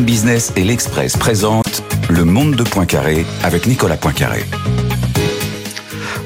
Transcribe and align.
Business 0.00 0.52
et 0.56 0.64
l'Express 0.64 1.16
présentent 1.18 1.84
Le 2.08 2.24
Monde 2.24 2.56
de 2.56 2.62
Poincaré 2.62 3.26
avec 3.44 3.66
Nicolas 3.66 3.98
Poincaré. 3.98 4.42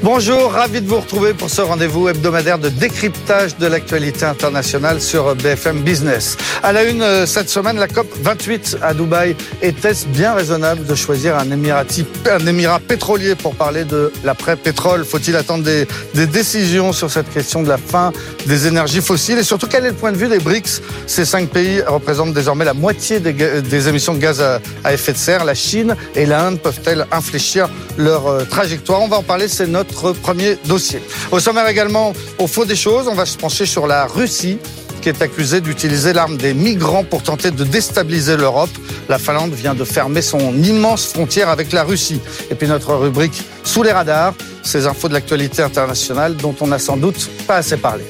Bonjour, 0.09 0.53
ravi 0.53 0.81
de 0.81 0.87
vous 0.87 1.01
retrouver 1.01 1.35
pour 1.35 1.51
ce 1.51 1.61
rendez-vous 1.61 2.09
hebdomadaire 2.09 2.61
de 2.61 2.69
décryptage 2.69 3.57
de 3.57 3.67
l'actualité 3.67 4.25
internationale 4.25 5.01
sur 5.01 5.35
BFM 5.35 5.81
Business. 5.81 6.37
À 6.63 6.73
la 6.73 6.85
une 6.85 7.03
euh, 7.03 7.27
cette 7.27 7.51
semaine, 7.51 7.77
la 7.77 7.89
COP 7.89 8.07
28 8.21 8.79
à 8.83 8.95
Dubaï. 8.95 9.35
Était-ce 9.63 10.07
bien 10.07 10.35
raisonnable 10.35 10.87
de 10.87 10.95
choisir 10.95 11.37
un, 11.37 11.51
émirat 11.51 12.79
pétrolier 12.79 13.35
pour 13.35 13.57
parler 13.57 13.85
de 13.85 14.13
l'après-pétrole? 14.23 15.05
Faut-il 15.05 15.35
attendre 15.35 15.65
des, 15.65 15.89
décisions 16.27 16.93
sur 16.93 17.11
cette 17.11 17.29
question 17.35 17.65
de 17.65 17.69
la 17.69 17.77
fin 17.77 18.13
des 18.47 18.69
énergies 18.69 19.01
fossiles? 19.01 19.39
Et 19.39 19.43
surtout, 19.43 19.67
quel 19.67 19.87
est 19.87 19.91
le 19.91 19.95
point 19.95 20.13
de 20.13 20.19
vue 20.19 20.29
des 20.29 20.39
BRICS 20.39 20.83
Ces 21.09 21.25
cinq 21.25 21.49
pays 21.49 21.83
représentent 21.85 22.33
désormais 22.33 22.65
la 22.65 22.75
moitié 22.75 23.19
des, 23.19 23.89
émissions 23.89 24.15
de 24.15 24.21
gaz 24.21 24.41
à, 24.41 24.61
à, 24.85 24.93
effet 24.93 25.15
de 25.15 25.19
serre. 25.19 25.45
La 25.45 25.55
Chine 25.55 25.97
et 26.15 26.27
l'Inde 26.27 26.61
peuvent-elles 26.61 27.07
infléchir 27.11 27.69
leur 27.99 28.29
euh, 28.29 28.45
trajectoire? 28.45 29.03
On 29.03 29.09
va 29.09 29.17
en 29.17 29.25
parler, 29.25 29.49
c'est 29.49 29.67
notre 29.67 29.96
premier 30.23 30.57
dossier. 30.65 31.01
Au 31.31 31.41
sommaire 31.41 31.69
également, 31.69 32.13
au 32.39 32.47
fond 32.47 32.65
des 32.65 32.77
choses, 32.77 33.09
on 33.09 33.15
va 33.15 33.27
se 33.27 33.37
pencher 33.37 33.67
sur 33.67 33.87
la 33.87 34.07
Russie 34.07 34.59
qui 35.01 35.11
est 35.11 35.23
accusée 35.23 35.61
d'utiliser 35.61 36.13
l'arme 36.13 36.37
des 36.37 36.53
migrants 36.53 37.05
pour 37.05 37.23
tenter 37.23 37.53
de 37.53 37.63
déstabiliser 37.63 38.37
l'Europe. 38.37 38.71
La 39.09 39.19
Finlande 39.19 39.53
vient 39.53 39.75
de 39.75 39.85
fermer 39.85 40.21
son 40.21 40.61
immense 40.63 41.07
frontière 41.07 41.49
avec 41.49 41.73
la 41.73 41.85
Russie. 41.85 42.21
Et 42.51 42.57
puis 42.57 42.67
notre 42.67 42.93
rubrique 42.95 43.45
Sous 43.63 43.85
les 43.85 43.93
radars, 43.93 44.35
ces 44.65 44.87
infos 44.87 45.09
de 45.09 45.15
l'actualité 45.15 45.63
internationale 45.63 46.37
dont 46.37 46.57
on 46.61 46.67
n'a 46.67 46.81
sans 46.81 46.97
doute 46.97 47.31
pas 47.47 47.57
assez 47.57 47.77
parlé. 47.77 48.03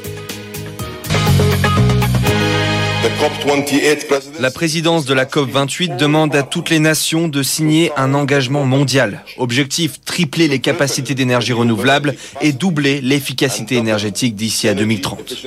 La 4.41 4.51
présidence 4.51 5.05
de 5.05 5.15
la 5.15 5.25
COP28 5.25 5.97
demande 5.97 6.35
à 6.35 6.43
toutes 6.43 6.71
les 6.71 6.79
nations 6.79 7.29
de 7.29 7.43
signer 7.43 7.93
un 7.97 8.15
engagement 8.15 8.65
mondial. 8.65 9.25
Objectif, 9.39 10.01
tripler 10.05 10.49
les 10.49 10.59
capacités 10.59 11.15
d'énergie 11.15 11.53
renouvelable 11.53 12.15
et 12.41 12.53
doubler 12.53 13.01
l'efficacité 13.01 13.77
énergétique 13.77 14.35
d'ici 14.35 14.69
à 14.69 14.75
2030. 14.75 15.47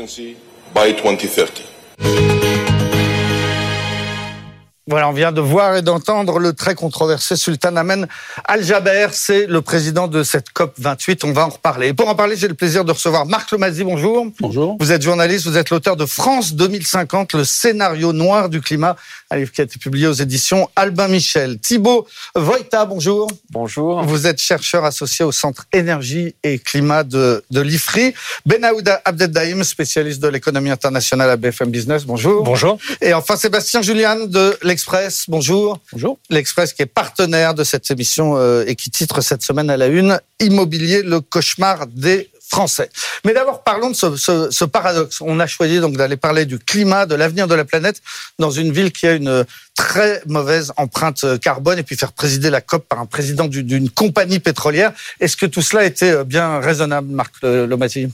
Voilà, 4.90 5.08
on 5.08 5.12
vient 5.12 5.32
de 5.32 5.40
voir 5.40 5.76
et 5.76 5.84
d'entendre 5.84 6.40
le 6.40 6.54
très 6.54 6.74
controversé 6.74 7.36
Sultan 7.36 7.76
Ahmed 7.76 8.08
Al-Jaber. 8.46 9.10
C'est 9.12 9.46
le 9.46 9.62
président 9.62 10.08
de 10.08 10.24
cette 10.24 10.50
COP 10.50 10.74
28. 10.80 11.26
On 11.26 11.32
va 11.32 11.46
en 11.46 11.50
reparler. 11.50 11.90
Et 11.90 11.94
pour 11.94 12.10
en 12.10 12.16
parler, 12.16 12.36
j'ai 12.36 12.48
le 12.48 12.56
plaisir 12.56 12.84
de 12.84 12.92
recevoir 12.92 13.28
Marc 13.28 13.52
Lomazzi. 13.52 13.84
Bonjour. 13.84 14.26
Bonjour. 14.40 14.78
Vous 14.80 14.92
êtes 14.92 15.04
journaliste, 15.04 15.46
vous 15.46 15.58
êtes 15.58 15.70
l'auteur 15.70 15.96
de 15.96 16.08
France 16.08 16.56
2050, 16.56 17.34
le 17.34 17.44
scénario 17.44 18.14
noir 18.14 18.50
du 18.50 18.62
climat, 18.62 18.96
un 19.30 19.38
livre 19.38 19.52
qui 19.52 19.62
a 19.62 19.66
été 19.66 19.78
publié 19.78 20.08
aux 20.08 20.14
éditions 20.14 20.68
Albin 20.76 21.08
Michel. 21.08 21.60
Thibaut 21.60 22.08
Voita, 22.34 22.86
bonjour. 22.86 23.30
Bonjour. 23.52 24.02
Vous 24.02 24.26
êtes 24.26 24.42
chercheur 24.42 24.86
associé 24.86 25.24
au 25.24 25.32
Centre 25.32 25.68
Énergie 25.72 26.34
et 26.42 26.58
Climat 26.58 27.04
de, 27.04 27.44
de 27.52 27.62
l'IFRI. 27.62 28.16
Benaouda 28.48 29.04
Abdeldaïm, 29.06 29.64
spécialiste 29.64 30.20
de 30.20 30.30
l'économie 30.30 30.72
internationale 30.72 31.30
à 31.30 31.38
BFM 31.38 31.70
Business. 31.70 32.06
Bonjour. 32.06 32.44
Bonjour. 32.44 32.80
Et 33.02 33.14
enfin, 33.14 33.36
Sébastien 33.36 33.84
Julian 33.84 34.26
de 34.26 34.58
l'Express. 34.80 35.26
Bonjour. 35.28 35.78
Bonjour. 35.92 36.18
L'Express 36.30 36.72
qui 36.72 36.84
est 36.84 36.86
partenaire 36.86 37.54
de 37.54 37.66
cette 37.66 37.92
émission 37.92 38.38
euh, 38.38 38.64
et 38.66 38.78
qui 38.78 38.90
titre 38.90 39.20
cette 39.20 39.44
semaine 39.44 39.70
à 39.70 39.76
la 39.76 39.88
une 39.88 40.22
Immobilier, 40.40 41.02
le 41.04 41.20
cauchemar 41.20 41.86
des 41.88 42.30
français. 42.48 42.90
Mais 43.26 43.34
d'abord, 43.34 43.62
parlons 43.66 43.90
de 43.90 43.96
ce, 43.96 44.16
ce, 44.16 44.50
ce, 44.50 44.64
paradoxe. 44.64 45.20
On 45.20 45.42
a 45.42 45.48
choisi 45.48 45.82
donc 45.82 45.98
d'aller 45.98 46.16
parler 46.16 46.46
du 46.46 46.60
climat, 46.60 47.06
de 47.06 47.16
l'avenir 47.16 47.46
de 47.50 47.56
la 47.56 47.66
planète 47.66 48.02
dans 48.40 48.52
une 48.52 48.72
ville 48.72 48.94
qui 48.94 49.06
a 49.06 49.16
une 49.16 49.44
très 49.76 50.22
mauvaise 50.28 50.72
empreinte 50.78 51.26
carbone 51.42 51.78
et 51.78 51.84
puis 51.84 51.98
faire 51.98 52.14
présider 52.14 52.50
la 52.50 52.62
COP 52.62 52.88
par 52.88 53.02
un 53.02 53.06
président 53.06 53.50
d'une 53.50 53.90
compagnie 53.90 54.40
pétrolière. 54.40 54.94
Est-ce 55.20 55.36
que 55.36 55.46
tout 55.46 55.62
cela 55.62 55.84
était 55.84 56.24
bien 56.24 56.62
raisonnable, 56.62 57.10
Marc 57.12 57.34
Lomati 57.44 58.08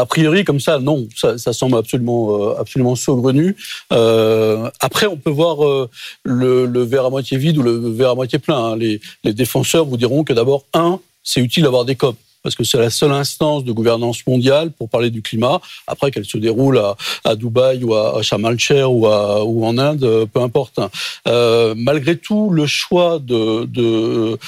a 0.00 0.06
priori, 0.06 0.44
comme 0.44 0.60
ça, 0.60 0.78
non, 0.78 1.06
ça, 1.14 1.52
semble 1.52 1.76
absolument, 1.76 2.34
euh, 2.34 2.54
absolument 2.58 2.96
saugrenu. 2.96 3.54
Euh, 3.92 4.70
après, 4.80 5.06
on 5.06 5.16
peut 5.16 5.30
voir 5.30 5.64
euh, 5.64 5.90
le, 6.24 6.82
verre 6.82 7.04
à 7.04 7.10
moitié 7.10 7.36
vide 7.36 7.58
ou 7.58 7.62
le 7.62 7.90
verre 7.90 8.10
à 8.10 8.14
moitié 8.14 8.38
plein. 8.38 8.72
Hein. 8.72 8.76
Les, 8.76 9.00
défenseurs 9.24 9.84
vous 9.84 9.98
diront 9.98 10.24
que 10.24 10.32
d'abord, 10.32 10.64
un, 10.72 11.00
c'est 11.22 11.40
utile 11.40 11.64
d'avoir 11.64 11.84
des 11.84 11.96
COP 11.96 12.16
parce 12.42 12.54
que 12.54 12.64
c'est 12.64 12.78
la 12.78 12.88
seule 12.88 13.12
instance 13.12 13.64
de 13.64 13.72
gouvernance 13.72 14.26
mondiale 14.26 14.70
pour 14.70 14.88
parler 14.88 15.10
du 15.10 15.20
climat. 15.20 15.60
Après 15.86 16.10
qu'elle 16.10 16.24
se 16.24 16.38
déroule 16.38 16.78
à, 16.78 16.96
à 17.24 17.36
Dubaï 17.36 17.84
ou 17.84 17.94
à 17.94 18.22
el-Sheikh 18.22 18.86
ou, 18.86 19.06
en 19.06 19.76
Inde, 19.76 20.26
peu 20.32 20.40
importe. 20.40 20.80
Euh, 21.28 21.74
malgré 21.76 22.16
tout, 22.16 22.48
le 22.48 22.64
choix 22.64 23.18
de, 23.18 24.38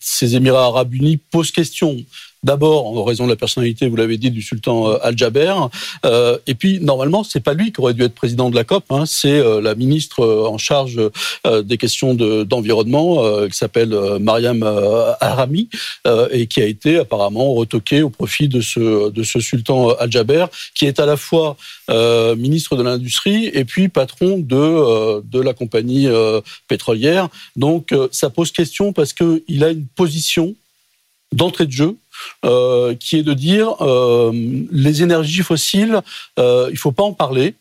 ces 0.00 0.36
Émirats 0.36 0.66
arabes 0.66 0.92
unis 0.92 1.16
pose 1.16 1.50
question. 1.50 1.96
D'abord, 2.44 2.86
en 2.86 3.04
raison 3.04 3.24
de 3.24 3.30
la 3.30 3.36
personnalité, 3.36 3.88
vous 3.88 3.96
l'avez 3.96 4.18
dit, 4.18 4.30
du 4.30 4.42
sultan 4.42 4.92
Al-Jaber. 5.00 5.54
Euh, 6.04 6.36
et 6.46 6.54
puis, 6.54 6.78
normalement, 6.78 7.24
c'est 7.24 7.40
pas 7.40 7.54
lui 7.54 7.72
qui 7.72 7.80
aurait 7.80 7.94
dû 7.94 8.02
être 8.02 8.14
président 8.14 8.50
de 8.50 8.54
la 8.54 8.64
COP. 8.64 8.84
Hein, 8.90 9.04
c'est 9.06 9.38
euh, 9.38 9.62
la 9.62 9.74
ministre 9.74 10.22
en 10.22 10.58
charge 10.58 11.00
euh, 11.46 11.62
des 11.62 11.78
questions 11.78 12.12
d'environnement, 12.12 13.24
de, 13.24 13.46
qui 13.48 13.56
s'appelle 13.56 13.96
Mariam 14.20 14.62
Arami, 15.20 15.70
et 16.32 16.46
qui 16.46 16.60
a 16.60 16.66
été 16.66 16.98
apparemment 16.98 17.54
retoquée 17.54 18.02
au 18.02 18.10
profit 18.10 18.48
de 18.48 18.60
ce, 18.60 19.10
de 19.10 19.22
ce 19.22 19.40
sultan 19.40 19.90
Al-Jaber, 19.98 20.46
qui 20.74 20.84
est 20.84 21.00
à 21.00 21.06
la 21.06 21.16
fois 21.16 21.56
ministre 22.36 22.76
de 22.76 22.82
l'industrie 22.82 23.46
et 23.46 23.64
puis 23.64 23.88
patron 23.88 24.38
de, 24.38 25.22
de 25.22 25.40
la 25.40 25.54
compagnie 25.54 26.08
pétrolière. 26.68 27.28
Donc, 27.56 27.94
ça 28.10 28.28
pose 28.28 28.52
question 28.52 28.92
parce 28.92 29.12
qu'il 29.12 29.64
a 29.64 29.70
une 29.70 29.86
position 29.86 30.54
d'entrée 31.32 31.66
de 31.66 31.72
jeu 31.72 31.96
euh, 32.44 32.94
qui 32.94 33.18
est 33.18 33.22
de 33.22 33.34
dire 33.34 33.74
euh, 33.80 34.32
les 34.70 35.02
énergies 35.02 35.42
fossiles, 35.42 36.00
euh, 36.38 36.68
il 36.70 36.78
faut 36.78 36.92
pas 36.92 37.04
en 37.04 37.12
parler 37.12 37.54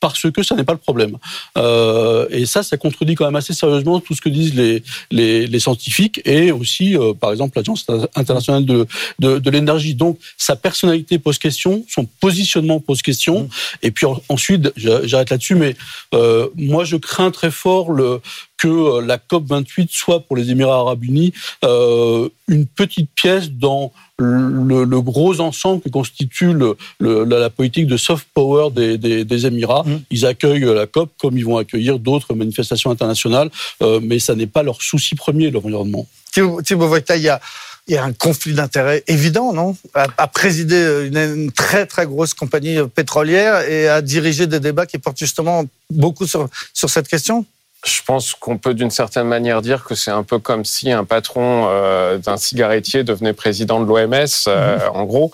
parce 0.00 0.30
que 0.30 0.42
ça 0.42 0.54
n'est 0.54 0.64
pas 0.64 0.72
le 0.72 0.78
problème. 0.78 1.16
Euh, 1.56 2.26
et 2.30 2.46
ça, 2.46 2.62
ça 2.62 2.76
contredit 2.76 3.14
quand 3.14 3.24
même 3.24 3.36
assez 3.36 3.52
sérieusement 3.52 3.98
tout 4.00 4.14
ce 4.14 4.20
que 4.20 4.28
disent 4.28 4.54
les, 4.54 4.82
les, 5.10 5.46
les 5.46 5.58
scientifiques 5.58 6.20
et 6.24 6.52
aussi, 6.52 6.96
euh, 6.96 7.14
par 7.14 7.32
exemple, 7.32 7.58
l'Agence 7.58 7.84
internationale 8.14 8.64
de, 8.64 8.86
de, 9.18 9.38
de 9.38 9.50
l'énergie. 9.50 9.94
Donc, 9.94 10.18
sa 10.36 10.54
personnalité 10.54 11.18
pose 11.18 11.38
question, 11.38 11.84
son 11.88 12.04
positionnement 12.04 12.78
pose 12.80 13.02
question. 13.02 13.44
Mmh. 13.44 13.48
Et 13.82 13.90
puis 13.90 14.06
ensuite, 14.28 14.72
j'arrête 14.76 15.30
là-dessus, 15.30 15.56
mais 15.56 15.74
euh, 16.14 16.48
moi, 16.54 16.84
je 16.84 16.96
crains 16.96 17.32
très 17.32 17.50
fort 17.50 17.90
le, 17.90 18.20
que 18.58 19.00
la 19.00 19.18
COP 19.18 19.46
28 19.46 19.90
soit 19.90 20.20
pour 20.20 20.36
les 20.36 20.50
Émirats 20.50 20.80
arabes 20.80 21.04
unis 21.04 21.32
euh, 21.64 22.28
une 22.48 22.66
petite 22.66 23.10
pièce 23.14 23.50
dans 23.50 23.92
le, 24.18 24.84
le, 24.84 25.00
gros 25.00 25.40
ensemble 25.40 25.80
qui 25.80 25.90
constitue 25.90 26.52
le, 26.52 26.76
le, 26.98 27.24
la 27.24 27.50
politique 27.50 27.86
de 27.86 27.96
soft 27.96 28.26
power 28.34 28.70
des, 28.72 28.98
des, 28.98 29.24
des 29.24 29.46
Émirats. 29.46 29.84
Mmh. 29.86 30.00
Ils 30.10 30.26
accueillent 30.26 30.74
la 30.74 30.86
COP 30.86 31.10
comme 31.18 31.38
ils 31.38 31.44
vont 31.44 31.56
accueillir 31.56 32.00
d'autres 32.00 32.34
manifestations 32.34 32.90
internationales, 32.90 33.48
euh, 33.82 34.00
mais 34.02 34.18
ça 34.18 34.34
n'est 34.34 34.48
pas 34.48 34.64
leur 34.64 34.82
souci 34.82 35.14
premier, 35.14 35.50
l'environnement. 35.50 36.06
Thibaut 36.32 36.88
Voita, 36.88 37.16
il 37.16 37.22
y 37.22 37.28
a 37.28 37.40
il 37.88 37.94
y 37.94 37.96
a 37.96 38.04
un 38.04 38.12
conflit 38.12 38.52
d'intérêts 38.52 39.02
évident, 39.06 39.54
non? 39.54 39.74
À, 39.94 40.08
à, 40.18 40.26
présider 40.26 41.06
une, 41.06 41.16
une, 41.16 41.52
très 41.52 41.86
très 41.86 42.04
grosse 42.04 42.34
compagnie 42.34 42.76
pétrolière 42.94 43.62
et 43.62 43.88
à 43.88 44.02
diriger 44.02 44.46
des 44.46 44.60
débats 44.60 44.84
qui 44.84 44.98
portent 44.98 45.18
justement 45.18 45.64
beaucoup 45.88 46.26
sur, 46.26 46.48
sur 46.74 46.90
cette 46.90 47.08
question? 47.08 47.46
Je 47.86 48.02
pense 48.02 48.34
qu'on 48.34 48.58
peut 48.58 48.74
d'une 48.74 48.90
certaine 48.90 49.28
manière 49.28 49.62
dire 49.62 49.84
que 49.84 49.94
c'est 49.94 50.10
un 50.10 50.24
peu 50.24 50.38
comme 50.38 50.64
si 50.64 50.90
un 50.90 51.04
patron 51.04 51.66
euh, 51.68 52.18
d'un 52.18 52.36
cigarettier 52.36 53.04
devenait 53.04 53.32
président 53.32 53.80
de 53.80 53.86
l'OMS, 53.86 54.26
euh, 54.48 54.78
mmh. 54.78 54.96
en 54.96 55.04
gros. 55.04 55.32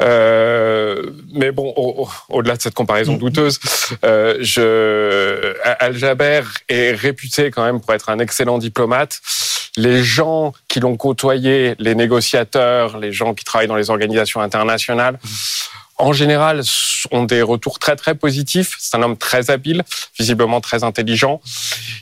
Euh, 0.00 1.10
mais 1.32 1.50
bon, 1.50 1.72
au-delà 2.28 2.54
au, 2.54 2.56
de 2.56 2.62
cette 2.62 2.74
comparaison 2.74 3.14
mmh. 3.14 3.18
douteuse, 3.18 3.58
euh, 4.04 4.36
je... 4.40 5.54
Al-Jaber 5.80 6.42
est 6.68 6.92
réputé 6.92 7.50
quand 7.50 7.64
même 7.64 7.80
pour 7.80 7.92
être 7.92 8.08
un 8.08 8.20
excellent 8.20 8.58
diplomate. 8.58 9.20
Les 9.76 10.04
gens 10.04 10.52
qui 10.68 10.78
l'ont 10.78 10.96
côtoyé, 10.96 11.74
les 11.80 11.96
négociateurs, 11.96 12.98
les 12.98 13.12
gens 13.12 13.34
qui 13.34 13.44
travaillent 13.44 13.66
dans 13.66 13.74
les 13.74 13.90
organisations 13.90 14.40
internationales, 14.40 15.18
mmh 15.22 15.28
en 15.96 16.12
général, 16.12 16.62
ont 17.10 17.24
des 17.24 17.42
retours 17.42 17.78
très 17.78 17.96
très 17.96 18.14
positifs. 18.14 18.76
C'est 18.78 18.96
un 18.96 19.02
homme 19.02 19.16
très 19.16 19.50
habile, 19.50 19.82
visiblement 20.18 20.60
très 20.60 20.84
intelligent, 20.84 21.40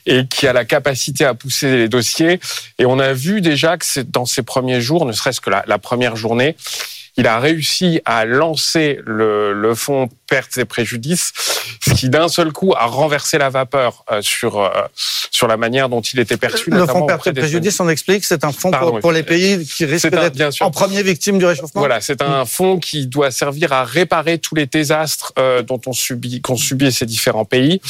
et 0.06 0.26
qui 0.26 0.46
a 0.46 0.52
la 0.52 0.64
capacité 0.64 1.24
à 1.24 1.34
pousser 1.34 1.76
les 1.76 1.88
dossiers. 1.88 2.40
Et 2.78 2.86
on 2.86 2.98
a 2.98 3.12
vu 3.12 3.40
déjà 3.40 3.76
que 3.76 4.00
dans 4.00 4.26
ces 4.26 4.42
premiers 4.42 4.80
jours, 4.80 5.04
ne 5.04 5.12
serait-ce 5.12 5.40
que 5.40 5.50
la 5.50 5.78
première 5.78 6.16
journée, 6.16 6.56
il 7.16 7.26
a 7.26 7.38
réussi 7.38 8.00
à 8.04 8.24
lancer 8.24 9.00
le, 9.04 9.52
le 9.52 9.74
fonds 9.74 10.08
pertes 10.28 10.56
et 10.58 10.64
préjudices, 10.64 11.32
ce 11.84 11.94
qui 11.94 12.08
d'un 12.08 12.28
seul 12.28 12.52
coup 12.52 12.72
a 12.76 12.86
renversé 12.86 13.38
la 13.38 13.50
vapeur 13.50 14.04
euh, 14.10 14.22
sur 14.22 14.60
euh, 14.60 14.70
sur 15.32 15.48
la 15.48 15.56
manière 15.56 15.88
dont 15.88 16.00
il 16.00 16.20
était 16.20 16.36
perçu. 16.36 16.70
Le 16.70 16.86
fonds 16.86 17.06
pertes 17.06 17.26
et 17.26 17.32
préjudices, 17.32 17.80
on 17.80 17.88
explique, 17.88 18.24
c'est 18.24 18.44
un 18.44 18.52
fonds 18.52 18.70
pour, 18.70 19.00
pour, 19.00 19.12
les 19.12 19.22
pays 19.22 19.66
qui 19.66 19.84
risquent 19.86 20.10
d'être 20.10 20.62
en 20.62 20.70
premier 20.70 21.02
victime 21.02 21.38
du 21.38 21.46
réchauffement. 21.46 21.80
Voilà, 21.80 22.00
c'est 22.00 22.22
un 22.22 22.44
fonds 22.44 22.78
qui 22.78 23.06
doit 23.06 23.30
servir 23.30 23.72
à 23.72 23.84
réparer 23.84 24.38
tous 24.38 24.54
les 24.54 24.66
désastres 24.66 25.32
euh, 25.38 25.62
dont 25.62 25.80
on 25.86 25.92
subit 25.92 26.42
qu'ont 26.42 26.56
subi 26.56 26.92
ces 26.92 27.06
différents 27.06 27.44
pays 27.44 27.80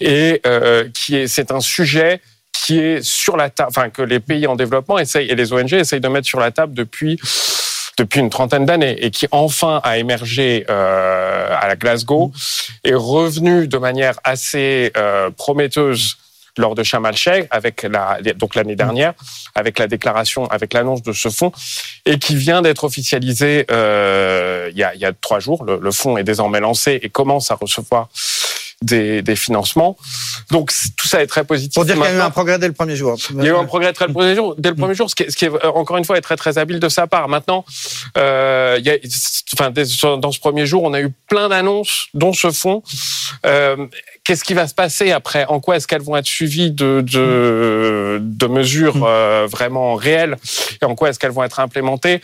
et 0.00 0.40
euh, 0.46 0.88
qui 0.94 1.16
est 1.16 1.26
c'est 1.26 1.50
un 1.50 1.60
sujet 1.60 2.20
qui 2.52 2.78
est 2.78 3.02
sur 3.02 3.36
la 3.36 3.50
table, 3.50 3.68
enfin 3.68 3.90
que 3.90 4.02
les 4.02 4.20
pays 4.20 4.46
en 4.46 4.56
développement 4.56 4.98
essayent 4.98 5.28
et 5.28 5.34
les 5.34 5.52
ONG 5.52 5.72
essayent 5.74 6.00
de 6.00 6.08
mettre 6.08 6.26
sur 6.26 6.40
la 6.40 6.50
table 6.50 6.72
depuis 6.72 7.18
depuis 7.96 8.20
une 8.20 8.30
trentaine 8.30 8.66
d'années 8.66 8.96
et 9.04 9.10
qui 9.10 9.26
enfin 9.30 9.80
a 9.82 9.98
émergé 9.98 10.66
euh, 10.68 11.48
à 11.58 11.66
la 11.66 11.76
Glasgow 11.76 12.32
est 12.84 12.94
revenu 12.94 13.68
de 13.68 13.78
manière 13.78 14.18
assez 14.24 14.92
euh, 14.96 15.30
prometteuse 15.30 16.18
lors 16.58 16.74
de 16.74 16.82
Sharm 16.82 17.04
el-Sheikh 17.06 17.46
avec 17.50 17.82
la 17.82 18.18
donc 18.36 18.54
l'année 18.54 18.76
dernière 18.76 19.12
avec 19.54 19.78
la 19.78 19.88
déclaration 19.88 20.46
avec 20.46 20.72
l'annonce 20.72 21.02
de 21.02 21.12
ce 21.12 21.28
fonds 21.28 21.52
et 22.04 22.18
qui 22.18 22.34
vient 22.36 22.62
d'être 22.62 22.84
officialisé 22.84 23.66
euh, 23.70 24.70
il 24.72 24.78
y 24.78 24.84
a 24.84 24.94
il 24.94 25.00
y 25.00 25.04
a 25.04 25.12
trois 25.12 25.38
jours. 25.38 25.64
Le, 25.64 25.78
le 25.80 25.90
fonds 25.90 26.16
est 26.16 26.24
désormais 26.24 26.60
lancé 26.60 26.98
et 27.02 27.08
commence 27.08 27.50
à 27.50 27.54
recevoir 27.54 28.08
des, 28.82 29.22
des, 29.22 29.36
financements. 29.36 29.96
Donc 30.50 30.70
tout 30.96 31.08
ça 31.08 31.22
est 31.22 31.26
très 31.26 31.44
positif. 31.44 31.74
Pour 31.74 31.84
dire 31.84 31.94
qu'il 31.94 32.04
y 32.04 32.08
a 32.08 32.14
eu 32.14 32.20
un 32.20 32.30
progrès 32.30 32.58
dès 32.58 32.66
le 32.66 32.74
premier 32.74 32.96
jour. 32.96 33.16
Il 33.30 33.44
y 33.44 33.48
a 33.48 33.52
eu 33.52 33.56
un 33.56 33.64
progrès 33.64 33.92
très 33.92 34.06
dès 34.06 34.12
le 34.70 34.74
premier 34.74 34.94
jour, 34.94 35.08
ce 35.08 35.14
qui, 35.14 35.22
est, 35.22 35.30
ce 35.30 35.36
qui 35.36 35.46
est 35.46 35.64
encore 35.64 35.96
une 35.96 36.04
fois 36.04 36.18
est 36.18 36.22
très 36.22 36.36
très 36.36 36.58
habile 36.58 36.78
de 36.78 36.88
sa 36.88 37.06
part. 37.06 37.28
Maintenant, 37.28 37.64
euh, 38.18 38.76
il 38.78 38.86
y 38.86 38.90
a, 38.90 38.96
enfin, 39.54 39.70
dans 39.70 40.32
ce 40.32 40.40
premier 40.40 40.66
jour, 40.66 40.82
on 40.82 40.92
a 40.92 41.00
eu 41.00 41.10
plein 41.28 41.48
d'annonces, 41.48 42.08
dont 42.14 42.32
ce 42.32 42.50
fonds. 42.50 42.82
Euh, 43.46 43.86
Qu'est-ce 44.26 44.42
qui 44.42 44.54
va 44.54 44.66
se 44.66 44.74
passer 44.74 45.12
après? 45.12 45.44
En 45.44 45.60
quoi 45.60 45.76
est-ce 45.76 45.86
qu'elles 45.86 46.02
vont 46.02 46.16
être 46.16 46.26
suivies 46.26 46.72
de, 46.72 47.00
de, 47.00 48.18
de 48.20 48.46
mesures 48.48 49.04
euh, 49.04 49.46
vraiment 49.48 49.94
réelles? 49.94 50.36
Et 50.82 50.84
en 50.84 50.96
quoi 50.96 51.10
est-ce 51.10 51.20
qu'elles 51.20 51.30
vont 51.30 51.44
être 51.44 51.60
implémentées? 51.60 52.20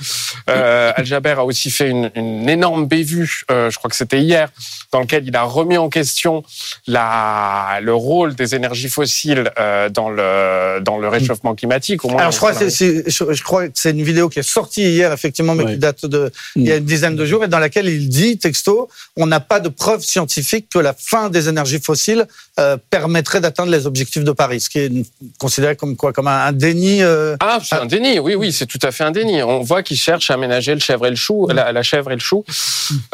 Euh, 0.50 0.92
Al-Jaber 0.96 1.36
a 1.38 1.44
aussi 1.44 1.70
fait 1.70 1.88
une, 1.88 2.10
une 2.16 2.48
énorme 2.48 2.86
bévue, 2.86 3.42
euh, 3.52 3.70
je 3.70 3.78
crois 3.78 3.88
que 3.88 3.94
c'était 3.94 4.18
hier, 4.18 4.48
dans 4.90 4.98
lequel 4.98 5.28
il 5.28 5.36
a 5.36 5.44
remis 5.44 5.78
en 5.78 5.88
question 5.90 6.42
la, 6.88 7.78
le 7.80 7.94
rôle 7.94 8.34
des 8.34 8.56
énergies 8.56 8.88
fossiles 8.88 9.52
euh, 9.60 9.88
dans, 9.88 10.10
le, 10.10 10.80
dans 10.80 10.98
le 10.98 11.06
réchauffement 11.06 11.54
climatique. 11.54 12.04
Au 12.04 12.08
moins 12.08 12.22
Alors 12.22 12.32
je 12.32 12.38
crois, 12.38 12.52
que 12.52 12.68
c'est, 12.68 13.08
je 13.08 13.42
crois 13.44 13.68
que 13.68 13.74
c'est 13.76 13.92
une 13.92 14.02
vidéo 14.02 14.28
qui 14.28 14.40
est 14.40 14.42
sortie 14.42 14.82
hier, 14.82 15.12
effectivement, 15.12 15.54
mais 15.54 15.62
oui. 15.62 15.74
qui 15.74 15.78
date 15.78 16.04
de 16.06 16.32
il 16.56 16.64
y 16.64 16.72
a 16.72 16.78
une 16.78 16.84
dizaine 16.84 17.14
de 17.14 17.24
jours, 17.24 17.44
et 17.44 17.48
dans 17.48 17.60
laquelle 17.60 17.86
il 17.86 18.08
dit, 18.08 18.38
texto, 18.38 18.88
on 19.16 19.28
n'a 19.28 19.38
pas 19.38 19.60
de 19.60 19.68
preuves 19.68 20.02
scientifiques 20.02 20.66
que 20.68 20.80
la 20.80 20.94
fin 20.98 21.30
des 21.30 21.48
énergies 21.48 21.78
fossiles 21.78 21.91
fossiles 21.92 22.26
euh, 22.58 22.76
permettrait 22.90 23.40
d'atteindre 23.40 23.70
les 23.70 23.86
objectifs 23.86 24.24
de 24.24 24.32
Paris, 24.32 24.60
ce 24.60 24.70
qui 24.70 24.78
est 24.78 24.92
considéré 25.38 25.76
comme 25.76 25.94
quoi, 25.96 26.12
comme 26.12 26.28
un, 26.28 26.52
déni. 26.52 27.02
Euh... 27.02 27.36
Ah, 27.40 27.58
c'est 27.62 27.76
un 27.76 27.86
déni. 27.86 28.18
Oui, 28.18 28.34
oui, 28.34 28.52
c'est 28.52 28.66
tout 28.66 28.78
à 28.82 28.90
fait 28.92 29.04
un 29.04 29.10
déni. 29.10 29.42
On 29.42 29.60
voit 29.60 29.82
qu'ils 29.82 29.98
cherchent 29.98 30.30
à 30.30 30.36
ménager 30.36 30.72
le 30.74 30.80
chèvre 30.80 31.06
et 31.06 31.10
le 31.10 31.16
chou, 31.16 31.48
la, 31.48 31.72
la 31.72 31.82
chèvre 31.82 32.10
et 32.10 32.14
le 32.14 32.20
chou. 32.20 32.44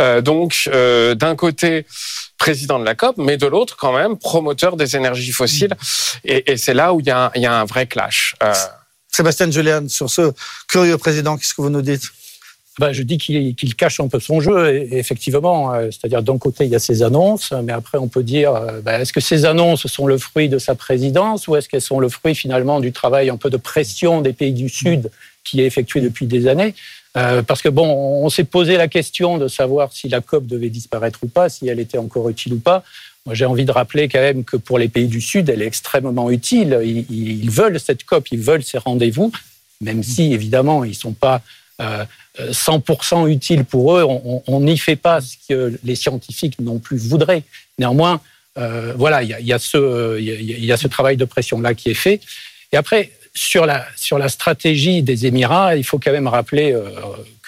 Euh, 0.01 0.21
donc, 0.21 0.69
d'un 1.23 1.35
côté 1.37 1.87
président 2.39 2.79
de 2.79 2.85
la 2.85 2.95
COP, 2.95 3.17
mais 3.19 3.37
de 3.37 3.47
l'autre, 3.47 3.77
quand 3.77 3.93
même, 3.93 4.17
promoteur 4.17 4.77
des 4.77 4.97
énergies 4.97 5.33
fossiles. 5.33 5.75
Et, 6.25 6.53
et 6.53 6.57
c'est 6.57 6.75
là 6.75 6.93
où 6.95 7.01
il 7.01 7.07
y, 7.07 7.11
a 7.11 7.27
un, 7.27 7.31
il 7.35 7.43
y, 7.43 7.47
a 7.47 7.55
un 7.61 7.65
vrai 7.65 7.87
clash. 7.87 8.35
Euh... 8.43 8.53
Sébastien 9.11 9.51
Julian, 9.51 9.89
sur 9.89 10.09
ce 10.09 10.33
curieux 10.69 10.99
président, 10.99 11.37
qu'est-ce 11.37 11.55
que 11.55 11.63
vous 11.63 11.71
nous 11.71 11.83
dites? 11.83 12.05
Ben, 12.79 12.93
je 12.93 13.03
dis 13.03 13.19
qu'il 13.19 13.55
qu 13.55 13.67
cache 13.75 14.01
un 14.01 14.09
peu 14.09 14.21
son 14.21 14.41
jeu, 14.41 14.87
effectivement. 14.93 15.75
Euh, 15.75 15.91
C'est-à-dire, 15.91 16.23
d'un 16.23 16.39
côté, 16.39 16.65
il 16.65 16.71
y 16.71 16.77
a 16.77 16.79
ses 16.79 17.03
annonces, 17.03 17.53
mais 17.65 17.73
après, 17.73 17.99
on 17.99 18.09
peut 18.09 18.23
dire, 18.23 18.53
ben, 18.85 19.01
est-ce 19.01 19.13
que 19.13 19.21
ces 19.21 19.45
annonces 19.45 19.87
sont 19.87 20.07
le 20.07 20.19
fruit 20.19 20.49
de 20.49 20.59
sa 20.59 20.75
présidence 20.75 21.49
ou 21.49 21.57
est-ce 21.57 21.69
qu'elles 21.69 21.81
sont 21.81 22.01
le 22.01 22.09
fruit, 22.09 22.35
finalement, 22.35 22.81
du 22.81 22.93
travail 22.93 23.31
un 23.31 23.37
peu 23.37 23.51
de 23.51 23.57
pression 23.57 24.21
des 24.21 24.33
pays 24.33 24.53
du 24.53 24.69
Sud 24.69 25.11
qui 25.45 25.61
est 25.61 25.67
effectué 25.67 26.01
depuis 26.01 26.27
des 26.27 26.47
années? 26.47 26.75
Euh, 27.17 27.43
Parce 27.43 27.63
que, 27.63 27.69
bon, 27.69 27.89
on 28.25 28.29
s'est 28.29 28.45
posé 28.45 28.77
la 28.77 28.87
question 28.87 29.39
de 29.39 29.49
savoir 29.49 29.93
si 29.93 30.09
la 30.09 30.21
COP 30.21 30.47
devait 30.47 30.71
disparaître 30.71 31.21
ou 31.23 31.29
pas, 31.29 31.49
si 31.49 31.67
elle 31.69 31.81
était 31.81 31.99
encore 31.99 32.29
utile 32.29 32.55
ou 32.55 32.59
pas. 32.59 32.85
Moi, 33.27 33.35
j'ai 33.35 33.45
envie 33.45 33.65
de 33.65 33.73
rappeler 33.73 34.09
quand 34.09 34.21
même 34.21 34.45
que 34.45 34.57
pour 34.57 34.79
les 34.79 34.89
pays 34.89 35.09
du 35.09 35.21
Sud, 35.21 35.49
elle 35.49 35.63
est 35.63 35.67
extrêmement 35.67 36.31
utile. 36.31 36.79
Ils, 36.85 37.07
ils 37.43 37.51
veulent 37.51 37.81
cette 37.81 38.05
COP, 38.05 38.29
ils 38.31 38.41
veulent 38.41 38.63
ces 38.63 38.79
rendez-vous, 38.79 39.33
même 39.81 40.03
si, 40.03 40.33
évidemment, 40.33 40.85
ils 40.85 40.91
ne 40.91 40.95
sont 40.95 41.13
pas 41.13 41.37
euh, 41.37 41.41
100% 41.81 43.29
utile 43.29 43.65
pour 43.65 43.97
eux. 43.97 44.05
On 44.05 44.61
n'y 44.61 44.79
fait 44.79 44.97
pas 44.97 45.21
ce 45.21 45.37
que 45.49 45.79
les 45.85 45.95
scientifiques 45.95 46.59
non 46.61 46.79
plus 46.79 46.97
voudraient. 46.97 47.45
Néanmoins, 47.79 48.21
euh, 48.59 48.93
voilà, 48.97 49.23
il 49.23 49.47
y 49.47 49.53
a, 49.53 49.59
ce, 49.59 50.87
travail 50.89 51.17
de 51.17 51.25
pression-là 51.25 51.75
qui 51.75 51.91
est 51.91 51.95
fait. 51.95 52.21
Et 52.73 52.77
après, 52.77 53.13
sur 53.35 53.67
la, 53.67 54.29
stratégie 54.29 55.03
des 55.03 55.27
Émirats, 55.27 55.77
il 55.77 55.85
faut 55.85 55.99
quand 55.99 56.13
même 56.13 56.27
rappeler 56.27 56.73
euh, 56.73 56.91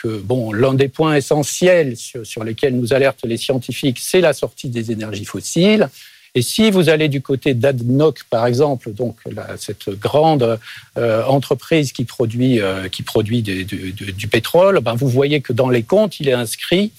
que 0.00 0.08
bon, 0.08 0.52
l'un 0.52 0.74
des 0.74 0.88
points 0.88 1.16
essentiels 1.16 1.96
sur 1.96 2.44
lesquels 2.44 2.76
nous 2.76 2.92
alertent 2.92 3.24
les 3.24 3.36
scientifiques, 3.36 3.98
c'est 4.00 4.20
la 4.20 4.32
sortie 4.32 4.68
des 4.68 4.92
énergies 4.92 5.24
fossiles. 5.24 5.88
Et 6.34 6.42
si 6.42 6.70
vous 6.70 6.88
allez 6.88 7.08
du 7.08 7.22
côté 7.22 7.54
d'Adnoc, 7.54 8.24
par 8.30 8.46
exemple, 8.46 8.92
donc 8.92 9.16
la, 9.26 9.56
cette 9.56 9.90
grande 9.90 10.58
euh, 10.96 11.24
entreprise 11.24 11.92
qui 11.92 12.04
produit, 12.04 12.60
euh, 12.60 12.88
qui 12.88 13.02
produit 13.02 13.42
du, 13.42 13.64
du, 13.64 13.92
du 13.92 14.28
pétrole, 14.28 14.80
ben 14.80 14.94
vous 14.94 15.08
voyez 15.08 15.40
que 15.40 15.52
dans 15.52 15.68
les 15.68 15.82
comptes, 15.82 16.20
il 16.20 16.28
est 16.28 16.32
inscrit 16.32 16.92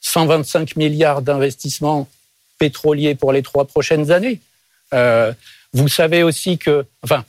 125 0.00 0.76
milliards 0.76 1.22
d'investissements 1.22 2.08
pétroliers 2.58 3.14
pour 3.14 3.32
les 3.32 3.42
trois 3.42 3.64
prochaines 3.64 4.10
années. 4.10 4.40
Euh, 4.92 5.32
vous 5.72 5.88
savez 5.88 6.22
aussi 6.22 6.58
que, 6.58 6.84
enfin, 7.02 7.24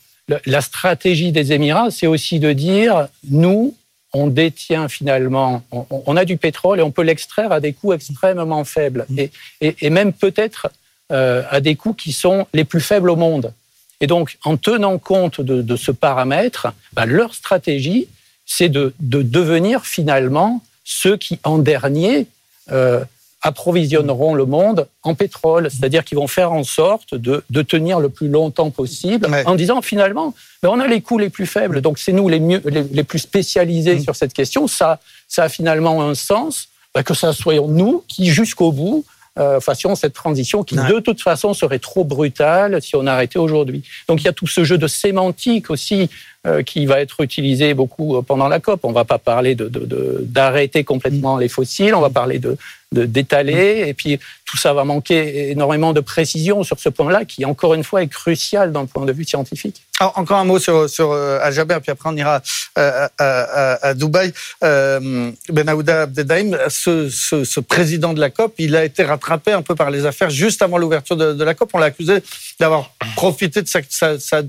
la 0.45 0.61
stratégie 0.61 1.31
des 1.31 1.53
Émirats, 1.53 1.89
c'est 1.89 2.07
aussi 2.07 2.39
de 2.39 2.51
dire, 2.51 3.07
nous, 3.29 3.75
on 4.13 4.27
détient 4.27 4.87
finalement, 4.87 5.63
on, 5.71 5.85
on, 5.89 6.15
a 6.15 6.25
du 6.25 6.37
pétrole 6.37 6.79
et 6.79 6.83
on 6.83 6.91
peut 6.91 7.01
l'extraire 7.01 7.51
à 7.51 7.59
des 7.59 7.73
coûts 7.73 7.93
extrêmement 7.93 8.63
faibles. 8.63 9.05
Et, 9.17 9.31
et, 9.61 9.75
et 9.81 9.89
même 9.89 10.13
peut-être 10.13 10.69
euh, 11.11 11.43
à 11.49 11.61
des 11.61 11.75
coûts 11.75 11.93
qui 11.93 12.11
sont 12.11 12.47
les 12.53 12.63
plus 12.63 12.81
faibles 12.81 13.09
au 13.09 13.15
monde. 13.15 13.53
Et 14.01 14.07
donc, 14.07 14.37
en 14.43 14.57
tenant 14.57 14.97
compte 14.97 15.39
de, 15.41 15.61
de 15.61 15.75
ce 15.75 15.91
paramètre, 15.91 16.67
bah, 16.93 17.05
leur 17.05 17.33
stratégie, 17.33 18.07
c'est 18.45 18.69
de, 18.69 18.93
de, 18.99 19.21
devenir 19.21 19.85
finalement 19.85 20.63
ceux 20.83 21.17
qui, 21.17 21.39
en 21.43 21.57
dernier, 21.57 22.27
euh, 22.71 23.03
approvisionneront 23.41 24.33
le 24.33 24.45
monde 24.45 24.87
en 25.03 25.13
pétrole, 25.13 25.69
c'est-à-dire 25.69 26.03
qu'ils 26.03 26.17
vont 26.17 26.27
faire 26.27 26.51
en 26.51 26.63
sorte 26.63 27.13
de, 27.13 27.43
de, 27.51 27.61
tenir 27.61 27.99
le 27.99 28.09
plus 28.09 28.27
longtemps 28.27 28.71
possible, 28.71 29.27
ouais. 29.27 29.45
en 29.45 29.53
disant 29.53 29.83
finalement, 29.83 30.33
ben 30.63 30.69
on 30.69 30.79
a 30.79 30.87
les 30.87 31.01
coûts 31.01 31.19
les 31.19 31.29
plus 31.29 31.45
faibles, 31.45 31.81
donc 31.81 31.99
c'est 31.99 32.11
nous 32.11 32.27
les, 32.27 32.39
mieux, 32.39 32.61
les, 32.65 32.81
les, 32.81 33.03
plus 33.03 33.19
spécialisés 33.19 33.97
mmh. 33.97 34.03
sur 34.03 34.15
cette 34.15 34.33
question. 34.33 34.67
Ça, 34.67 34.99
ça 35.27 35.43
a 35.43 35.49
finalement 35.49 36.01
un 36.01 36.15
sens, 36.15 36.69
ben 36.95 37.03
que 37.03 37.13
ça 37.13 37.33
soyons 37.33 37.67
nous 37.67 38.03
qui, 38.07 38.31
jusqu'au 38.31 38.71
bout, 38.71 39.05
euh, 39.37 39.59
fassions 39.59 39.95
cette 39.95 40.13
transition 40.13 40.63
qui, 40.63 40.79
ouais. 40.79 40.89
de 40.89 40.99
toute 40.99 41.21
façon, 41.21 41.53
serait 41.53 41.79
trop 41.79 42.03
brutale 42.03 42.81
si 42.81 42.95
on 42.95 43.05
arrêtait 43.05 43.39
aujourd'hui. 43.39 43.83
Donc 44.07 44.21
il 44.21 44.25
y 44.25 44.27
a 44.29 44.33
tout 44.33 44.47
ce 44.47 44.63
jeu 44.63 44.77
de 44.77 44.87
sémantique 44.87 45.69
aussi 45.69 46.09
euh, 46.47 46.63
qui 46.63 46.85
va 46.85 47.01
être 47.01 47.21
utilisé 47.21 47.73
beaucoup 47.73 48.21
pendant 48.23 48.47
la 48.47 48.59
COP. 48.59 48.81
On 48.83 48.89
ne 48.89 48.93
va 48.93 49.03
pas 49.03 49.17
parler 49.17 49.55
d'arrêter 49.55 50.83
complètement 50.83 51.37
les 51.37 51.49
fossiles, 51.49 51.95
on 51.95 52.01
va 52.01 52.09
parler 52.09 52.39
de 52.39 52.57
d'étaler, 52.95 53.83
et 53.87 53.93
puis 53.93 54.19
tout 54.45 54.57
ça 54.57 54.73
va 54.73 54.83
manquer 54.83 55.51
énormément 55.51 55.93
de 55.93 55.99
précision 55.99 56.63
sur 56.63 56.79
ce 56.79 56.89
point-là, 56.89 57.25
qui 57.25 57.45
encore 57.45 57.73
une 57.73 57.83
fois 57.83 58.03
est 58.03 58.07
crucial 58.07 58.71
d'un 58.71 58.85
point 58.85 59.05
de 59.05 59.11
vue 59.11 59.25
scientifique. 59.25 59.83
Encore 59.99 60.37
un 60.37 60.43
mot 60.43 60.59
sur, 60.59 60.89
sur 60.89 61.11
euh, 61.11 61.39
Al-Jaber, 61.41 61.77
puis 61.81 61.91
après 61.91 62.09
on 62.09 62.17
ira 62.17 62.41
euh, 62.77 63.07
à, 63.17 63.93
Dubaï. 63.93 64.33
Euh, 64.63 65.31
ben 65.49 65.69
Aouda 65.69 66.03
Abdedaïm, 66.03 66.57
ce, 66.69 67.09
ce, 67.09 67.59
président 67.61 68.13
de 68.13 68.19
la 68.19 68.29
COP, 68.29 68.55
il 68.57 68.75
a 68.75 68.83
été 68.83 69.03
rattrapé 69.03 69.51
un 69.51 69.61
peu 69.61 69.75
par 69.75 69.91
les 69.91 70.05
affaires 70.05 70.29
juste 70.29 70.61
avant 70.61 70.77
l'ouverture 70.77 71.15
de, 71.15 71.43
la 71.43 71.53
COP. 71.53 71.69
On 71.73 71.77
l'a 71.77 71.87
accusé 71.87 72.21
d'avoir 72.59 72.91
profité 73.15 73.61
de 73.61 73.67
sa 73.67 74.41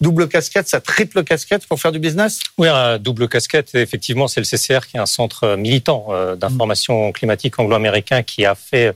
double 0.00 0.28
casquette, 0.28 0.68
sa 0.68 0.80
triple 0.80 1.24
casquette 1.24 1.66
pour 1.66 1.80
faire 1.80 1.92
du 1.92 1.98
business? 1.98 2.40
Oui, 2.58 2.68
double 3.00 3.28
casquette, 3.28 3.74
effectivement, 3.74 4.28
c'est 4.28 4.40
le 4.40 4.44
CCR 4.44 4.86
qui 4.86 4.96
est 4.96 5.00
un 5.00 5.06
centre 5.06 5.56
militant 5.56 6.06
euh, 6.10 6.36
d'information 6.36 7.12
climatique 7.12 7.58
anglo-américain 7.58 8.22
qui 8.22 8.44
a 8.44 8.54
fait 8.54 8.94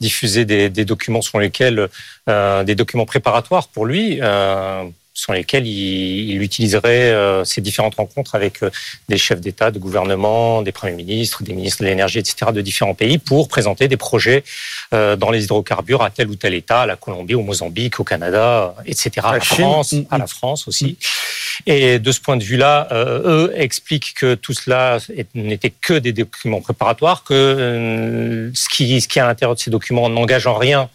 diffuser 0.00 0.44
des, 0.44 0.84
documents 0.84 1.22
sur 1.22 1.40
lesquels, 1.40 1.88
euh, 2.28 2.64
des 2.64 2.74
documents 2.74 3.06
préparatoires 3.06 3.68
pour 3.68 3.84
lui, 3.84 4.18
euh, 4.22 4.84
sur 5.18 5.32
lesquels 5.32 5.66
il, 5.66 6.30
il 6.30 6.42
utiliserait 6.42 7.10
euh, 7.10 7.44
ces 7.44 7.60
différentes 7.60 7.96
rencontres 7.96 8.36
avec 8.36 8.62
euh, 8.62 8.70
des 9.08 9.18
chefs 9.18 9.40
d'État, 9.40 9.72
de 9.72 9.80
gouvernement, 9.80 10.62
des 10.62 10.70
premiers 10.70 10.94
ministres, 10.94 11.42
des 11.42 11.54
ministres 11.54 11.82
de 11.82 11.88
l'énergie, 11.88 12.20
etc., 12.20 12.52
de 12.52 12.60
différents 12.60 12.94
pays 12.94 13.18
pour 13.18 13.48
présenter 13.48 13.88
des 13.88 13.96
projets 13.96 14.44
euh, 14.94 15.16
dans 15.16 15.32
les 15.32 15.42
hydrocarbures 15.42 16.02
à 16.02 16.10
tel 16.10 16.28
ou 16.28 16.36
tel 16.36 16.54
État, 16.54 16.82
à 16.82 16.86
la 16.86 16.94
Colombie, 16.94 17.34
au 17.34 17.42
Mozambique, 17.42 17.98
au 17.98 18.04
Canada, 18.04 18.76
etc., 18.86 19.10
à 19.24 19.32
la, 19.32 19.40
France, 19.40 19.92
à 20.08 20.18
la 20.18 20.28
France 20.28 20.68
aussi. 20.68 20.96
Et 21.66 21.98
de 21.98 22.12
ce 22.12 22.20
point 22.20 22.36
de 22.36 22.44
vue-là, 22.44 22.86
eux 22.92 23.52
expliquent 23.56 24.14
que 24.14 24.36
tout 24.36 24.52
cela 24.52 24.98
n'était 25.34 25.70
que 25.70 25.94
des 25.94 26.12
documents 26.12 26.60
préparatoires, 26.60 27.24
que 27.24 28.52
ce 28.54 28.68
qui, 28.68 29.00
ce 29.00 29.08
qui 29.08 29.18
est 29.18 29.22
à 29.22 29.26
l'intérieur 29.26 29.56
de 29.56 29.60
ces 29.60 29.72
documents 29.72 30.08
n'engage 30.08 30.46
en 30.46 30.54
rien 30.54 30.82
euh, 30.82 30.86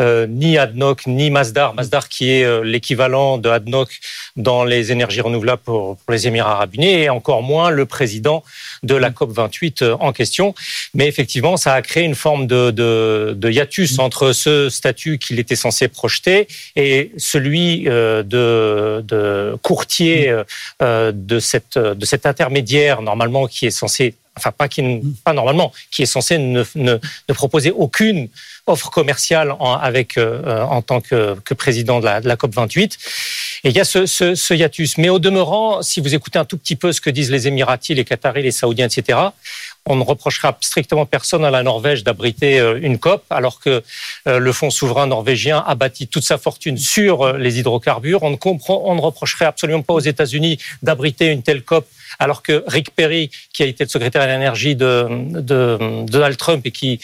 ni 0.00 0.58
ADNOC 0.58 1.06
ni 1.06 1.30
Masdar. 1.30 1.74
Masdar 1.74 2.08
qui 2.08 2.30
est 2.30 2.44
euh, 2.44 2.62
l'équivalent 2.62 3.38
de 3.38 3.48
ADNOC 3.48 3.88
dans 4.36 4.64
les 4.64 4.92
énergies 4.92 5.20
renouvelables 5.20 5.62
pour, 5.62 5.98
les 6.08 6.26
Émirats 6.26 6.52
arabes 6.52 6.74
unis 6.74 6.92
et 6.92 7.10
encore 7.10 7.42
moins 7.42 7.70
le 7.70 7.86
président 7.86 8.42
de 8.82 8.94
la 8.94 9.10
COP 9.10 9.32
28 9.32 9.82
euh, 9.82 9.96
en 10.00 10.12
question. 10.12 10.54
Mais 10.94 11.06
effectivement, 11.06 11.56
ça 11.56 11.74
a 11.74 11.82
créé 11.82 12.04
une 12.04 12.14
forme 12.14 12.46
de, 12.46 13.50
hiatus 13.50 13.98
entre 13.98 14.32
ce 14.32 14.68
statut 14.68 15.18
qu'il 15.18 15.38
était 15.38 15.56
censé 15.56 15.88
projeter 15.88 16.48
et 16.76 17.12
celui 17.16 17.82
de, 17.82 18.24
de 18.24 19.56
courtier 19.62 20.34
de, 20.80 21.38
cette, 21.38 21.78
de 21.78 22.04
cet 22.06 22.24
intermédiaire 22.24 23.02
normalement 23.02 23.46
qui 23.46 23.66
est 23.66 23.70
censé 23.70 24.14
enfin 24.36 24.52
pas, 24.52 24.68
qui, 24.68 24.82
pas 25.24 25.32
normalement, 25.32 25.72
qui 25.90 26.02
est 26.02 26.06
censé 26.06 26.38
ne, 26.38 26.64
ne, 26.74 26.98
ne 27.28 27.34
proposer 27.34 27.70
aucune 27.70 28.28
offre 28.66 28.90
commerciale 28.90 29.54
en, 29.58 29.72
avec, 29.74 30.16
euh, 30.16 30.62
en 30.62 30.82
tant 30.82 31.00
que, 31.00 31.36
que 31.40 31.54
président 31.54 32.00
de 32.00 32.04
la, 32.06 32.20
de 32.20 32.28
la, 32.28 32.36
COP 32.36 32.54
28. 32.54 32.98
Et 33.64 33.68
il 33.70 33.76
y 33.76 33.80
a 33.80 33.84
ce, 33.84 34.06
ce, 34.06 34.34
ce, 34.34 34.54
hiatus. 34.54 34.98
Mais 34.98 35.08
au 35.08 35.18
demeurant, 35.18 35.82
si 35.82 36.00
vous 36.00 36.14
écoutez 36.14 36.38
un 36.38 36.44
tout 36.44 36.58
petit 36.58 36.76
peu 36.76 36.92
ce 36.92 37.00
que 37.00 37.10
disent 37.10 37.30
les 37.30 37.48
Émiratis, 37.48 37.94
les 37.94 38.04
Qataris, 38.04 38.42
les 38.42 38.52
Saoudiens, 38.52 38.86
etc., 38.86 39.18
on 39.86 39.96
ne 39.96 40.02
reprochera 40.02 40.56
strictement 40.60 41.06
personne 41.06 41.44
à 41.44 41.50
la 41.50 41.62
Norvège 41.62 42.04
d'abriter 42.04 42.60
euh, 42.60 42.78
une 42.80 42.98
COP, 42.98 43.24
alors 43.30 43.60
que 43.60 43.82
euh, 44.28 44.38
le 44.38 44.52
fonds 44.52 44.70
souverain 44.70 45.06
norvégien 45.06 45.62
a 45.66 45.74
bâti 45.74 46.06
toute 46.06 46.24
sa 46.24 46.38
fortune 46.38 46.78
sur 46.78 47.32
les 47.34 47.58
hydrocarbures. 47.58 48.22
On 48.22 48.30
ne, 48.30 48.36
comprend, 48.36 48.82
on 48.84 48.94
ne 48.94 49.00
reprocherait 49.00 49.44
absolument 49.44 49.82
pas 49.82 49.94
aux 49.94 50.00
États-Unis 50.00 50.58
d'abriter 50.82 51.26
une 51.26 51.42
telle 51.42 51.62
COP 51.62 51.86
alors 52.18 52.42
que 52.42 52.64
Rick 52.66 52.94
Perry, 52.94 53.30
qui 53.52 53.62
a 53.62 53.66
été 53.66 53.84
le 53.84 53.88
secrétaire 53.88 54.22
à 54.22 54.26
l'énergie 54.26 54.76
de, 54.76 55.06
de, 55.10 56.04
Donald 56.06 56.36
Trump 56.36 56.64
et 56.66 56.70
qui, 56.70 57.00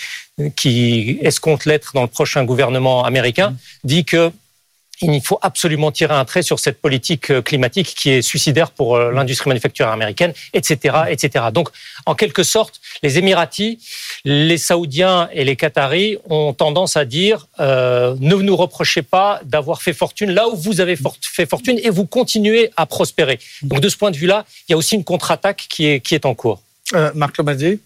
qui 0.56 1.18
escompte 1.22 1.64
l'être 1.64 1.92
dans 1.94 2.02
le 2.02 2.08
prochain 2.08 2.44
gouvernement 2.44 3.04
américain, 3.04 3.56
dit 3.84 4.04
que 4.04 4.30
il 5.02 5.20
faut 5.22 5.38
absolument 5.42 5.92
tirer 5.92 6.14
un 6.14 6.24
trait 6.24 6.42
sur 6.42 6.58
cette 6.58 6.80
politique 6.80 7.30
euh, 7.30 7.42
climatique 7.42 7.94
qui 7.94 8.10
est 8.10 8.22
suicidaire 8.22 8.70
pour 8.70 8.96
euh, 8.96 9.12
l'industrie 9.12 9.48
manufacturière 9.48 9.92
américaine, 9.92 10.32
etc., 10.52 10.96
etc. 11.08 11.46
Donc, 11.52 11.68
en 12.06 12.14
quelque 12.14 12.42
sorte, 12.42 12.80
les 13.02 13.18
Émiratis, 13.18 13.78
les 14.24 14.58
Saoudiens 14.58 15.28
et 15.32 15.44
les 15.44 15.56
Qataris 15.56 16.18
ont 16.28 16.52
tendance 16.52 16.96
à 16.96 17.04
dire 17.04 17.46
euh, 17.60 18.16
ne 18.20 18.34
nous 18.36 18.56
reprochez 18.56 19.02
pas 19.02 19.40
d'avoir 19.44 19.82
fait 19.82 19.92
fortune 19.92 20.30
là 20.30 20.48
où 20.48 20.56
vous 20.56 20.80
avez 20.80 20.96
fait 21.22 21.46
fortune 21.46 21.78
et 21.82 21.90
vous 21.90 22.06
continuez 22.06 22.70
à 22.76 22.86
prospérer. 22.86 23.38
Donc, 23.62 23.80
de 23.80 23.88
ce 23.88 23.96
point 23.96 24.10
de 24.10 24.16
vue-là, 24.16 24.44
il 24.68 24.72
y 24.72 24.74
a 24.74 24.78
aussi 24.78 24.94
une 24.94 25.04
contre-attaque 25.04 25.66
qui 25.68 25.86
est, 25.86 26.00
qui 26.00 26.14
est 26.14 26.26
en 26.26 26.34
cours. 26.34 26.60
Euh, 26.94 27.10
Marc 27.14 27.36
Lomadier 27.36 27.80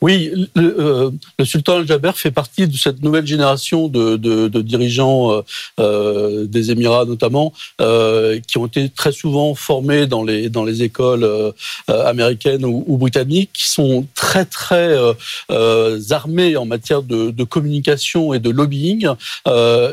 Oui, 0.00 0.32
le, 0.56 0.80
euh, 0.80 1.44
sultan 1.44 1.76
Al-Jaber 1.76 2.10
fait 2.16 2.32
partie 2.32 2.66
de 2.66 2.76
cette 2.76 3.00
nouvelle 3.04 3.24
génération 3.24 3.86
de, 3.86 4.48
dirigeants 4.62 5.44
euh, 5.78 6.44
des 6.44 6.72
Émirats 6.72 7.04
notamment, 7.04 7.52
qui 7.78 8.58
ont 8.58 8.66
été 8.66 8.88
très 8.88 9.12
souvent 9.12 9.54
formés 9.54 10.08
dans 10.08 10.24
les, 10.24 10.82
écoles 10.82 11.54
américaines 11.88 12.64
ou, 12.64 12.96
britanniques, 12.96 13.50
qui 13.52 13.68
sont 13.68 14.06
très 14.14 14.44
très 14.44 14.96
armés 16.10 16.56
en 16.56 16.66
matière 16.66 17.02
de, 17.02 17.44
communication 17.44 18.34
et 18.34 18.40
de 18.40 18.50
lobbying. 18.50 19.08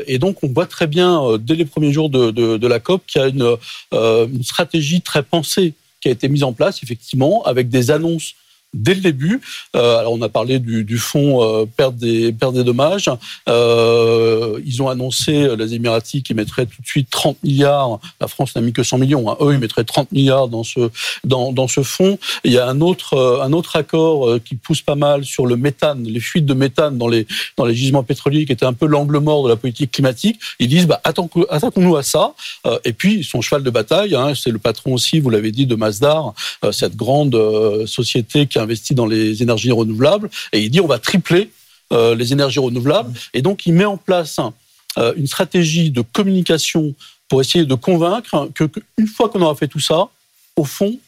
et 0.06 0.18
donc 0.18 0.42
on 0.42 0.48
voit 0.48 0.66
très 0.66 0.86
bien, 0.86 1.36
dès 1.38 1.54
les 1.54 1.64
premiers 1.64 1.92
jours 1.92 2.10
de, 2.10 2.66
la 2.66 2.80
COP, 2.80 3.02
qu'il 3.06 3.22
y 3.22 3.24
a 3.24 3.28
une 3.28 4.42
stratégie 4.42 5.02
très 5.02 5.22
pensée 5.22 5.74
qui 6.00 6.08
a 6.08 6.10
été 6.10 6.28
mise 6.28 6.42
en 6.42 6.52
place, 6.52 6.82
effectivement, 6.82 7.42
avec 7.44 7.68
des 7.68 7.90
annonces 7.90 8.34
dès 8.76 8.94
le 8.94 9.00
début. 9.00 9.40
Euh, 9.74 9.98
alors 9.98 10.12
on 10.12 10.22
a 10.22 10.28
parlé 10.28 10.58
du, 10.58 10.98
fonds 10.98 11.42
euh, 11.42 11.66
perte 11.66 11.96
des 11.96 12.32
perte 12.32 12.54
des 12.54 12.64
dommages. 12.64 13.10
Euh, 13.48 14.60
ils 14.64 14.82
ont 14.82 14.88
annoncé 14.88 15.56
les 15.56 15.74
Émiratis 15.74 16.22
qui 16.22 16.34
mettraient 16.34 16.66
tout 16.66 16.82
de 16.82 16.86
suite 16.86 17.08
30 17.10 17.42
milliards. 17.42 17.98
La 18.20 18.28
France 18.28 18.54
n'a 18.54 18.62
mis 18.62 18.72
que 18.72 18.82
100 18.82 18.98
millions. 18.98 19.30
Hein. 19.30 19.36
Eux 19.40 19.54
ils 19.54 19.58
mettraient 19.58 19.84
30 19.84 20.12
milliards 20.12 20.48
dans 20.48 20.64
ce 20.64 20.90
dans, 21.24 21.52
dans 21.52 21.68
ce 21.68 21.82
fonds. 21.82 22.18
Il 22.44 22.52
y 22.52 22.58
a 22.58 22.66
un 22.66 22.80
autre 22.80 23.40
un 23.42 23.52
autre 23.52 23.76
accord 23.76 24.38
qui 24.44 24.56
pousse 24.56 24.82
pas 24.82 24.94
mal 24.94 25.24
sur 25.24 25.46
le 25.46 25.56
méthane, 25.56 26.04
les 26.04 26.20
fuites 26.20 26.46
de 26.46 26.54
méthane 26.54 26.98
dans 26.98 27.08
les 27.08 27.26
dans 27.56 27.64
les 27.64 27.74
gisements 27.74 28.02
pétroliers 28.02 28.44
qui 28.46 28.52
était 28.52 28.66
un 28.66 28.72
peu 28.72 28.86
l'angle 28.86 29.18
mort 29.18 29.44
de 29.44 29.48
la 29.48 29.56
politique 29.56 29.92
climatique. 29.92 30.38
Ils 30.58 30.68
disent 30.68 30.86
bah 30.86 31.00
attaquons-nous 31.04 31.96
à 31.96 32.02
ça. 32.02 32.34
et 32.84 32.92
puis 32.92 33.24
son 33.24 33.40
cheval 33.40 33.62
de 33.62 33.70
bataille, 33.70 34.14
hein, 34.14 34.34
c'est 34.34 34.50
le 34.50 34.58
patron 34.58 34.94
aussi, 34.94 35.20
vous 35.20 35.30
l'avez 35.30 35.52
dit, 35.52 35.66
de 35.66 35.74
Masdar, 35.74 36.34
cette 36.72 36.96
grande 36.96 37.36
société 37.86 38.46
qui 38.46 38.58
a 38.58 38.65
investi 38.66 38.94
dans 38.94 39.06
les 39.06 39.42
énergies 39.42 39.72
renouvelables 39.72 40.28
et 40.52 40.60
il 40.60 40.70
dit 40.70 40.80
on 40.80 40.86
va 40.86 40.98
tripler 40.98 41.50
euh, 41.92 42.16
les 42.16 42.32
énergies 42.32 42.58
renouvelables. 42.58 43.12
Et 43.32 43.42
donc, 43.42 43.64
il 43.64 43.72
met 43.72 43.84
en 43.84 43.96
place 43.96 44.40
euh, 44.98 45.12
une 45.16 45.28
stratégie 45.28 45.90
de 45.92 46.00
communication 46.00 46.94
pour 47.28 47.40
essayer 47.40 47.64
de 47.64 47.74
convaincre 47.74 48.50
que, 48.54 48.64
une 48.98 49.06
fois 49.06 49.28
qu'on 49.28 49.40
aura 49.40 49.54
fait 49.54 49.68
tout 49.68 49.78
ça, 49.78 50.08
au 50.56 50.64
fond, 50.64 50.98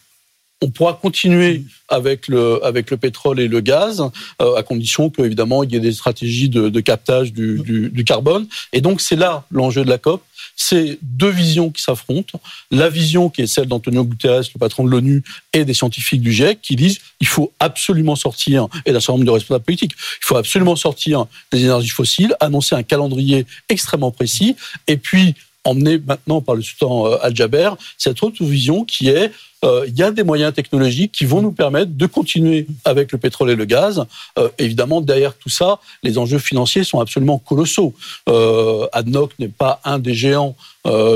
on 0.61 0.71
pourra 0.71 0.95
continuer 0.95 1.63
avec 1.89 2.29
le, 2.29 2.65
avec 2.65 2.91
le 2.91 2.97
pétrole 2.97 3.41
et 3.41 3.49
le 3.49 3.61
gaz, 3.61 4.03
euh, 4.43 4.57
à 4.57 4.63
condition 4.63 5.09
que 5.09 5.23
évidemment 5.23 5.63
il 5.63 5.73
y 5.73 5.77
ait 5.77 5.81
des 5.81 5.93
stratégies 5.93 6.49
de, 6.49 6.69
de 6.69 6.81
captage 6.81 7.33
du, 7.33 7.61
du, 7.61 7.91
du, 7.91 8.05
carbone. 8.05 8.47
Et 8.73 8.81
donc 8.81 9.01
c'est 9.01 9.17
là 9.17 9.45
l'enjeu 9.51 9.85
de 9.85 9.89
la 9.89 9.99
COP, 9.99 10.23
c'est 10.57 10.99
deux 11.03 11.31
visions 11.31 11.71
qui 11.71 11.83
s'affrontent. 11.83 12.41
La 12.71 12.89
vision 12.89 13.31
qui 13.31 13.43
est 13.43 13.47
celle 13.47 13.67
d'Antonio 13.67 14.05
Guterres, 14.05 14.43
le 14.55 14.59
patron 14.59 14.85
de 14.85 14.91
l'ONU, 14.91 15.23
et 15.53 15.65
des 15.65 15.75
scientifiques 15.75 16.21
du 16.21 16.33
GIEC, 16.33 16.61
qui 16.61 16.77
disent 16.77 16.99
il 17.21 17.27
faut 17.27 17.53
absolument 17.61 18.17
sortir, 18.17 18.69
et 18.85 18.93
d'un 18.93 19.01
certain 19.01 19.15
nombre 19.15 19.27
de 19.27 19.31
responsables 19.31 19.65
politiques, 19.65 19.93
il 19.95 20.27
faut 20.27 20.37
absolument 20.37 20.77
sortir 20.77 21.27
des 21.53 21.63
énergies 21.65 21.89
fossiles, 21.89 22.35
annoncer 22.41 22.75
un 22.75 22.83
calendrier 22.83 23.47
extrêmement 23.69 24.11
précis, 24.11 24.57
et 24.89 24.97
puis 24.97 25.35
emmené 25.69 25.99
maintenant 25.99 26.41
par 26.41 26.55
le 26.55 26.63
sultan 26.63 27.07
euh, 27.07 27.17
Al-Jaber, 27.23 27.71
cette 27.97 28.23
autre 28.23 28.45
vision 28.45 28.85
qui 28.85 29.09
est 29.09 29.31
euh, 29.65 29.85
il 29.89 29.99
y 29.99 30.03
a 30.03 30.11
des 30.11 30.23
moyens 30.23 30.55
technologiques 30.55 31.13
qui 31.13 31.25
vont 31.25 31.43
nous 31.43 31.53
permettre 31.53 31.93
de 31.93 32.07
continuer 32.07 32.67
avec 32.85 33.13
le 33.13 33.19
pétrole 33.19 33.51
et 33.51 33.57
le 33.57 33.65
gaz. 33.65 34.05
Euh, 34.39 34.49
évidemment, 34.59 35.01
derrière 35.01 35.35
tout 35.35 35.49
ça, 35.49 35.81
les 36.03 36.19
enjeux 36.19 36.39
financiers 36.39 36.85
sont 36.85 37.01
absolument 37.01 37.39
colossaux. 37.39 37.95
Euh, 38.29 38.87
ADNOC 38.93 39.33
n'est 39.39 39.49
pas 39.49 39.81
un 39.85 39.99
des 39.99 40.15
géants 40.15 40.57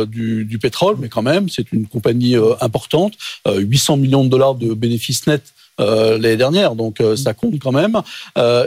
du, 0.06 0.59
pétrole, 0.61 0.97
mais 0.99 1.09
quand 1.09 1.23
même, 1.23 1.49
c'est 1.49 1.73
une 1.73 1.87
compagnie 1.87 2.37
importante. 2.61 3.14
800 3.49 3.97
millions 3.97 4.23
de 4.23 4.28
dollars 4.28 4.54
de 4.54 4.75
bénéfices 4.75 5.26
nets 5.26 5.54
l'année 5.78 6.37
dernière, 6.37 6.75
donc 6.75 7.02
ça 7.16 7.32
compte 7.32 7.59
quand 7.59 7.73
même. 7.73 8.02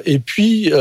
Et 0.06 0.18
puis 0.18 0.72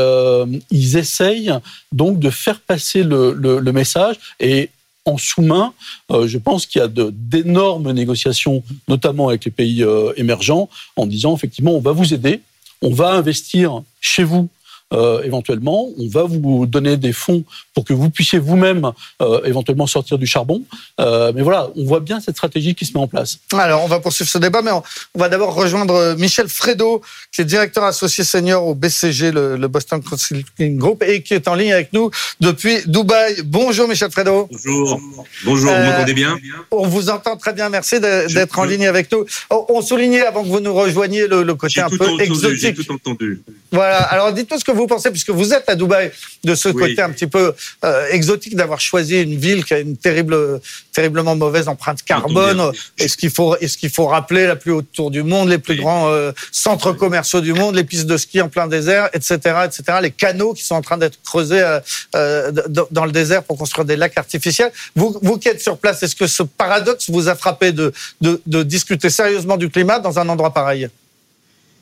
ils 0.71 0.97
essayent 0.97 1.53
donc 1.91 2.17
de 2.17 2.31
faire 2.31 2.59
passer 2.59 3.03
le, 3.03 3.33
le, 3.33 3.59
le 3.59 3.71
message 3.71 4.15
et 4.39 4.71
en 5.05 5.17
sous-main. 5.17 5.73
Euh, 6.11 6.27
je 6.27 6.37
pense 6.37 6.65
qu'il 6.65 6.81
y 6.81 6.83
a 6.83 6.89
d'énormes 6.89 7.91
négociations, 7.91 8.63
notamment 8.87 9.29
avec 9.29 9.45
les 9.45 9.51
pays 9.51 9.83
euh, 9.83 10.13
émergents, 10.17 10.69
en 10.95 11.05
disant 11.05 11.35
effectivement, 11.35 11.73
on 11.73 11.79
va 11.79 11.91
vous 11.91 12.13
aider, 12.13 12.41
on 12.81 12.91
va 12.91 13.13
investir 13.13 13.81
chez 14.01 14.23
vous 14.23 14.49
euh, 14.95 15.21
éventuellement, 15.23 15.89
on 15.97 16.07
va 16.07 16.23
vous 16.23 16.65
donner 16.65 16.97
des 16.97 17.13
fonds 17.13 17.43
pour 17.73 17.83
que 17.83 17.93
vous 17.93 18.09
puissiez 18.09 18.39
vous-même 18.39 18.91
euh, 19.21 19.41
éventuellement 19.43 19.87
sortir 19.87 20.17
du 20.17 20.25
charbon. 20.25 20.63
Euh, 20.99 21.31
mais 21.35 21.41
voilà, 21.41 21.69
on 21.75 21.83
voit 21.83 21.99
bien 21.99 22.19
cette 22.19 22.35
stratégie 22.35 22.75
qui 22.75 22.85
se 22.85 22.93
met 22.93 22.99
en 22.99 23.07
place. 23.07 23.39
Alors, 23.53 23.83
on 23.83 23.87
va 23.87 23.99
poursuivre 23.99 24.29
ce 24.29 24.37
débat, 24.37 24.61
mais 24.61 24.71
on, 24.71 24.81
on 25.13 25.19
va 25.19 25.29
d'abord 25.29 25.53
rejoindre 25.53 26.15
Michel 26.17 26.47
Fredo, 26.47 27.01
qui 27.33 27.41
est 27.41 27.45
directeur 27.45 27.83
associé 27.83 28.23
senior 28.23 28.65
au 28.65 28.73
BCG, 28.73 29.31
le, 29.31 29.57
le, 29.57 29.67
Boston 29.67 30.01
Consulting 30.01 30.77
Group, 30.77 31.03
et 31.03 31.21
qui 31.21 31.33
est 31.33 31.47
en 31.47 31.55
ligne 31.55 31.73
avec 31.73 31.91
nous 31.91 32.09
depuis 32.39 32.77
Dubaï. 32.85 33.41
Bonjour 33.43 33.87
Michel 33.87 34.11
Fredo. 34.11 34.47
Bonjour. 34.51 35.01
Bonjour, 35.43 35.71
vous 35.73 35.83
m'entendez 35.83 36.13
bien? 36.13 36.37
On 36.71 36.87
vous 36.87 37.09
entend 37.09 37.35
très 37.35 37.53
bien, 37.53 37.69
merci 37.69 37.99
d'être 37.99 38.57
en 38.57 38.63
ligne 38.63 38.87
avec 38.87 39.11
nous. 39.11 39.25
On, 39.49 39.65
on, 39.69 39.81
soulignait 39.81 40.25
avant 40.25 40.43
que 40.43 40.47
vous 40.47 40.61
nous 40.61 40.73
rejoigniez 40.73 41.27
le, 41.27 41.43
le 41.43 41.55
côté 41.55 41.81
un 41.81 41.89
peu 41.89 42.05
entendu, 42.05 42.23
exotique. 42.23 42.77
J'ai 42.77 42.85
tout 42.85 42.93
entendu. 42.93 43.41
Voilà, 43.71 43.97
alors 43.97 44.31
dites-nous 44.31 44.59
ce 44.59 44.63
que 44.63 44.71
vous 44.71 44.84
pensez, 44.87 45.11
puisque 45.11 45.29
vous 45.29 45.53
êtes 45.53 45.69
à 45.69 45.75
Dubaï, 45.75 46.11
de 46.43 46.55
ce 46.55 46.69
oui. 46.69 46.81
côté 46.89 47.01
un 47.01 47.09
petit 47.11 47.27
peu 47.27 47.53
euh, 47.83 48.07
exotique 48.09 48.55
d'avoir 48.55 48.79
choisi 48.79 49.21
une 49.21 49.37
ville 49.37 49.63
qui 49.65 49.73
a 49.73 49.79
une 49.79 49.97
terrible, 49.97 50.61
terriblement 50.93 51.35
mauvaise 51.35 51.67
empreinte 51.67 52.03
carbone. 52.03 52.71
Est-ce 52.97 53.17
qu'il 53.17 53.31
faut, 53.31 53.55
est-ce 53.57 53.77
qu'il 53.77 53.89
faut 53.89 54.07
rappeler 54.07 54.47
la 54.47 54.55
plus 54.55 54.71
haute 54.71 54.91
tour 54.93 55.11
du 55.11 55.23
monde, 55.23 55.49
les 55.49 55.57
plus 55.57 55.75
oui. 55.75 55.81
grands 55.81 56.09
euh, 56.09 56.31
centres 56.51 56.91
commerciaux 56.93 57.41
du 57.41 57.53
monde, 57.53 57.75
les 57.75 57.83
pistes 57.83 58.07
de 58.07 58.17
ski 58.17 58.41
en 58.41 58.49
plein 58.49 58.67
désert, 58.67 59.09
etc., 59.13 59.35
etc., 59.65 59.83
les 60.01 60.11
canaux 60.11 60.53
qui 60.53 60.63
sont 60.63 60.75
en 60.75 60.81
train 60.81 60.97
d'être 60.97 61.19
creusés 61.23 61.61
euh, 61.61 61.79
euh 62.15 62.51
dans 62.91 63.05
le 63.05 63.11
désert 63.11 63.43
pour 63.43 63.57
construire 63.57 63.85
des 63.85 63.95
lacs 63.95 64.17
artificiels. 64.17 64.71
Vous, 64.95 65.17
vous 65.21 65.37
qui 65.37 65.47
êtes 65.47 65.61
sur 65.61 65.77
place, 65.77 66.03
est-ce 66.03 66.15
que 66.15 66.27
ce 66.27 66.43
paradoxe 66.43 67.09
vous 67.09 67.27
a 67.27 67.35
frappé 67.35 67.71
de, 67.71 67.93
de, 68.21 68.41
de 68.45 68.63
discuter 68.63 69.09
sérieusement 69.09 69.57
du 69.57 69.69
climat 69.69 69.99
dans 69.99 70.19
un 70.19 70.27
endroit 70.29 70.53
pareil? 70.53 70.89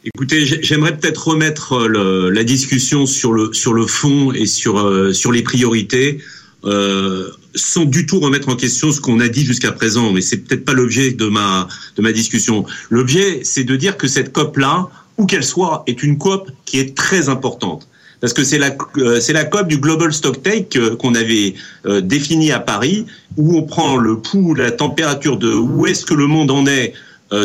Écoutez, 0.06 0.46
j'aimerais 0.46 0.98
peut-être 0.98 1.30
remettre 1.30 1.76
euh, 1.76 2.30
la 2.30 2.44
discussion 2.44 3.06
sur 3.06 3.32
le 3.32 3.88
fond 3.88 4.34
et 4.34 4.46
sur 4.46 4.80
euh, 4.80 5.14
les 5.32 5.42
priorités. 5.42 6.20
Euh, 6.66 7.30
sans 7.56 7.86
du 7.86 8.06
tout 8.06 8.20
remettre 8.20 8.50
en 8.50 8.56
question 8.56 8.92
ce 8.92 9.00
qu'on 9.00 9.20
a 9.22 9.30
dit 9.30 9.46
jusqu'à 9.46 9.72
présent, 9.72 10.12
mais 10.12 10.22
c'est 10.22 10.38
peut-être 10.38 10.66
pas 10.66 10.74
l'objet 10.74 11.12
de 11.12 11.28
ma 11.28 11.68
de 11.96 12.02
ma 12.02 12.12
discussion. 12.12 12.66
L'objet, 12.90 13.42
c'est 13.44 13.64
de 13.64 13.76
dire 13.76 13.96
que 13.96 14.08
cette 14.08 14.34
COP 14.34 14.58
là, 14.58 14.90
où 15.18 15.26
qu'elle 15.26 15.44
soit, 15.44 15.84
est 15.88 16.04
une 16.04 16.18
COP 16.18 16.52
qui 16.66 16.80
est 16.80 16.96
très 16.98 17.30
importante 17.30 17.88
parce 18.22 18.34
que 18.34 18.44
c'est 18.44 18.58
la 18.58 18.76
c'est 19.22 19.34
la 19.34 19.46
COP 19.46 19.68
du 19.68 19.78
Global 19.78 20.14
Stocktake 20.14 20.78
qu'on 20.98 21.16
avait 21.16 21.54
euh, 21.86 22.02
défini 22.02 22.52
à 22.52 22.60
Paris, 22.60 23.06
où 23.38 23.58
on 23.58 23.64
prend 23.64 23.98
le 23.98 24.20
pouls, 24.20 24.54
la 24.54 24.72
température 24.72 25.38
de 25.38 25.54
où 25.54 25.86
est-ce 25.86 26.06
que 26.06 26.14
le 26.14 26.28
monde 26.28 26.52
en 26.52 26.66
est 26.66 26.94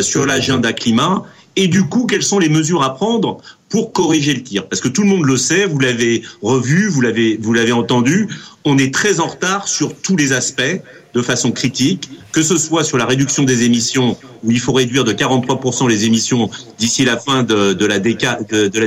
sur 0.01 0.27
l'agenda 0.27 0.71
climat, 0.71 1.25
et 1.55 1.67
du 1.67 1.83
coup 1.83 2.05
quelles 2.05 2.23
sont 2.23 2.39
les 2.39 2.49
mesures 2.49 2.83
à 2.83 2.95
prendre 2.95 3.37
pour 3.69 3.93
corriger 3.93 4.33
le 4.33 4.43
tir? 4.43 4.67
Parce 4.67 4.81
que 4.81 4.87
tout 4.87 5.01
le 5.03 5.07
monde 5.07 5.25
le 5.25 5.37
sait, 5.37 5.65
vous 5.65 5.79
l'avez 5.79 6.23
revu, 6.41 6.89
vous 6.89 7.01
l'avez 7.01 7.37
vous 7.41 7.53
l'avez 7.53 7.71
entendu, 7.71 8.27
on 8.65 8.77
est 8.77 8.93
très 8.93 9.19
en 9.19 9.27
retard 9.27 9.67
sur 9.67 9.95
tous 9.95 10.15
les 10.15 10.33
aspects 10.33 10.81
de 11.13 11.21
façon 11.21 11.51
critique, 11.51 12.09
que 12.31 12.41
ce 12.41 12.57
soit 12.57 12.83
sur 12.83 12.97
la 12.97 13.05
réduction 13.05 13.43
des 13.43 13.63
émissions, 13.63 14.17
où 14.43 14.51
il 14.51 14.59
faut 14.59 14.73
réduire 14.73 15.03
de 15.03 15.13
43% 15.13 15.87
les 15.87 16.05
émissions 16.05 16.49
d'ici 16.77 17.03
la 17.03 17.17
fin 17.17 17.43
de, 17.43 17.85
la 17.85 17.99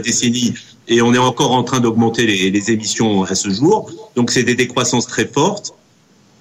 décennie, 0.00 0.54
et 0.88 1.02
on 1.02 1.14
est 1.14 1.19
encore 1.19 1.52
en 1.52 1.62
train 1.62 1.81
d'augmenter 1.81 2.26
les, 2.26 2.50
les, 2.50 2.71
émissions 2.71 3.25
à 3.25 3.35
ce 3.35 3.50
jour. 3.50 3.90
Donc 4.14 4.31
c'est 4.31 4.45
des 4.45 4.54
décroissances 4.54 5.07
très 5.07 5.26
fortes. 5.26 5.75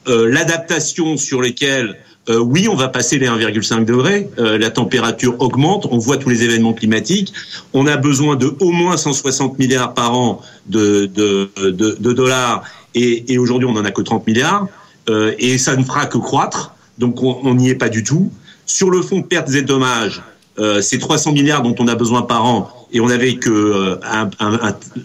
Euh, 0.07 0.27
L'adaptation 0.29 1.17
sur 1.17 1.41
lesquelles, 1.41 1.97
euh, 2.29 2.37
oui, 2.37 2.67
on 2.67 2.75
va 2.75 2.87
passer 2.87 3.17
les 3.17 3.27
1,5 3.27 3.83
degrés, 3.83 4.29
euh, 4.37 4.59
la 4.59 4.69
température 4.69 5.35
augmente, 5.39 5.87
on 5.89 5.97
voit 5.97 6.17
tous 6.17 6.29
les 6.29 6.43
événements 6.43 6.73
climatiques, 6.73 7.33
on 7.73 7.87
a 7.87 7.97
besoin 7.97 8.35
de 8.35 8.55
au 8.59 8.69
moins 8.69 8.95
160 8.95 9.57
milliards 9.57 9.95
par 9.95 10.15
an 10.15 10.39
de, 10.67 11.07
dollars, 12.13 12.63
et, 12.93 13.37
aujourd'hui 13.39 13.67
on 13.67 13.73
n'en 13.73 13.85
a 13.85 13.91
que 13.91 14.03
30 14.03 14.27
milliards, 14.27 14.67
euh, 15.09 15.33
et 15.39 15.57
ça 15.57 15.75
ne 15.75 15.83
fera 15.83 16.05
que 16.05 16.19
croître, 16.19 16.75
donc 16.99 17.23
on 17.23 17.55
n'y 17.55 17.69
est 17.69 17.75
pas 17.75 17.89
du 17.89 18.03
tout. 18.03 18.31
Sur 18.67 18.91
le 18.91 19.01
fonds 19.01 19.23
pertes 19.23 19.51
et 19.55 19.63
dommages, 19.63 20.21
c'est 20.81 20.99
300 20.99 21.31
milliards 21.31 21.63
dont 21.63 21.73
on 21.79 21.87
a 21.87 21.95
besoin 21.95 22.21
par 22.21 22.45
an. 22.45 22.69
Et 22.93 22.99
on 22.99 23.07
n'avait 23.07 23.35
que 23.35 23.99
un, 24.03 24.29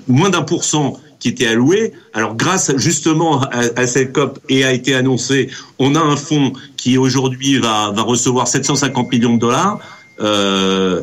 moins 0.07 0.29
d'un 0.29 0.43
pour 0.43 0.65
cent 0.65 0.99
qui 1.19 1.29
était 1.29 1.47
alloué. 1.47 1.93
Alors 2.13 2.37
grâce 2.37 2.77
justement 2.77 3.41
à, 3.41 3.87
cette 3.87 4.13
COP 4.13 4.39
et 4.49 4.65
a 4.65 4.73
été 4.73 4.95
annoncé, 4.95 5.51
on 5.79 5.95
a 5.95 6.01
un 6.01 6.17
fonds 6.17 6.53
qui 6.77 6.99
aujourd'hui 6.99 7.59
va, 7.59 7.91
va 7.91 8.03
recevoir 8.03 8.49
750 8.49 9.11
millions 9.11 9.35
de 9.35 9.41
dollars. 9.41 9.79
Euh, 10.21 11.03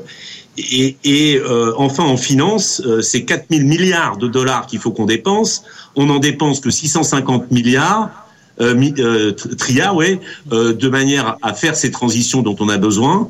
et, 0.58 1.42
euh, 1.44 1.74
enfin 1.78 2.04
en 2.04 2.18
finance, 2.18 2.82
euh, 2.86 3.02
c'est 3.02 3.24
4 3.24 3.46
000 3.50 3.64
milliards 3.64 4.18
de 4.18 4.28
dollars 4.28 4.68
qu'il 4.68 4.80
faut 4.80 4.92
qu'on 4.92 5.06
dépense. 5.06 5.64
On 5.96 6.06
n'en 6.06 6.20
dépense 6.20 6.60
que 6.60 6.70
650 6.70 7.52
milliards. 7.52 8.10
Euh, 8.62 9.32
tria, 9.58 9.96
ouais, 9.96 10.20
de 10.52 10.88
manière 10.88 11.38
à 11.42 11.56
faire 11.56 11.76
ces 11.76 11.90
transitions 11.90 12.44
dont 12.44 12.56
on 12.60 12.70
a 12.70 12.78
besoin. 12.78 13.28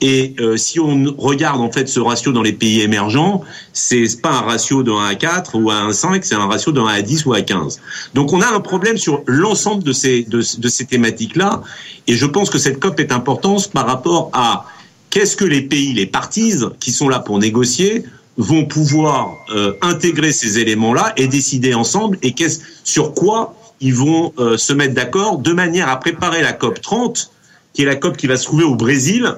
Et 0.00 0.34
euh, 0.40 0.56
si 0.56 0.80
on 0.80 1.14
regarde 1.18 1.60
en 1.60 1.70
fait 1.70 1.88
ce 1.88 2.00
ratio 2.00 2.32
dans 2.32 2.42
les 2.42 2.52
pays 2.52 2.80
émergents, 2.80 3.42
c'est 3.72 4.20
pas 4.22 4.30
un 4.30 4.40
ratio 4.40 4.82
de 4.82 4.90
1 4.90 5.04
à 5.04 5.14
4 5.14 5.58
ou 5.58 5.70
à 5.70 5.74
1 5.74 5.88
à 5.90 5.92
5, 5.92 6.24
c'est 6.24 6.34
un 6.34 6.46
ratio 6.46 6.72
de 6.72 6.80
1 6.80 6.86
à 6.86 7.02
10 7.02 7.26
ou 7.26 7.34
à 7.34 7.42
15. 7.42 7.80
Donc 8.14 8.32
on 8.32 8.40
a 8.40 8.48
un 8.48 8.60
problème 8.60 8.96
sur 8.96 9.22
l'ensemble 9.26 9.82
de 9.82 9.92
ces, 9.92 10.22
de, 10.22 10.38
de 10.58 10.68
ces 10.68 10.86
thématiques-là. 10.86 11.62
Et 12.06 12.14
je 12.14 12.26
pense 12.26 12.48
que 12.48 12.58
cette 12.58 12.80
COP 12.80 12.98
est 13.00 13.12
importante 13.12 13.70
par 13.72 13.86
rapport 13.86 14.30
à 14.32 14.64
qu'est-ce 15.10 15.36
que 15.36 15.44
les 15.44 15.62
pays, 15.62 15.92
les 15.92 16.06
parties 16.06 16.54
qui 16.78 16.92
sont 16.92 17.08
là 17.08 17.18
pour 17.18 17.38
négocier, 17.38 18.04
vont 18.36 18.64
pouvoir 18.64 19.36
euh, 19.54 19.74
intégrer 19.82 20.32
ces 20.32 20.58
éléments-là 20.58 21.12
et 21.16 21.26
décider 21.26 21.74
ensemble 21.74 22.16
et 22.22 22.32
qu'est-ce 22.32 22.60
sur 22.84 23.12
quoi 23.12 23.54
ils 23.80 23.94
vont 23.94 24.32
euh, 24.38 24.56
se 24.56 24.72
mettre 24.72 24.94
d'accord 24.94 25.38
de 25.38 25.52
manière 25.52 25.88
à 25.88 25.98
préparer 25.98 26.42
la 26.42 26.52
COP 26.52 26.80
30, 26.80 27.30
qui 27.72 27.82
est 27.82 27.86
la 27.86 27.96
COP 27.96 28.16
qui 28.16 28.26
va 28.26 28.36
se 28.36 28.44
trouver 28.44 28.64
au 28.64 28.74
Brésil 28.74 29.36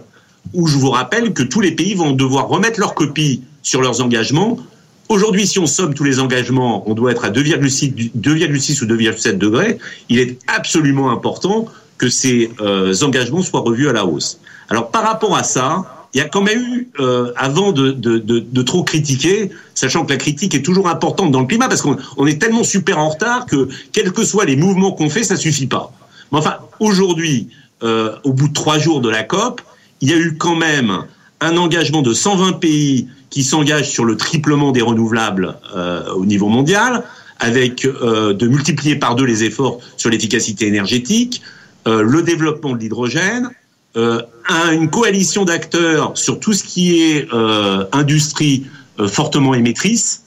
où 0.53 0.67
je 0.67 0.77
vous 0.77 0.91
rappelle 0.91 1.33
que 1.33 1.43
tous 1.43 1.61
les 1.61 1.73
pays 1.73 1.95
vont 1.95 2.13
devoir 2.13 2.49
remettre 2.49 2.81
leur 2.81 2.95
copie 2.95 3.43
sur 3.63 3.81
leurs 3.81 4.01
engagements. 4.03 4.59
Aujourd'hui, 5.09 5.47
si 5.47 5.59
on 5.59 5.67
somme 5.67 5.95
tous 5.95 6.05
les 6.05 6.21
engagements, 6.21 6.89
on 6.89 6.95
doit 6.95 7.13
être 7.13 7.25
à 7.25 7.31
2,6 7.31 8.13
ou 8.15 8.87
2,7 8.87 9.39
degrés. 9.39 9.79
Il 10.09 10.19
est 10.19 10.39
absolument 10.47 11.11
important 11.11 11.67
que 11.99 12.09
ces 12.09 12.51
euh, 12.61 12.95
engagements 13.03 13.43
soient 13.43 13.61
revus 13.61 13.89
à 13.89 13.93
la 13.93 14.05
hausse. 14.05 14.41
Alors 14.69 14.91
par 14.91 15.03
rapport 15.03 15.37
à 15.37 15.43
ça, 15.43 15.85
il 16.15 16.19
y 16.19 16.21
a 16.21 16.29
quand 16.29 16.43
même 16.43 16.61
eu, 16.61 16.89
euh, 17.01 17.33
avant 17.37 17.73
de, 17.73 17.91
de, 17.91 18.19
de, 18.19 18.39
de, 18.41 18.63
trop 18.63 18.83
critiquer, 18.83 19.51
sachant 19.75 20.05
que 20.05 20.13
la 20.13 20.19
critique 20.19 20.55
est 20.55 20.63
toujours 20.63 20.89
importante 20.89 21.31
dans 21.31 21.41
le 21.41 21.47
climat, 21.47 21.69
parce 21.69 21.81
qu'on 21.81 22.27
est 22.27 22.41
tellement 22.41 22.65
super 22.65 22.99
en 22.99 23.09
retard 23.09 23.47
que, 23.47 23.69
quels 23.93 24.13
que 24.13 24.25
soient 24.25 24.45
les 24.45 24.57
mouvements 24.57 24.93
qu'on 24.93 25.09
fait, 25.09 25.25
ça 25.25 25.37
suffit 25.37 25.67
pas. 25.67 25.93
Mais 26.31 26.39
enfin, 26.39 26.57
aujourd'hui, 26.81 27.49
euh, 27.83 28.15
au 28.25 28.33
bout 28.33 28.49
de 28.49 28.53
trois 28.53 28.79
jours 28.79 29.01
de 29.01 29.09
la 29.09 29.23
COP, 29.25 29.63
il 30.03 30.11
y 30.11 30.13
a 30.13 30.19
eu 30.19 30.37
quand 30.37 30.57
même 30.57 31.05
un 31.41 31.57
engagement 31.57 32.03
de 32.03 32.13
120 32.13 32.55
pays 32.55 33.09
qui 33.31 33.43
s'engagent 33.45 33.91
sur 33.91 34.05
le 34.05 34.17
triplement 34.17 34.73
des 34.73 34.83
renouvelables 34.83 35.57
euh, 35.75 36.13
au 36.13 36.27
niveau 36.27 36.49
mondial, 36.49 37.05
avec 37.39 37.85
euh, 37.85 38.35
de 38.35 38.47
multiplier 38.47 38.97
par 38.97 39.15
deux 39.15 39.25
les 39.25 39.45
efforts 39.45 39.79
sur 39.97 40.11
l'efficacité 40.11 40.67
énergétique, 40.67 41.41
euh, 41.89 42.03
le 42.03 42.23
développement 42.23 42.73
de 42.73 42.79
l'hydrogène, 42.79 43.49
une 43.95 44.89
coalition 44.89 45.45
d'acteurs 45.45 46.17
sur 46.17 46.41
tout 46.41 46.55
ce 46.55 46.65
qui 46.65 47.03
est 47.03 47.29
industrie 47.93 48.65
fortement 49.07 49.53
émettrice, 49.53 50.23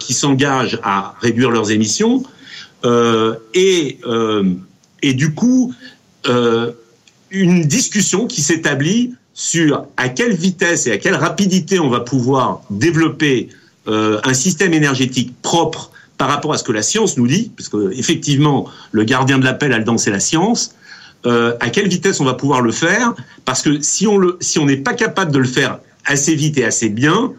qui 0.00 0.12
s'engagent 0.12 0.80
à 0.82 1.14
réduire 1.20 1.52
leurs 1.52 1.70
émissions, 1.70 2.24
et, 3.54 4.00
et 5.02 5.14
du 5.14 5.32
coup, 5.32 5.72
une 7.32 7.64
discussion 7.64 8.26
qui 8.26 8.42
s'établit 8.42 9.14
sur 9.34 9.86
à 9.96 10.08
quelle 10.08 10.34
vitesse 10.34 10.86
et 10.86 10.92
à 10.92 10.98
quelle 10.98 11.14
rapidité 11.14 11.80
on 11.80 11.88
va 11.88 12.00
pouvoir 12.00 12.62
développer 12.70 13.48
euh, 13.88 14.20
un 14.24 14.34
système 14.34 14.74
énergétique 14.74 15.32
propre 15.42 15.90
par 16.18 16.28
rapport 16.28 16.52
à 16.52 16.58
ce 16.58 16.62
que 16.62 16.72
la 16.72 16.82
science 16.82 17.16
nous 17.16 17.26
dit, 17.26 17.50
parce 17.56 17.68
que 17.68 17.90
effectivement 17.92 18.68
le 18.92 19.04
gardien 19.04 19.38
de 19.38 19.44
l'appel 19.44 19.72
à 19.72 19.98
c'est 19.98 20.10
la 20.10 20.20
science. 20.20 20.74
Euh, 21.24 21.54
à 21.60 21.70
quelle 21.70 21.88
vitesse 21.88 22.20
on 22.20 22.24
va 22.24 22.34
pouvoir 22.34 22.60
le 22.60 22.72
faire 22.72 23.14
Parce 23.44 23.62
que 23.62 23.80
si 23.80 24.06
on 24.06 24.18
le, 24.18 24.36
si 24.40 24.58
on 24.58 24.66
n'est 24.66 24.76
pas 24.76 24.92
capable 24.92 25.32
de 25.32 25.38
le 25.38 25.46
faire 25.46 25.78
assez 26.04 26.34
vite 26.34 26.58
et 26.58 26.64
assez 26.64 26.88
bien, 26.88 27.32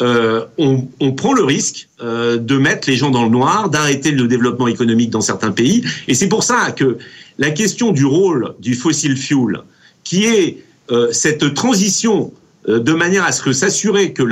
euh, 0.00 0.46
on, 0.58 0.88
on, 0.98 1.12
prend 1.12 1.34
le 1.34 1.44
risque 1.44 1.88
de 2.00 2.58
mettre 2.58 2.88
les 2.88 2.96
gens 2.96 3.10
dans 3.10 3.22
le 3.22 3.28
noir, 3.28 3.68
d'arrêter 3.68 4.10
le 4.10 4.26
développement 4.26 4.66
économique 4.66 5.10
dans 5.10 5.20
certains 5.20 5.52
pays. 5.52 5.84
Et 6.08 6.14
c'est 6.14 6.28
pour 6.28 6.42
ça 6.42 6.72
que 6.72 6.98
la 7.38 7.50
question 7.50 7.92
du 7.92 8.04
rôle 8.04 8.54
du 8.60 8.74
fossil 8.74 9.16
fuel, 9.16 9.60
qui 10.04 10.24
est 10.24 10.64
euh, 10.90 11.12
cette 11.12 11.54
transition 11.54 12.32
euh, 12.68 12.78
de 12.78 12.92
manière 12.92 13.24
à 13.24 13.32
ce 13.32 13.42
que 13.42 13.52
s'assurer 13.52 14.12
que 14.12 14.22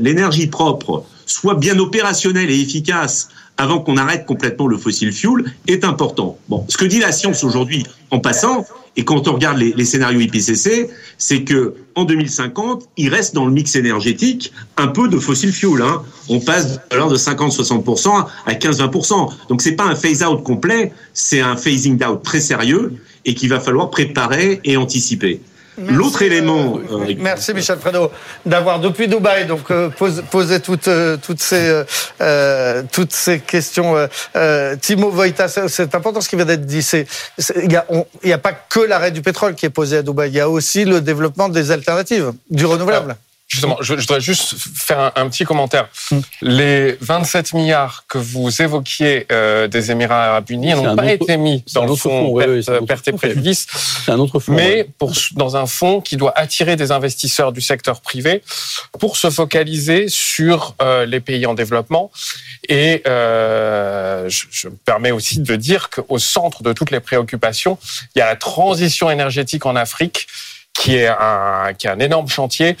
l'énergie 0.00 0.46
propre 0.46 1.04
soit 1.26 1.54
bien 1.54 1.78
opérationnelle 1.78 2.50
et 2.50 2.60
efficace 2.60 3.28
avant 3.58 3.80
qu'on 3.80 3.96
arrête 3.96 4.24
complètement 4.24 4.68
le 4.68 4.78
fossil 4.78 5.12
fuel 5.12 5.44
est 5.66 5.84
important. 5.84 6.38
Bon, 6.48 6.64
ce 6.68 6.78
que 6.78 6.84
dit 6.84 7.00
la 7.00 7.12
science 7.12 7.44
aujourd'hui, 7.44 7.84
en 8.10 8.20
passant, 8.20 8.64
et 8.96 9.04
quand 9.04 9.28
on 9.28 9.34
regarde 9.34 9.58
les, 9.58 9.84
scénarios 9.84 10.20
IPCC, 10.20 10.88
c'est 11.18 11.44
que 11.44 11.74
en 11.94 12.04
2050, 12.04 12.88
il 12.96 13.08
reste 13.10 13.34
dans 13.34 13.46
le 13.46 13.52
mix 13.52 13.76
énergétique 13.76 14.52
un 14.76 14.88
peu 14.88 15.08
de 15.08 15.18
fossil 15.18 15.52
fuel. 15.52 15.82
Hein. 15.82 16.02
On 16.28 16.40
passe 16.40 16.80
alors 16.90 17.08
de 17.08 17.16
50-60% 17.16 18.26
à 18.46 18.54
15-20%. 18.54 19.32
Donc 19.48 19.62
c'est 19.62 19.76
pas 19.76 19.84
un 19.84 19.94
phase-out 19.94 20.42
complet, 20.42 20.92
c'est 21.12 21.40
un 21.40 21.56
phasing 21.56 22.02
out 22.04 22.22
très 22.22 22.40
sérieux 22.40 22.94
et 23.24 23.34
qu'il 23.34 23.50
va 23.50 23.60
falloir 23.60 23.90
préparer 23.90 24.60
et 24.64 24.76
anticiper. 24.76 25.40
L'autre 25.86 26.22
élément. 26.22 26.78
Euh, 26.90 27.08
euh, 27.08 27.14
merci 27.18 27.54
Michel 27.54 27.78
Fredo 27.78 28.10
d'avoir 28.44 28.80
depuis 28.80 29.06
Dubaï 29.06 29.46
donc 29.46 29.70
euh, 29.70 29.90
posé, 30.30 30.60
toutes 30.60 30.88
euh, 30.88 31.16
toutes 31.16 31.40
ces 31.40 31.84
euh, 32.20 32.82
toutes 32.92 33.12
ces 33.12 33.38
questions. 33.40 33.94
Timo 34.80 35.10
Voita, 35.10 35.48
c'est 35.48 35.94
important 35.94 36.20
ce 36.20 36.28
qui 36.28 36.36
vient 36.36 36.44
d'être 36.44 36.66
dit. 36.66 36.82
C'est 36.82 37.06
il 37.62 37.68
n'y 37.68 37.76
a, 37.76 37.84
a, 38.34 38.38
pas 38.38 38.52
que 38.52 38.80
l'arrêt 38.80 39.10
du 39.10 39.22
pétrole 39.22 39.54
qui 39.54 39.66
est 39.66 39.70
posé 39.70 39.98
à 39.98 40.02
Dubaï. 40.02 40.30
Il 40.30 40.36
y 40.36 40.40
a 40.40 40.48
aussi 40.48 40.84
le 40.84 41.00
développement 41.00 41.48
des 41.48 41.70
alternatives, 41.70 42.32
du 42.50 42.66
renouvelable. 42.66 43.16
Justement, 43.48 43.78
je, 43.80 43.94
je, 43.94 44.00
voudrais 44.02 44.20
juste 44.20 44.54
faire 44.58 45.00
un, 45.00 45.12
un 45.16 45.28
petit 45.30 45.44
commentaire. 45.44 45.88
Mm. 46.10 46.18
Les 46.42 46.98
27 47.00 47.54
milliards 47.54 48.04
que 48.06 48.18
vous 48.18 48.60
évoquiez 48.60 49.26
euh, 49.32 49.68
des 49.68 49.90
Émirats 49.90 50.24
Arabes 50.24 50.50
Unis 50.50 50.74
n'ont 50.74 50.94
pas 50.94 51.04
autre, 51.04 51.12
été 51.12 51.38
mis 51.38 51.64
dans 51.72 51.86
le 51.86 51.94
fonds 51.94 52.34
perte, 52.86 53.08
et 53.08 53.12
préjudice, 53.12 53.66
c'est 54.04 54.12
un 54.12 54.18
autre 54.18 54.38
fonds, 54.38 54.52
mais 54.52 54.82
ouais. 54.82 54.90
pour, 54.98 55.14
dans 55.32 55.56
un 55.56 55.64
fonds 55.64 56.02
qui 56.02 56.18
doit 56.18 56.38
attirer 56.38 56.76
des 56.76 56.92
investisseurs 56.92 57.52
du 57.52 57.62
secteur 57.62 58.02
privé 58.02 58.42
pour 58.98 59.16
se 59.16 59.30
focaliser 59.30 60.08
sur 60.08 60.74
euh, 60.82 61.06
les 61.06 61.20
pays 61.20 61.46
en 61.46 61.54
développement. 61.54 62.10
Et 62.68 63.02
euh, 63.06 64.28
je, 64.28 64.44
je 64.50 64.68
me 64.68 64.76
permets 64.76 65.10
aussi 65.10 65.40
de 65.40 65.56
dire 65.56 65.88
qu'au 65.88 66.18
centre 66.18 66.62
de 66.62 66.74
toutes 66.74 66.90
les 66.90 67.00
préoccupations, 67.00 67.78
il 68.14 68.18
y 68.18 68.22
a 68.22 68.26
la 68.26 68.36
transition 68.36 69.10
énergétique 69.10 69.64
en 69.64 69.74
Afrique 69.74 70.26
qui 70.78 70.96
est 70.96 71.08
un 71.08 71.74
qui 71.76 71.86
est 71.86 71.90
un 71.90 71.98
énorme 71.98 72.28
chantier 72.28 72.76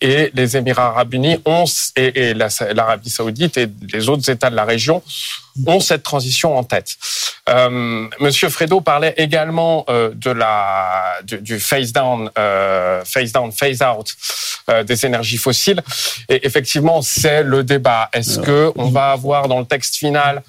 et 0.00 0.30
les 0.34 0.56
Émirats 0.56 0.88
arabes 0.88 1.14
unis 1.14 1.38
ont 1.44 1.64
et, 1.96 2.30
et 2.30 2.34
l'Arabie 2.34 3.10
saoudite 3.10 3.56
et 3.58 3.68
les 3.92 4.08
autres 4.08 4.28
États 4.30 4.50
de 4.50 4.56
la 4.56 4.64
région 4.64 5.02
ont 5.66 5.80
cette 5.80 6.02
transition 6.02 6.56
en 6.56 6.64
tête. 6.64 6.96
Euh, 7.48 8.08
Monsieur 8.20 8.48
Fredo 8.48 8.80
parlait 8.80 9.14
également 9.16 9.84
euh, 9.88 10.10
de 10.14 10.30
la 10.30 11.18
du, 11.24 11.38
du 11.40 11.60
phase 11.60 11.92
down, 11.92 12.30
euh, 12.38 13.04
phase 13.04 13.32
down, 13.32 13.52
phase 13.52 13.82
out 13.82 14.14
euh, 14.70 14.82
des 14.84 15.04
énergies 15.04 15.36
fossiles. 15.36 15.82
Et 16.28 16.46
effectivement, 16.46 17.02
c'est 17.02 17.42
le 17.42 17.64
débat. 17.64 18.08
Est-ce 18.12 18.38
que 18.38 18.72
on 18.76 18.88
va 18.88 19.10
avoir 19.10 19.48
dans 19.48 19.58
le 19.58 19.66
texte 19.66 19.96
final 19.96 20.42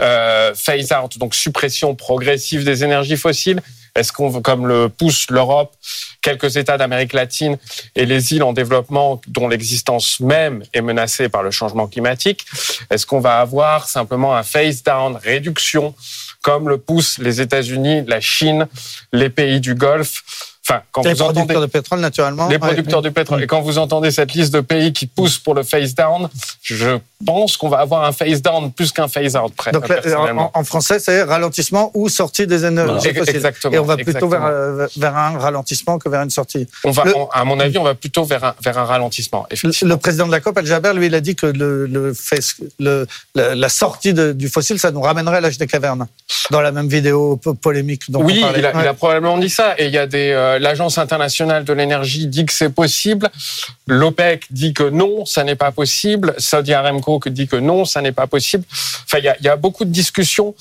euh, 0.00 0.54
phase 0.54 0.90
out, 0.92 1.18
donc 1.18 1.34
suppression 1.34 1.94
progressive 1.94 2.64
des 2.64 2.82
énergies 2.82 3.16
fossiles? 3.16 3.60
Est-ce 3.98 4.12
qu'on, 4.12 4.40
comme 4.40 4.66
le 4.66 4.88
pousse 4.88 5.26
l'Europe, 5.30 5.74
quelques 6.22 6.56
États 6.56 6.78
d'Amérique 6.78 7.12
latine 7.12 7.58
et 7.96 8.06
les 8.06 8.32
îles 8.32 8.42
en 8.42 8.52
développement 8.52 9.20
dont 9.26 9.48
l'existence 9.48 10.20
même 10.20 10.62
est 10.72 10.80
menacée 10.80 11.28
par 11.28 11.42
le 11.42 11.50
changement 11.50 11.86
climatique, 11.86 12.46
est-ce 12.90 13.06
qu'on 13.06 13.20
va 13.20 13.40
avoir 13.40 13.88
simplement 13.88 14.36
un 14.36 14.42
phase 14.42 14.82
down, 14.82 15.16
réduction, 15.16 15.94
comme 16.42 16.68
le 16.68 16.78
poussent 16.78 17.18
les 17.18 17.40
États-Unis, 17.40 18.04
la 18.06 18.20
Chine, 18.20 18.66
les 19.12 19.30
pays 19.30 19.60
du 19.60 19.74
Golfe 19.74 20.22
Enfin, 20.68 20.82
quand 20.92 21.02
les 21.02 21.12
vous 21.12 21.24
producteurs 21.24 21.44
entendez, 21.44 21.66
de 21.66 21.72
pétrole, 21.72 22.00
naturellement. 22.00 22.48
Les 22.48 22.58
producteurs 22.58 22.98
ouais. 22.98 23.04
de 23.04 23.08
pétrole. 23.08 23.42
Et 23.42 23.46
quand 23.46 23.62
vous 23.62 23.78
entendez 23.78 24.10
cette 24.10 24.34
liste 24.34 24.52
de 24.52 24.60
pays 24.60 24.92
qui 24.92 25.06
poussent 25.06 25.38
pour 25.38 25.54
le 25.54 25.62
phase 25.62 25.94
down, 25.94 26.28
je 26.62 26.98
pense 27.24 27.56
qu'on 27.56 27.70
va 27.70 27.78
avoir 27.78 28.04
un 28.04 28.12
phase 28.12 28.42
down 28.42 28.70
plus 28.70 28.92
qu'un 28.92 29.08
phase 29.08 29.34
out. 29.34 29.52
Près, 29.56 29.72
Donc, 29.72 29.90
en, 29.90 30.50
en, 30.52 30.64
français, 30.64 30.98
c'est 30.98 31.22
ralentissement 31.22 31.90
ou 31.94 32.10
sortie 32.10 32.46
des 32.46 32.66
énergies 32.66 33.14
fossiles. 33.14 33.36
Exactement. 33.36 33.74
Et 33.74 33.78
on 33.78 33.84
va 33.84 33.96
plutôt 33.96 34.28
vers, 34.28 34.44
euh, 34.44 34.86
vers, 34.96 35.16
un 35.16 35.38
ralentissement 35.38 35.98
que 35.98 36.10
vers 36.10 36.20
une 36.22 36.30
sortie. 36.30 36.66
On 36.84 36.90
va, 36.90 37.04
le, 37.04 37.16
on, 37.16 37.28
à 37.30 37.44
mon 37.44 37.58
avis, 37.60 37.78
on 37.78 37.84
va 37.84 37.94
plutôt 37.94 38.24
vers 38.24 38.44
un, 38.44 38.54
vers 38.62 38.76
un 38.76 38.84
ralentissement. 38.84 39.46
Le 39.50 39.94
président 39.96 40.26
de 40.26 40.32
la 40.32 40.40
COP, 40.40 40.58
Al 40.58 40.66
Jaber, 40.66 40.92
lui, 40.94 41.06
il 41.06 41.14
a 41.14 41.20
dit 41.20 41.34
que 41.34 41.46
le, 41.46 41.86
le, 41.86 42.14
le 42.78 43.06
la 43.34 43.68
sortie 43.70 44.12
de, 44.12 44.32
du 44.32 44.48
fossile, 44.50 44.78
ça 44.78 44.90
nous 44.90 45.00
ramènerait 45.00 45.38
à 45.38 45.40
l'âge 45.40 45.56
des 45.56 45.66
cavernes. 45.66 46.06
Dans 46.50 46.60
la 46.60 46.72
même 46.72 46.88
vidéo 46.88 47.36
polémique. 47.36 48.10
Dont 48.10 48.22
oui, 48.22 48.42
on 48.44 48.54
il, 48.56 48.64
a, 48.64 48.74
ouais. 48.74 48.82
il 48.82 48.86
a 48.86 48.94
probablement 48.94 49.38
dit 49.38 49.50
ça. 49.50 49.74
Et 49.78 49.86
il 49.86 49.92
y 49.92 49.98
a 49.98 50.06
des 50.06 50.30
euh, 50.30 50.57
l'agence 50.58 50.98
internationale 50.98 51.64
de 51.64 51.72
l'énergie 51.72 52.26
dit 52.26 52.46
que 52.46 52.52
c'est 52.52 52.70
possible. 52.70 53.30
L'OPEC 53.86 54.46
dit 54.50 54.74
que 54.74 54.88
non, 54.88 55.24
ça 55.24 55.44
n'est 55.44 55.56
pas 55.56 55.72
possible. 55.72 56.34
Saudi 56.38 56.72
Aramco 56.74 57.20
dit 57.26 57.46
que 57.46 57.56
non, 57.56 57.84
ça 57.84 58.00
n'est 58.00 58.12
pas 58.12 58.26
possible. 58.26 58.64
Enfin, 58.70 59.18
il 59.18 59.24
y 59.24 59.28
a, 59.28 59.36
il 59.38 59.44
y 59.44 59.48
a 59.48 59.56
beaucoup 59.56 59.84
de 59.84 59.90
discussions 59.90 60.54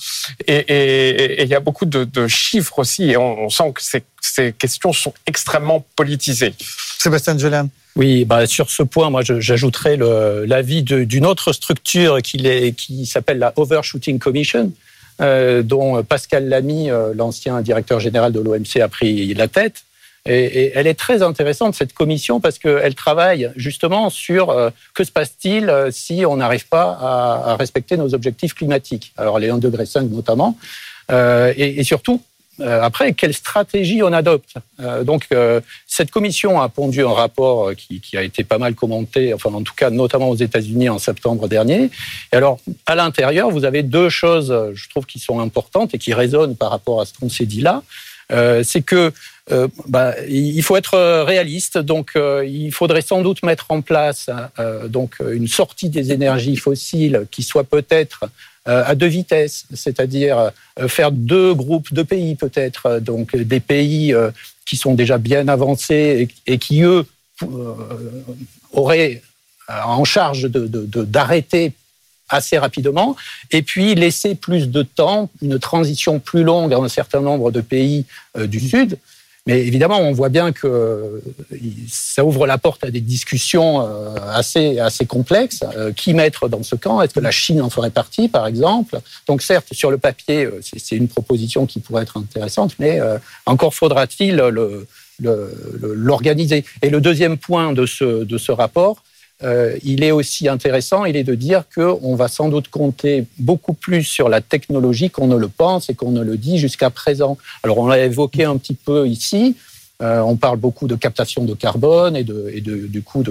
et, 0.47 0.55
et, 0.55 1.41
et, 1.41 1.43
il 1.43 1.49
y 1.49 1.55
a 1.55 1.59
beaucoup 1.59 1.85
de, 1.85 2.03
de 2.03 2.27
chiffres 2.27 2.79
aussi. 2.79 3.11
Et 3.11 3.17
on, 3.17 3.45
on 3.45 3.49
sent 3.49 3.71
que 3.73 3.81
ces, 3.81 4.03
ces, 4.21 4.53
questions 4.53 4.93
sont 4.93 5.13
extrêmement 5.25 5.85
politisées. 5.95 6.53
Sébastien 6.97 7.37
Julien. 7.37 7.69
Oui, 7.95 8.25
bah 8.25 8.45
sur 8.45 8.69
ce 8.69 8.83
point, 8.83 9.09
moi, 9.09 9.21
j'ajouterais 9.23 9.97
l'avis 9.97 10.83
d'une 10.83 11.25
autre 11.25 11.51
structure 11.51 12.21
qui, 12.21 12.37
est, 12.45 12.73
qui 12.73 13.07
s'appelle 13.07 13.39
la 13.39 13.53
Overshooting 13.55 14.19
Commission, 14.19 14.71
euh, 15.19 15.63
dont 15.63 16.03
Pascal 16.03 16.47
Lamy, 16.47 16.91
euh, 16.91 17.13
l'ancien 17.15 17.59
directeur 17.61 17.99
général 17.99 18.31
de 18.33 18.39
l'OMC, 18.39 18.79
a 18.81 18.87
pris 18.87 19.33
la 19.33 19.47
tête. 19.47 19.83
Et, 20.27 20.71
elle 20.75 20.87
est 20.87 20.99
très 20.99 21.21
intéressante, 21.23 21.75
cette 21.75 21.93
commission, 21.93 22.39
parce 22.39 22.59
qu'elle 22.59 22.95
travaille 22.95 23.51
justement 23.55 24.09
sur 24.09 24.49
euh, 24.49 24.69
que 24.93 25.03
se 25.03 25.11
passe-t-il 25.11 25.73
si 25.91 26.25
on 26.25 26.37
n'arrive 26.37 26.67
pas 26.67 26.97
à, 26.99 27.55
respecter 27.55 27.97
nos 27.97 28.13
objectifs 28.13 28.53
climatiques, 28.53 29.13
alors 29.17 29.39
les 29.39 29.49
1,5 29.49 29.59
degré 29.59 29.85
notamment, 30.09 30.57
euh, 31.11 31.53
et, 31.55 31.83
surtout, 31.83 32.21
euh, 32.59 32.81
après, 32.81 33.13
quelle 33.13 33.33
stratégie 33.33 34.01
on 34.03 34.11
adopte 34.13 34.55
euh, 34.79 35.03
Donc, 35.03 35.27
cette 35.87 36.11
commission 36.11 36.61
a 36.61 36.69
pondu 36.69 37.03
un 37.03 37.13
rapport 37.13 37.73
qui, 37.75 38.01
qui, 38.01 38.17
a 38.17 38.23
été 38.23 38.43
pas 38.43 38.57
mal 38.57 38.75
commenté, 38.75 39.33
enfin 39.33 39.53
en 39.53 39.61
tout 39.61 39.73
cas 39.75 39.89
notamment 39.89 40.29
aux 40.29 40.35
États-Unis 40.35 40.89
en 40.89 40.99
septembre 40.99 41.47
dernier. 41.47 41.89
Et 42.31 42.35
alors, 42.35 42.59
à 42.85 42.95
l'intérieur, 42.95 43.49
vous 43.51 43.65
avez 43.65 43.83
deux 43.83 44.09
choses, 44.09 44.71
je 44.73 44.89
trouve, 44.89 45.05
qui 45.05 45.19
sont 45.19 45.39
importantes 45.39 45.93
et 45.93 45.97
qui 45.97 46.13
résonnent 46.13 46.55
par 46.55 46.71
rapport 46.71 47.01
à 47.01 47.05
ce 47.05 47.13
qu'on 47.13 47.29
s'est 47.29 47.45
dit 47.45 47.61
là. 47.61 47.83
C'est 48.63 48.81
que 48.81 49.13
euh, 49.51 49.67
bah, 49.87 50.13
il 50.27 50.61
faut 50.61 50.75
être 50.75 51.23
réaliste, 51.23 51.77
donc 51.77 52.11
euh, 52.15 52.45
il 52.45 52.71
faudrait 52.71 53.01
sans 53.01 53.21
doute 53.21 53.43
mettre 53.43 53.67
en 53.69 53.81
place 53.81 54.29
euh, 54.59 54.87
donc 54.87 55.15
une 55.31 55.47
sortie 55.47 55.89
des 55.89 56.11
énergies 56.11 56.57
fossiles 56.57 57.25
qui 57.31 57.43
soit 57.43 57.63
peut-être 57.63 58.29
à 58.69 58.95
deux 58.95 59.07
vitesses, 59.07 59.65
c'est-à-dire 59.73 60.51
faire 60.89 61.13
deux 61.13 61.53
groupes 61.53 61.93
de 61.93 62.03
pays 62.03 62.35
peut-être, 62.35 62.99
donc 62.99 63.33
des 63.33 63.61
pays 63.61 64.13
qui 64.65 64.75
sont 64.75 64.93
déjà 64.93 65.17
bien 65.17 65.47
avancés 65.47 66.27
et, 66.45 66.57
qui 66.57 66.81
eux 66.81 67.05
auraient 68.73 69.21
en 69.69 70.03
charge 70.03 70.49
d'arrêter 70.49 71.69
de, 71.69 71.69
de, 71.69 71.73
assez 72.29 72.57
rapidement, 72.57 73.15
et 73.51 73.61
puis 73.61 73.95
laisser 73.95 74.35
plus 74.35 74.69
de 74.69 74.83
temps, 74.83 75.29
une 75.41 75.59
transition 75.59 76.19
plus 76.19 76.43
longue 76.43 76.71
dans 76.71 76.83
un 76.83 76.89
certain 76.89 77.21
nombre 77.21 77.51
de 77.51 77.61
pays 77.61 78.05
euh, 78.37 78.47
du 78.47 78.59
Sud. 78.59 78.97
Mais 79.47 79.65
évidemment, 79.65 79.99
on 79.99 80.11
voit 80.11 80.29
bien 80.29 80.51
que 80.51 81.21
ça 81.89 82.23
ouvre 82.23 82.45
la 82.45 82.57
porte 82.57 82.83
à 82.83 82.91
des 82.91 82.99
discussions 82.99 83.87
assez, 84.29 84.77
assez 84.79 85.05
complexes. 85.05 85.63
Qui 85.95 86.13
mettre 86.13 86.49
dans 86.49 86.63
ce 86.63 86.75
camp? 86.75 87.01
Est-ce 87.01 87.13
que 87.13 87.19
la 87.21 87.31
Chine 87.31 87.61
en 87.61 87.69
ferait 87.69 87.89
partie, 87.89 88.27
par 88.27 88.45
exemple? 88.45 88.99
Donc 89.25 89.41
certes, 89.41 89.67
sur 89.71 89.89
le 89.89 89.97
papier, 89.97 90.49
c'est 90.61 90.95
une 90.95 91.07
proposition 91.07 91.65
qui 91.65 91.79
pourrait 91.79 92.03
être 92.03 92.17
intéressante, 92.17 92.73
mais 92.77 92.99
encore 93.45 93.73
faudra-t-il 93.73 94.35
l'organiser. 95.19 96.65
Et 96.81 96.89
le 96.89 97.01
deuxième 97.01 97.37
point 97.37 97.73
de 97.73 97.85
ce, 97.85 98.23
de 98.23 98.37
ce 98.37 98.51
rapport, 98.51 99.01
euh, 99.43 99.77
il 99.83 100.03
est 100.03 100.11
aussi 100.11 100.47
intéressant, 100.47 101.05
il 101.05 101.15
est 101.15 101.23
de 101.23 101.35
dire 101.35 101.63
qu'on 101.73 102.15
va 102.15 102.27
sans 102.27 102.49
doute 102.49 102.69
compter 102.69 103.25
beaucoup 103.37 103.73
plus 103.73 104.03
sur 104.03 104.29
la 104.29 104.41
technologie 104.41 105.11
qu'on 105.11 105.27
ne 105.27 105.35
le 105.35 105.47
pense 105.47 105.89
et 105.89 105.93
qu'on 105.93 106.11
ne 106.11 106.23
le 106.23 106.37
dit 106.37 106.57
jusqu'à 106.57 106.89
présent. 106.89 107.37
Alors 107.61 107.77
on 107.77 107.87
l'a 107.87 107.99
évoqué 107.99 108.45
un 108.45 108.57
petit 108.57 108.73
peu 108.73 109.07
ici. 109.07 109.55
Euh, 110.01 110.19
on 110.21 110.35
parle 110.35 110.57
beaucoup 110.57 110.87
de 110.87 110.95
captation 110.95 111.43
de 111.43 111.53
carbone 111.53 112.15
et, 112.15 112.23
de, 112.23 112.87
du 112.87 113.01
coup 113.01 113.23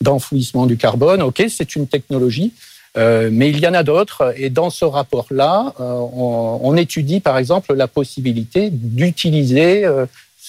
d'enfouissement 0.00 0.64
de, 0.64 0.70
de, 0.70 0.74
du 0.74 0.78
carbone. 0.78 1.22
Ok, 1.22 1.44
c'est 1.48 1.74
une 1.76 1.86
technologie, 1.88 2.52
euh, 2.96 3.28
mais 3.32 3.50
il 3.50 3.58
y 3.58 3.66
en 3.66 3.74
a 3.74 3.82
d'autres. 3.82 4.32
Et 4.36 4.50
dans 4.50 4.70
ce 4.70 4.84
rapport-là, 4.84 5.74
on, 5.78 6.76
étudie 6.76 7.20
par 7.20 7.38
exemple 7.38 7.74
la 7.74 7.88
possibilité 7.88 8.70
d'utiliser 8.70 9.86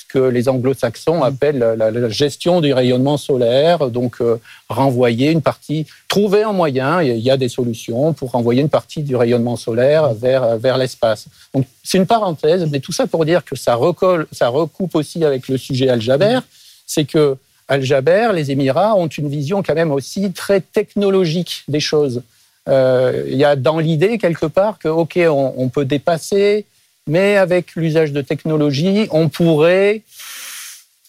que 0.08 0.20
les 0.20 0.48
anglo-saxons 0.48 1.24
appellent 1.24 1.60
la, 1.60 1.92
la, 1.92 2.10
gestion 2.10 2.62
du 2.62 2.74
rayonnement 2.74 3.18
solaire, 3.18 3.90
donc 3.90 4.22
euh, 4.22 4.38
renvoyer 4.70 5.32
une 5.32 5.42
partie, 5.42 5.86
trouver 6.08 6.44
un 6.44 6.54
moyen, 6.54 7.02
il 7.02 7.20
y 7.20 7.30
a 7.30 7.38
des 7.38 7.50
solutions 7.50 8.14
pour 8.14 8.32
renvoyer 8.32 8.62
une 8.62 8.70
partie 8.70 9.04
du 9.04 9.16
rayonnement 9.16 9.56
solaire 9.56 10.14
vers, 10.14 10.58
vers 10.58 10.78
l'espace. 10.78 11.28
Donc 11.54 11.66
c'est 11.84 11.98
une 11.98 12.06
parenthèse, 12.06 12.68
mais 12.72 12.80
tout 12.80 12.92
ça 12.92 13.08
pour 13.08 13.26
dire 13.26 13.44
que 13.44 13.56
ça, 13.56 13.76
recolle, 13.76 14.28
ça 14.32 14.48
recoupe 14.48 14.96
aussi 14.96 15.24
avec 15.26 15.48
le 15.48 15.58
sujet 15.58 15.90
Al-Jaber, 15.90 16.40
c'est 16.86 17.06
que 17.06 17.36
Al-Jaber, 17.68 18.30
les 18.34 18.52
Émirats 18.52 18.96
ont 18.96 19.08
une 19.08 19.28
vision 19.28 19.62
quand 19.62 19.76
même 19.76 19.92
aussi 19.92 20.32
très 20.32 20.62
technologique 20.62 21.64
des 21.68 21.82
choses. 21.82 22.22
Euh, 22.70 23.24
il 23.28 23.38
y 23.38 23.44
a 23.44 23.56
dans 23.56 23.80
l'idée 23.80 24.18
quelque 24.18 24.46
part 24.46 24.80
que, 24.80 24.88
OK, 24.88 25.18
on, 25.18 25.54
on 25.58 25.70
peut 25.70 25.86
dépasser 25.86 26.66
mais 27.08 27.38
avec 27.38 27.76
l'usage 27.76 28.12
de 28.12 28.22
technologies, 28.22 29.08
on 29.12 29.30
pourrait, 29.30 30.04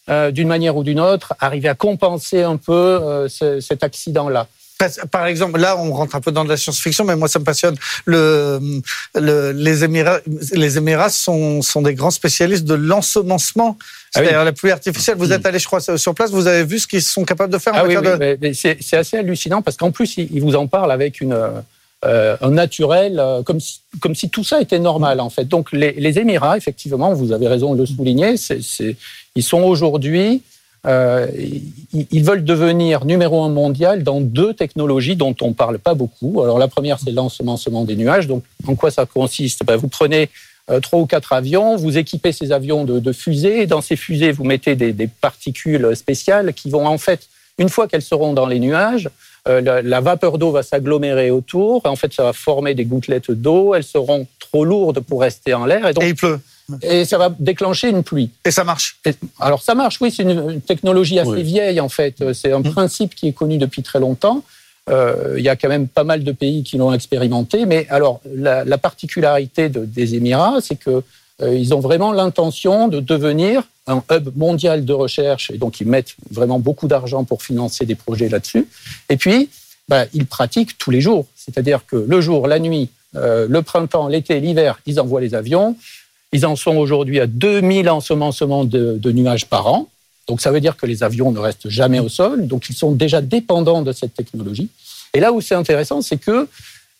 euh, 0.08 0.30
d'une 0.30 0.48
manière 0.48 0.76
ou 0.76 0.84
d'une 0.84 1.00
autre, 1.00 1.34
arriver 1.40 1.68
à 1.68 1.74
compenser 1.74 2.42
un 2.42 2.56
peu 2.56 2.72
euh, 2.72 3.28
ce, 3.28 3.60
cet 3.60 3.82
accident-là. 3.82 4.46
Par 5.10 5.26
exemple, 5.26 5.58
là, 5.58 5.76
on 5.76 5.92
rentre 5.92 6.14
un 6.14 6.20
peu 6.20 6.30
dans 6.30 6.44
de 6.44 6.48
la 6.48 6.56
science-fiction, 6.56 7.04
mais 7.04 7.16
moi, 7.16 7.26
ça 7.26 7.40
me 7.40 7.44
passionne. 7.44 7.74
Le, 8.04 8.60
le, 9.16 9.50
les 9.50 9.82
Émirats, 9.82 10.20
les 10.52 10.78
Émirats 10.78 11.10
sont, 11.10 11.62
sont 11.62 11.82
des 11.82 11.94
grands 11.94 12.12
spécialistes 12.12 12.64
de 12.64 12.74
l'ensemencement. 12.74 13.76
C'est-à-dire 14.12 14.34
ah 14.36 14.38
oui. 14.38 14.44
la 14.44 14.52
pluie 14.52 14.70
artificielle. 14.70 15.16
Vous 15.18 15.32
êtes 15.32 15.44
allé, 15.46 15.58
je 15.58 15.66
crois, 15.66 15.80
sur 15.80 16.14
place, 16.14 16.30
vous 16.30 16.46
avez 16.46 16.62
vu 16.62 16.78
ce 16.78 16.86
qu'ils 16.86 17.02
sont 17.02 17.24
capables 17.24 17.52
de 17.52 17.58
faire 17.58 17.72
ah 17.74 17.82
en 17.82 17.88
oui, 17.88 17.96
oui, 17.96 18.38
de... 18.38 18.52
C'est 18.52 18.96
assez 18.96 19.16
hallucinant 19.16 19.62
parce 19.62 19.76
qu'en 19.76 19.90
plus, 19.90 20.16
ils 20.16 20.40
vous 20.40 20.54
en 20.54 20.68
parlent 20.68 20.92
avec 20.92 21.20
une 21.20 21.36
euh, 22.04 22.36
naturel, 22.48 23.18
euh, 23.18 23.42
comme, 23.42 23.58
si, 24.14 24.30
tout 24.30 24.44
ça 24.44 24.60
était 24.60 24.78
normal 24.78 25.20
en 25.20 25.30
fait. 25.30 25.44
Donc 25.44 25.72
les, 25.72 26.18
Émirats, 26.18 26.56
effectivement, 26.56 27.12
vous 27.12 27.32
avez 27.32 27.48
raison 27.48 27.74
de 27.74 27.80
le 27.80 27.86
souligner, 27.86 28.36
ils 29.34 29.42
sont 29.42 29.62
aujourd'hui, 29.62 30.42
euh, 30.86 31.26
ils, 31.92 32.22
veulent 32.22 32.44
devenir 32.44 33.04
numéro 33.04 33.42
un 33.42 33.48
mondial 33.48 34.04
dans 34.04 34.20
deux 34.20 34.54
technologies 34.54 35.16
dont 35.16 35.34
on 35.40 35.52
parle 35.52 35.80
pas 35.80 35.94
beaucoup. 35.94 36.40
Alors 36.40 36.60
la 36.60 36.68
première, 36.68 37.00
c'est 37.00 37.10
l'ensemencement 37.10 37.84
des 37.84 37.96
nuages. 37.96 38.28
Donc 38.28 38.44
en 38.66 38.76
quoi 38.76 38.92
ça 38.92 39.04
consiste? 39.04 39.64
Ben, 39.64 39.76
Vous 39.76 39.88
prenez 39.88 40.30
euh, 40.70 40.78
trois 40.78 41.00
ou 41.00 41.06
quatre 41.06 41.32
avions, 41.32 41.74
vous 41.74 41.98
équipez 41.98 42.30
ces 42.30 42.52
avions 42.52 42.84
de, 42.84 43.12
fusées, 43.12 43.62
et 43.62 43.66
dans 43.66 43.80
ces 43.80 43.96
fusées, 43.96 44.30
vous 44.30 44.44
mettez 44.44 44.76
des, 44.76 44.92
des 44.92 45.08
particules 45.08 45.96
spéciales 45.96 46.54
qui 46.54 46.70
vont 46.70 46.86
en 46.86 46.98
fait, 46.98 47.28
une 47.58 47.68
fois 47.68 47.88
qu'elles 47.88 48.02
seront 48.02 48.34
dans 48.34 48.46
les 48.46 48.60
nuages, 48.60 49.08
la, 49.48 49.82
la, 49.82 50.00
vapeur 50.00 50.38
d'eau 50.38 50.50
va 50.50 50.62
s'agglomérer 50.62 51.30
autour. 51.30 51.80
En 51.84 51.96
fait, 51.96 52.12
ça 52.12 52.22
va 52.22 52.32
former 52.32 52.74
des 52.74 52.84
gouttelettes 52.84 53.30
d'eau. 53.30 53.74
Elles 53.74 53.84
seront 53.84 54.26
trop 54.38 54.64
lourdes 54.64 55.00
pour 55.00 55.20
rester 55.22 55.54
en 55.54 55.64
l'air. 55.66 55.86
Et, 55.88 55.92
donc, 55.94 56.04
et 56.04 56.08
il 56.08 56.14
pleut. 56.14 56.40
et 56.82 57.04
ça 57.04 57.18
va 57.18 57.34
déclencher 57.38 57.88
une 57.88 58.02
pluie. 58.02 58.30
Et 58.44 58.50
ça 58.50 58.64
marche. 58.64 58.98
Et- 59.04 59.14
alors 59.40 59.62
ça 59.62 59.74
marche, 59.74 60.00
oui, 60.00 60.10
c'est 60.14 60.22
une, 60.22 60.50
une 60.50 60.60
technologie 60.60 61.18
assez 61.18 61.30
Oui. 61.30 61.42
vieille 61.42 61.80
en 61.80 61.88
fait. 61.88 62.32
C'est 62.34 62.52
un 62.52 62.60
Mhm. 62.60 62.72
principe 62.72 63.14
qui 63.14 63.28
est 63.28 63.32
connu 63.32 63.58
depuis 63.58 63.82
très 63.82 64.00
longtemps. 64.00 64.42
Euh, 64.90 65.34
il 65.36 65.44
y 65.44 65.50
a 65.50 65.56
quand 65.56 65.68
même 65.68 65.86
pas 65.88 66.04
mal 66.04 66.24
de 66.24 66.32
pays 66.32 66.62
qui 66.62 66.78
l'ont 66.78 66.92
expérimenté, 66.94 67.66
mais 67.66 67.86
alors 67.90 68.20
la, 68.34 68.64
la 68.64 68.78
particularité 68.78 69.68
de- 69.68 69.84
des 69.84 70.14
Émirats, 70.14 70.58
c'est 70.62 70.76
que 70.76 71.02
euh, 71.42 71.54
ils 71.54 71.72
ont 71.74 71.80
vraiment 71.80 72.10
l'intention 72.12 72.88
de 72.88 72.98
devenir 73.00 73.62
un 73.88 74.02
hub 74.10 74.36
mondial 74.36 74.84
de 74.84 74.92
recherche, 74.92 75.50
et 75.50 75.58
donc 75.58 75.80
ils 75.80 75.88
mettent 75.88 76.14
vraiment 76.30 76.58
beaucoup 76.58 76.86
d'argent 76.86 77.24
pour 77.24 77.42
financer 77.42 77.86
des 77.86 77.94
projets 77.94 78.28
là-dessus. 78.28 78.68
Et 79.08 79.16
puis, 79.16 79.48
ben, 79.88 80.06
ils 80.12 80.26
pratiquent 80.26 80.76
tous 80.78 80.90
les 80.90 81.00
jours, 81.00 81.26
c'est-à-dire 81.34 81.86
que 81.86 81.96
le 81.96 82.20
jour, 82.20 82.46
la 82.46 82.58
nuit, 82.58 82.90
euh, 83.16 83.46
le 83.48 83.62
printemps, 83.62 84.08
l'été, 84.08 84.38
l'hiver, 84.40 84.80
ils 84.86 85.00
envoient 85.00 85.20
les 85.20 85.34
avions. 85.34 85.76
Ils 86.32 86.44
en 86.44 86.56
sont 86.56 86.76
aujourd'hui 86.76 87.20
à 87.20 87.26
2000 87.26 87.88
ensemencements 87.88 88.64
de, 88.64 89.12
nuages 89.12 89.46
par 89.46 89.66
an. 89.66 89.88
Donc 90.26 90.42
ça 90.42 90.50
veut 90.50 90.60
dire 90.60 90.76
que 90.76 90.84
les 90.84 91.02
avions 91.02 91.32
ne 91.32 91.38
restent 91.38 91.70
jamais 91.70 92.00
au 92.00 92.10
sol. 92.10 92.46
Donc 92.46 92.68
ils 92.68 92.76
sont 92.76 92.92
déjà 92.92 93.22
dépendants 93.22 93.80
de 93.80 93.92
cette 93.92 94.12
technologie. 94.12 94.68
Et 95.14 95.20
là 95.20 95.32
où 95.32 95.40
c'est 95.40 95.54
intéressant, 95.54 96.02
c'est 96.02 96.18
que 96.18 96.46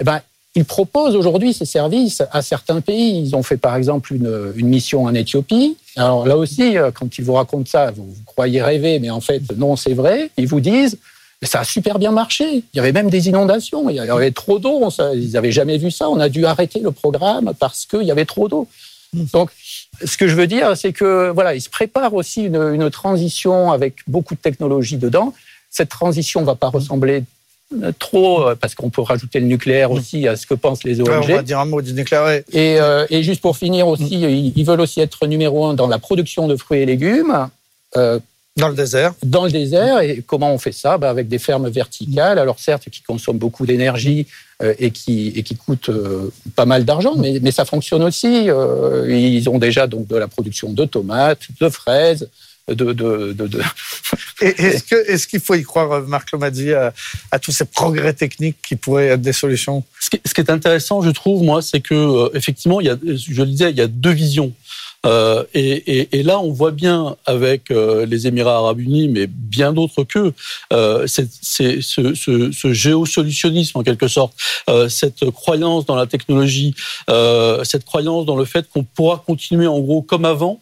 eh 0.01 0.05
ben, 0.05 0.23
ils 0.55 0.65
proposent 0.65 1.15
aujourd'hui 1.15 1.53
ces 1.53 1.67
services 1.67 2.23
à 2.33 2.41
certains 2.41 2.81
pays. 2.81 3.21
Ils 3.21 3.37
ont 3.37 3.43
fait 3.43 3.59
par 3.59 3.77
exemple 3.77 4.15
une 4.15 4.69
mission 4.69 5.05
en 5.05 5.15
Éthiopie. 5.15 5.77
Alors 5.99 6.27
là 6.27 6.37
aussi, 6.37 6.79
euh, 6.79 6.91
quand 6.93 7.19
ils 7.19 7.25
vous 7.25 7.35
racontent 7.35 7.69
ça, 7.69 7.91
vous, 7.91 8.05
vous 8.05 8.25
croyez 8.25 8.63
rêver, 8.63 9.01
mais 9.01 9.11
en 9.11 9.21
fait 9.21 9.43
non, 9.57 9.75
c'est 9.77 9.95
vrai. 9.95 10.31
Ils 10.37 10.47
vous 10.47 10.61
disent 10.61 10.97
ça 11.43 11.61
a 11.61 11.65
super 11.65 11.99
bien 11.99 12.13
marché. 12.13 12.45
Il 12.73 12.77
y 12.77 12.81
avait 12.81 12.93
même 12.93 13.11
des 13.11 13.29
inondations. 13.29 13.91
Il 13.91 13.97
y 13.97 14.01
avait 14.01 14.31
trop 14.31 14.59
d'eau. 14.59 14.89
Ils 15.15 15.33
n'avaient 15.33 15.53
jamais 15.53 15.79
vu 15.79 15.91
ça. 15.91 16.09
On 16.09 16.19
a 16.19 16.29
dû 16.29 16.45
arrêter 16.47 16.81
le 16.81 16.91
programme 16.91 17.53
parce 17.59 17.87
qu'il 17.87 18.03
y 18.03 18.11
avait 18.11 18.25
trop 18.25 18.49
d'eau. 18.49 18.67
Donc, 19.13 19.51
ce 20.05 20.17
que 20.17 20.27
je 20.27 20.35
veux 20.35 20.47
dire, 20.47 20.77
c'est 20.77 20.93
que 20.93 21.31
voilà, 21.31 21.55
ils 21.55 21.61
se 21.61 21.71
préparent 21.71 22.15
aussi 22.15 22.43
une, 22.43 22.57
une 22.57 22.91
transition 22.91 23.71
avec 23.71 23.99
beaucoup 24.07 24.35
de 24.35 24.41
technologie 24.41 24.97
dedans. 24.97 25.33
Cette 25.71 25.91
transition 25.91 26.43
va 26.43 26.57
pas 26.57 26.69
ressembler 26.69 27.25
trop, 27.99 28.49
euh, 28.49 28.55
parce 28.55 28.75
qu'on 28.75 28.91
peut 28.91 29.03
rajouter 29.03 29.41
le 29.41 29.47
nucléaire 29.47 29.91
aussi 29.91 30.27
à 30.27 30.37
ce 30.37 30.47
que 30.47 30.55
pensent 30.55 30.85
les 30.85 31.01
Ouais, 31.01 31.11
on 31.17 31.21
va 31.21 31.37
ONG. 31.39 31.45
dire 31.45 31.59
un 31.61 31.65
mot 31.67 31.83
du 31.83 31.93
nucléaire. 31.93 32.43
Et, 32.53 32.81
euh, 32.81 33.07
et 33.11 33.23
juste 33.23 33.41
pour 33.43 33.57
finir 33.57 33.87
aussi, 33.89 34.09
ils, 34.11 34.53
ils 34.57 34.65
veulent 34.65 34.81
aussi 34.81 35.01
être 35.01 35.27
numéro 35.27 35.67
un 35.67 35.75
dans 35.75 35.87
la 35.87 35.99
production 35.99 36.49
de 36.49 36.57
fruits 36.57 36.81
et 36.81 36.87
légumes. 36.87 37.49
Euh, 37.97 38.19
Dans 38.57 38.69
le 38.69 38.75
désert. 38.75 39.13
dans 39.23 39.45
le 39.45 39.51
désert. 39.51 40.01
Et 40.01 40.23
comment 40.27 40.53
on 40.53 40.59
fait 40.59 40.73
ça? 40.73 40.99
Bah, 40.99 41.11
Avec 41.11 41.29
des 41.29 41.39
fermes 41.39 41.69
verticales, 41.69 42.39
alors 42.39 42.59
certes, 42.59 42.89
qui 42.91 43.03
consomment 43.03 43.39
beaucoup 43.39 43.67
d'énergie 43.67 44.27
euh, 44.63 44.75
et, 44.79 44.91
qui, 44.91 45.29
et 45.37 45.43
qui 45.43 45.55
coûtent 45.55 45.91
euh, 45.91 46.33
pas 46.57 46.65
mal 46.65 46.85
d'argent, 46.85 47.15
mais, 47.17 47.39
mais 47.41 47.53
ça 47.53 47.65
fonctionne 47.65 48.03
aussi. 48.03 48.51
Euh, 48.51 49.07
ils 49.09 49.49
ont 49.49 49.59
déjà 49.59 49.87
donc 49.87 50.09
de 50.09 50.17
la 50.17 50.27
production 50.27 50.73
de 50.73 50.85
tomates, 50.87 51.43
de 51.61 51.69
fraises, 51.69 52.29
de... 52.69 52.93
de, 52.93 53.33
de, 53.33 53.47
de- 53.47 53.61
Est-ce 54.41 54.85
que- 54.85 55.11
est-ce 55.11 55.27
qu'il 55.27 55.41
faut 55.41 55.55
y 55.55 55.63
croire, 55.63 55.91
euh, 55.93 56.03
Marc 56.03 56.31
Lomazzi, 56.33 56.73
à, 56.73 56.93
à 57.33 57.39
tous 57.39 57.53
ces 57.53 57.65
progrès 57.65 58.13
techniques 58.13 58.57
qui 58.67 58.77
pourraient 58.77 59.09
être 59.09 59.21
des 59.23 59.33
solutions? 59.33 59.83
Ce 60.01 60.11
qui, 60.11 60.21
ce 60.25 60.33
qui 60.35 60.41
est 60.41 60.51
intéressant, 60.51 61.03
je 61.03 61.11
trouve, 61.11 61.43
moi, 61.43 61.61
c'est 61.63 61.81
que 61.81 61.95
euh, 61.95 62.29
effectivement, 62.35 62.81
il 62.81 62.87
y 62.87 62.91
a, 62.91 62.97
je 63.05 63.43
le 63.43 63.47
disais, 63.47 63.71
il 63.71 63.77
y 63.77 63.81
a 63.81 63.87
deux 63.89 64.13
visions. 64.13 64.53
Euh, 65.07 65.45
et, 65.55 66.01
et, 66.01 66.19
et 66.19 66.23
là, 66.25 66.41
on 66.41 66.53
voit 66.53 66.73
bien 66.73 67.17
avec 67.25 67.71
euh, 67.71 68.05
les 68.05 68.27
Émirats 68.27 68.57
Arabes 68.57 68.81
Unis, 68.81 69.09
mais 69.09 69.29
bien 69.29 69.73
d'autres 69.73 70.03
qu'eux, 70.05 70.33
euh, 70.73 71.07
c'est, 71.07 71.29
ce, 71.41 71.81
ce, 72.15 72.51
ce 72.51 72.73
géosolutionnisme 72.73 73.79
en 73.79 73.83
quelque 73.83 74.09
sorte, 74.09 74.35
cette 74.89 75.31
croyance 75.31 75.87
dans 75.87 75.95
la 75.97 76.07
technologie, 76.07 76.75
cette 77.65 77.85
croyance 77.85 78.27
dans 78.27 78.37
le 78.37 78.45
fait 78.45 78.69
qu'on 78.69 78.83
pourra 78.85 79.23
continuer 79.25 79.67
en 79.67 79.79
gros 79.81 80.03
comme 80.03 80.25
avant. 80.25 80.61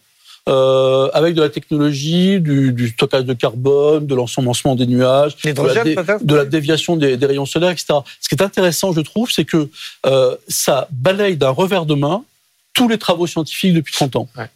Euh, 0.49 1.09
avec 1.13 1.35
de 1.35 1.43
la 1.43 1.49
technologie, 1.49 2.39
du, 2.41 2.73
du 2.73 2.89
stockage 2.91 3.25
de 3.25 3.35
carbone, 3.35 4.07
de 4.07 4.15
l'ensemencement 4.15 4.77
des 4.77 4.87
nuages, 4.87 5.35
de 5.55 5.61
la, 5.67 5.75
dé- 5.85 5.95
de 6.25 6.35
la 6.37 6.45
déviation 6.45 6.97
des, 6.97 7.17
des 7.17 7.27
rayons 7.27 7.47
solaires, 7.47 7.71
etc. 7.71 7.87
Ce 8.21 8.29
qui 8.29 8.37
est 8.37 8.43
intéressant, 8.43 8.93
je 8.93 9.01
trouve, 9.01 9.29
c'est 9.31 9.45
que 9.45 9.69
euh, 10.07 10.37
ça 10.47 10.87
balaye 10.93 11.37
d'un 11.37 11.51
revers 11.51 11.85
de 11.85 11.95
main 11.95 12.23
tous 12.75 12.87
les 12.87 12.97
travaux 12.97 13.27
scientifiques 13.27 13.75
depuis 13.75 13.93
30 13.93 14.15
ans. 14.17 14.29
Ouais. 14.39 14.49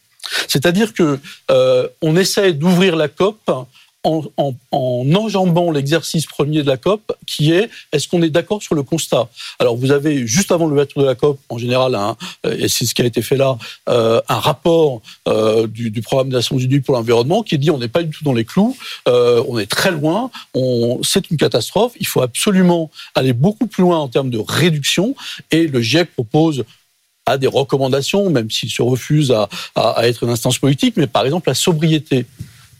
C'est-à-dire 0.46 0.94
que 0.94 1.18
euh, 1.50 1.88
on 2.02 2.16
essaie 2.16 2.52
d'ouvrir 2.52 2.94
la 2.94 3.08
COP 3.08 3.40
en, 4.04 4.22
en, 4.36 4.54
en 4.70 5.14
enjambant 5.14 5.70
l'exercice 5.70 6.26
premier 6.26 6.62
de 6.62 6.66
la 6.66 6.76
COP, 6.76 7.12
qui 7.26 7.52
est 7.52 7.68
est-ce 7.92 8.08
qu'on 8.08 8.22
est 8.22 8.30
d'accord 8.30 8.62
sur 8.62 8.74
le 8.74 8.82
constat? 8.82 9.28
Alors 9.58 9.76
vous 9.76 9.92
avez 9.92 10.26
juste 10.26 10.52
avant 10.52 10.66
l'ouverture 10.66 11.02
de 11.02 11.06
la 11.06 11.14
COP, 11.14 11.38
en 11.48 11.58
général, 11.58 11.94
euh, 11.94 12.56
et 12.58 12.68
c'est 12.68 12.86
ce 12.86 12.94
qui 12.94 13.02
a 13.02 13.04
été 13.04 13.20
fait 13.20 13.36
là, 13.36 13.58
euh, 13.88 14.20
un 14.28 14.38
rapport 14.38 15.02
euh, 15.28 15.66
du, 15.66 15.90
programme 16.00 16.30
des 16.30 16.36
Nations 16.36 16.58
Unies 16.58 16.80
pour 16.80 16.94
l'environnement 16.94 17.42
qui 17.42 17.58
dit 17.58 17.70
on 17.70 17.78
n'est 17.78 17.88
pas 17.88 18.02
du 18.02 18.10
tout 18.10 18.24
dans 18.24 18.32
les 18.32 18.44
clous, 18.44 18.76
on 19.06 19.58
est 19.58 19.70
très 19.70 19.90
loin, 19.90 20.30
c'est 21.02 21.30
une 21.30 21.36
catastrophe, 21.36 21.92
il 22.00 22.06
faut 22.06 22.22
absolument 22.22 22.90
aller 23.14 23.32
beaucoup 23.32 23.66
plus 23.66 23.82
loin 23.82 23.98
en 23.98 24.08
termes 24.08 24.30
de 24.30 24.38
réduction, 24.38 25.14
et 25.50 25.66
le 25.66 25.82
GIEC 25.82 26.12
propose 26.12 26.64
a 27.26 27.38
des 27.38 27.46
recommandations, 27.46 28.30
même 28.30 28.50
s'il 28.50 28.70
se 28.70 28.82
refuse 28.82 29.30
à, 29.30 29.48
à, 29.74 29.90
à 29.90 30.06
être 30.06 30.24
une 30.24 30.30
instance 30.30 30.58
politique, 30.58 30.96
mais 30.96 31.06
par 31.06 31.24
exemple 31.24 31.48
la 31.48 31.54
sobriété. 31.54 32.26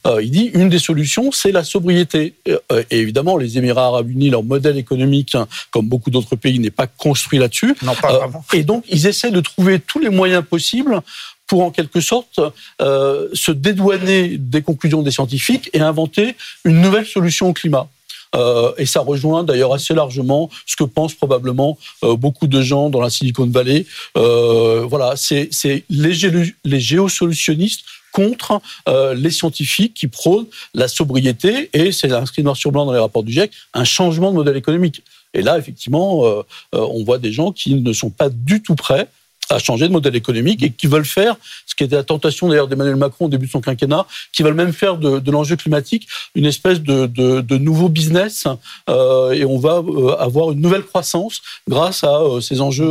Euh, 0.07 0.23
il 0.23 0.31
dit 0.31 0.51
une 0.55 0.69
des 0.69 0.79
solutions, 0.79 1.31
c'est 1.33 1.53
la 1.53 1.65
sobriété. 1.65 2.35
Euh, 2.49 2.83
et 2.91 2.99
évidemment, 2.99 3.37
les 3.37 3.59
Émirats 3.59 3.87
Arabes 3.87 4.11
Unis, 4.11 4.31
leur 4.31 4.43
modèle 4.43 4.79
économique, 4.79 5.35
hein, 5.35 5.47
comme 5.71 5.89
beaucoup 5.89 6.11
d'autres 6.11 6.37
pays, 6.37 6.59
n'est 6.59 6.71
pas 6.71 6.87
construit 6.87 7.39
là-dessus. 7.39 7.75
Non, 7.83 7.95
pas 7.95 8.13
Euh, 8.15 8.19
vraiment. 8.19 8.45
et 8.53 8.63
donc, 8.63 8.85
ils 8.89 9.07
essaient 9.07 9.31
de 9.31 9.41
trouver 9.41 9.79
tous 9.81 9.99
les 9.99 10.09
moyens 10.09 10.45
possibles 10.45 11.01
pour, 11.47 11.63
en 11.63 11.71
quelque 11.71 12.01
sorte, 12.01 12.41
euh, 12.81 13.29
se 13.35 13.51
dédouaner 13.53 14.37
des 14.39 14.63
conclusions 14.63 15.03
des 15.03 15.11
scientifiques 15.11 15.69
et 15.73 15.81
inventer 15.81 16.37
une 16.65 16.81
nouvelle 16.81 17.07
solution 17.07 17.49
au 17.49 17.53
climat. 17.53 17.89
Euh, 18.37 18.71
et 18.79 18.87
ça 18.87 19.01
rejoint 19.01 19.43
d'ailleurs 19.43 19.75
assez 19.75 19.93
largement 19.93 20.49
ce 20.65 20.77
que 20.77 20.85
pensent 20.85 21.15
probablement 21.15 21.77
euh, 22.05 22.15
beaucoup 22.15 22.47
de 22.47 22.63
gens 22.63 22.89
dans 22.89 23.01
la 23.01 23.11
Silicon 23.11 23.49
Valley. 23.49 23.87
Euh, 24.17 24.87
voilà, 24.89 25.15
c'est 25.17 25.51
les 25.91 26.81
géosolutionnistes 26.81 27.81
contre 28.13 28.61
euh, 28.89 29.15
les 29.15 29.31
scientifiques 29.31 29.95
qui 29.95 30.09
prônent 30.09 30.47
la 30.75 30.89
sobriété 30.89 31.71
et 31.73 31.93
c'est 31.93 32.13
inscrit 32.13 32.43
noir 32.43 32.57
sur 32.57 32.73
blanc 32.73 32.87
dans 32.87 32.93
les 32.93 32.99
rapports 32.99 33.23
du 33.23 33.33
GIEC, 33.33 33.53
un 33.75 33.85
changement 33.85 34.31
de 34.31 34.37
modèle 34.37 34.57
économique. 34.57 35.03
Et 35.35 35.43
là, 35.43 35.59
effectivement, 35.59 36.25
euh, 36.25 36.43
euh, 36.75 36.87
on 36.91 37.05
voit 37.05 37.19
des 37.19 37.33
gens 37.33 37.53
qui 37.53 37.75
ne 37.75 37.93
sont 37.93 38.11
pas 38.11 38.29
du 38.29 38.63
tout 38.63 38.75
prêts 38.75 39.09
à 39.51 39.59
changer 39.59 39.89
de 39.89 39.93
modèle 39.93 40.17
économique 40.17 40.63
et 40.63 40.71
qui 40.71 40.87
veulent 40.87 41.05
faire, 41.05 41.37
ce 41.67 41.75
qui 41.75 41.85
était 41.85 41.97
la 41.97 42.05
tentation 42.05 42.49
d'ailleurs 42.49 42.69
d'Emmanuel 42.69 42.97
Macron 42.97 43.27
au 43.27 43.29
début 43.29 43.47
de 43.47 43.51
son 43.51 43.61
quinquennat, 43.61 44.07
qui 44.33 44.43
veulent 44.43 44.55
même 44.55 44.73
faire 44.73 44.97
de, 44.97 45.19
de 45.19 45.31
l'enjeu 45.31 45.57
climatique 45.57 46.09
une 46.35 46.47
espèce 46.47 46.81
de, 46.81 47.07
de, 47.07 47.41
de 47.41 47.59
nouveau 47.59 47.89
business 47.89 48.47
euh, 48.89 49.33
et 49.33 49.45
on 49.45 49.59
va 49.59 49.79
euh, 49.79 50.17
avoir 50.19 50.53
une 50.53 50.61
nouvelle 50.61 50.85
croissance 50.85 51.43
grâce 51.69 52.05
à 52.05 52.21
euh, 52.21 52.41
ces 52.41 52.61
enjeux 52.61 52.91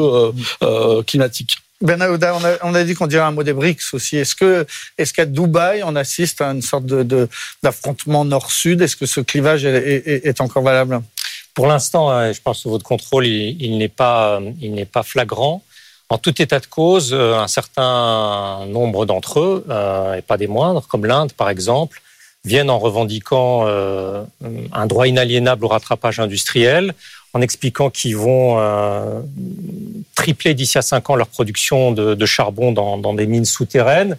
climatiques. 1.06 1.58
Ben 1.82 2.02
Aouda, 2.02 2.36
on 2.36 2.44
a, 2.44 2.58
on 2.64 2.76
a 2.76 2.84
dit 2.84 2.94
qu'on 2.94 3.08
dirait 3.08 3.24
un 3.24 3.32
mot 3.32 3.44
des 3.44 3.54
BRICS 3.54 3.94
aussi. 3.94 4.18
Est-ce 4.18 4.36
que, 4.36 4.66
est-ce 4.98 5.14
qu'à 5.14 5.26
Dubaï, 5.26 5.82
on 5.84 5.96
assiste 5.96 6.42
à 6.42 6.48
une 6.52 6.62
sorte 6.62 6.86
de, 6.86 7.30
d'affrontement 7.64 8.26
nord-sud? 8.26 8.82
Est-ce 8.82 8.98
que 8.98 9.06
ce 9.06 9.22
clivage 9.22 9.64
est, 9.64 9.76
est- 10.06 10.26
est 10.26 10.42
encore 10.42 10.64
valable? 10.64 11.02
Pour 11.54 11.68
l'instant, 11.68 12.12
euh, 12.12 12.34
je 12.34 12.42
pense 12.42 12.64
que 12.64 12.70
votre 12.70 12.84
contrôle, 12.84 13.26
il, 13.28 13.62
il 13.62 13.78
n'est 13.78 13.88
pas, 13.88 14.42
il 14.62 14.74
n'est 14.74 14.86
pas 14.86 15.04
flagrant. 15.04 15.64
En 16.10 16.18
tout 16.18 16.42
état 16.42 16.60
de 16.60 16.66
cause, 16.66 17.12
euh, 17.14 17.38
un 17.38 17.48
certain 17.48 18.66
nombre 18.68 19.06
d'entre 19.06 19.40
eux, 19.40 19.66
euh, 19.70 20.16
et 20.16 20.22
pas 20.22 20.38
des 20.38 20.48
moindres, 20.48 20.86
comme 20.88 21.06
l'Inde 21.06 21.32
par 21.34 21.50
exemple, 21.50 22.02
viennent 22.44 22.70
en 22.70 22.80
revendiquant 22.80 23.66
euh, 23.68 24.24
un 24.74 24.86
droit 24.86 25.08
inaliénable 25.08 25.64
au 25.66 25.68
rattrapage 25.70 26.20
industriel, 26.20 26.94
en 27.34 27.42
expliquant 27.42 27.90
qu'ils 27.90 28.18
vont 28.18 28.58
euh, 28.60 29.22
tripler 30.16 30.54
d'ici 30.54 30.78
à 30.78 30.82
cinq 30.82 31.10
ans 31.10 31.16
leur 31.16 31.28
production 31.28 31.92
de, 31.92 32.16
de 32.16 32.26
charbon 32.26 32.72
dans, 32.72 32.98
dans 32.98 33.14
des 33.14 33.28
mines 33.28 33.46
souterraines, 33.46 34.18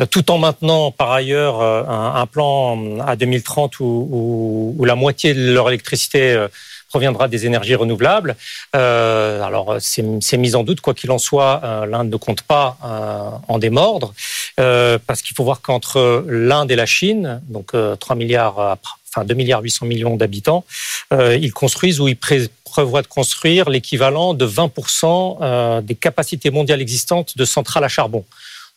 euh, 0.00 0.06
tout 0.06 0.30
en 0.30 0.38
maintenant 0.38 0.90
par 0.90 1.12
ailleurs 1.12 1.60
euh, 1.60 1.84
un, 1.84 2.14
un 2.16 2.26
plan 2.26 2.98
à 3.00 3.16
2030 3.16 3.80
où, 3.80 3.84
où, 3.84 4.74
où 4.78 4.84
la 4.84 4.96
moitié 4.96 5.32
de 5.34 5.52
leur 5.52 5.68
électricité 5.68 6.32
euh, 6.32 6.48
proviendra 6.88 7.28
des 7.28 7.46
énergies 7.46 7.76
renouvelables. 7.76 8.34
Euh, 8.74 9.40
alors 9.42 9.76
c'est 9.78 10.36
mis 10.36 10.56
en 10.56 10.64
doute, 10.64 10.80
quoi 10.80 10.92
qu'il 10.92 11.12
en 11.12 11.18
soit, 11.18 11.60
euh, 11.62 11.86
l'Inde 11.86 12.10
ne 12.10 12.16
compte 12.16 12.42
pas 12.42 12.76
euh, 12.84 13.28
en 13.46 13.58
démordre, 13.60 14.12
euh, 14.58 14.98
parce 15.06 15.22
qu'il 15.22 15.36
faut 15.36 15.44
voir 15.44 15.60
qu'entre 15.60 16.24
l'Inde 16.26 16.72
et 16.72 16.76
la 16.76 16.86
Chine, 16.86 17.40
donc 17.48 17.74
euh, 17.74 17.94
3 17.94 18.16
milliards, 18.16 18.58
à- 18.58 18.76
enfin 19.14 19.24
2 19.24 19.34
milliards 19.34 19.62
800 19.62 19.86
millions 19.86 20.16
d'habitants, 20.16 20.64
euh, 21.12 21.36
ils 21.40 21.52
construisent 21.52 22.00
ou 22.00 22.08
ils 22.08 22.16
pré- 22.16 22.48
prévoient 22.64 23.02
de 23.02 23.06
construire 23.08 23.68
l'équivalent 23.68 24.34
de 24.34 24.46
20% 24.46 25.38
euh, 25.42 25.80
des 25.80 25.94
capacités 25.96 26.50
mondiales 26.50 26.80
existantes 26.80 27.36
de 27.36 27.44
centrales 27.44 27.84
à 27.84 27.88
charbon. 27.88 28.24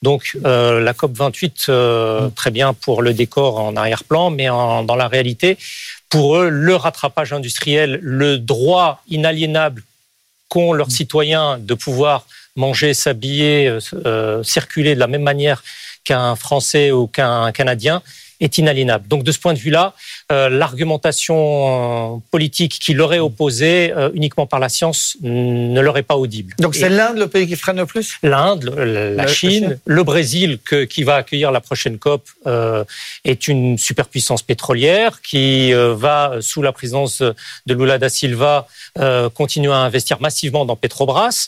Donc 0.02 0.36
euh, 0.46 0.82
la 0.82 0.94
COP 0.94 1.14
28, 1.16 1.66
euh, 1.70 2.30
très 2.36 2.52
bien 2.52 2.74
pour 2.74 3.02
le 3.02 3.14
décor 3.14 3.60
en 3.60 3.76
arrière-plan, 3.76 4.32
mais 4.32 4.50
en- 4.50 4.84
dans 4.84 4.96
la 4.96 5.08
réalité, 5.08 5.58
pour 6.10 6.36
eux, 6.38 6.50
le 6.50 6.76
rattrapage 6.76 7.32
industriel, 7.34 8.00
le 8.02 8.38
droit 8.38 9.02
inaliénable 9.10 9.84
qu'ont 10.50 10.74
leurs 10.74 10.92
citoyens 10.92 11.58
de 11.60 11.74
pouvoir 11.74 12.26
manger, 12.56 12.94
s'habiller, 12.94 13.76
circuler 14.44 14.94
de 14.94 15.00
la 15.00 15.08
même 15.08 15.24
manière 15.24 15.64
qu'un 16.04 16.36
Français 16.36 16.92
ou 16.92 17.08
qu'un 17.08 17.52
Canadien 17.52 18.02
est 18.44 18.58
inaliénable. 18.58 19.08
Donc 19.08 19.24
de 19.24 19.32
ce 19.32 19.40
point 19.40 19.54
de 19.54 19.60
vue-là, 19.60 19.94
euh, 20.32 20.50
l'argumentation 20.50 22.22
politique 22.32 22.78
qui 22.80 22.94
leur 22.94 23.14
est 23.14 23.20
opposée 23.20 23.94
euh, 23.96 24.10
uniquement 24.14 24.46
par 24.46 24.60
la 24.60 24.70
science 24.70 25.18
ne 25.22 25.80
leur 25.80 25.98
est 25.98 26.04
pas 26.04 26.18
audible. 26.18 26.54
Donc 26.60 26.76
c'est 26.76 26.90
l'Inde 26.90 27.18
le 27.18 27.28
pays 27.28 27.48
qui 27.48 27.56
freine 27.56 27.78
le 27.78 27.86
plus? 27.86 28.18
L'Inde, 28.22 28.74
la, 28.76 29.28
Chine, 29.28 29.80
le 29.86 30.04
Brésil 30.04 30.60
que, 30.64 30.84
qui 30.84 31.04
va 31.04 31.16
accueillir 31.16 31.52
la 31.52 31.62
prochaine 31.62 31.98
COP 31.98 32.28
euh, 32.46 32.84
est 33.24 33.48
une 33.48 33.78
superpuissance 33.78 34.42
pétrolière 34.42 35.22
qui 35.22 35.72
va, 35.74 36.38
sous 36.42 36.62
la 36.62 36.72
présidence 36.72 37.22
de 37.22 37.74
Lula 37.74 37.98
da 37.98 38.10
Silva, 38.10 38.68
continuer 39.34 39.72
à 39.72 39.78
investir 39.78 40.20
massivement 40.22 40.66
dans 40.66 40.76
Petrobras. 40.76 41.48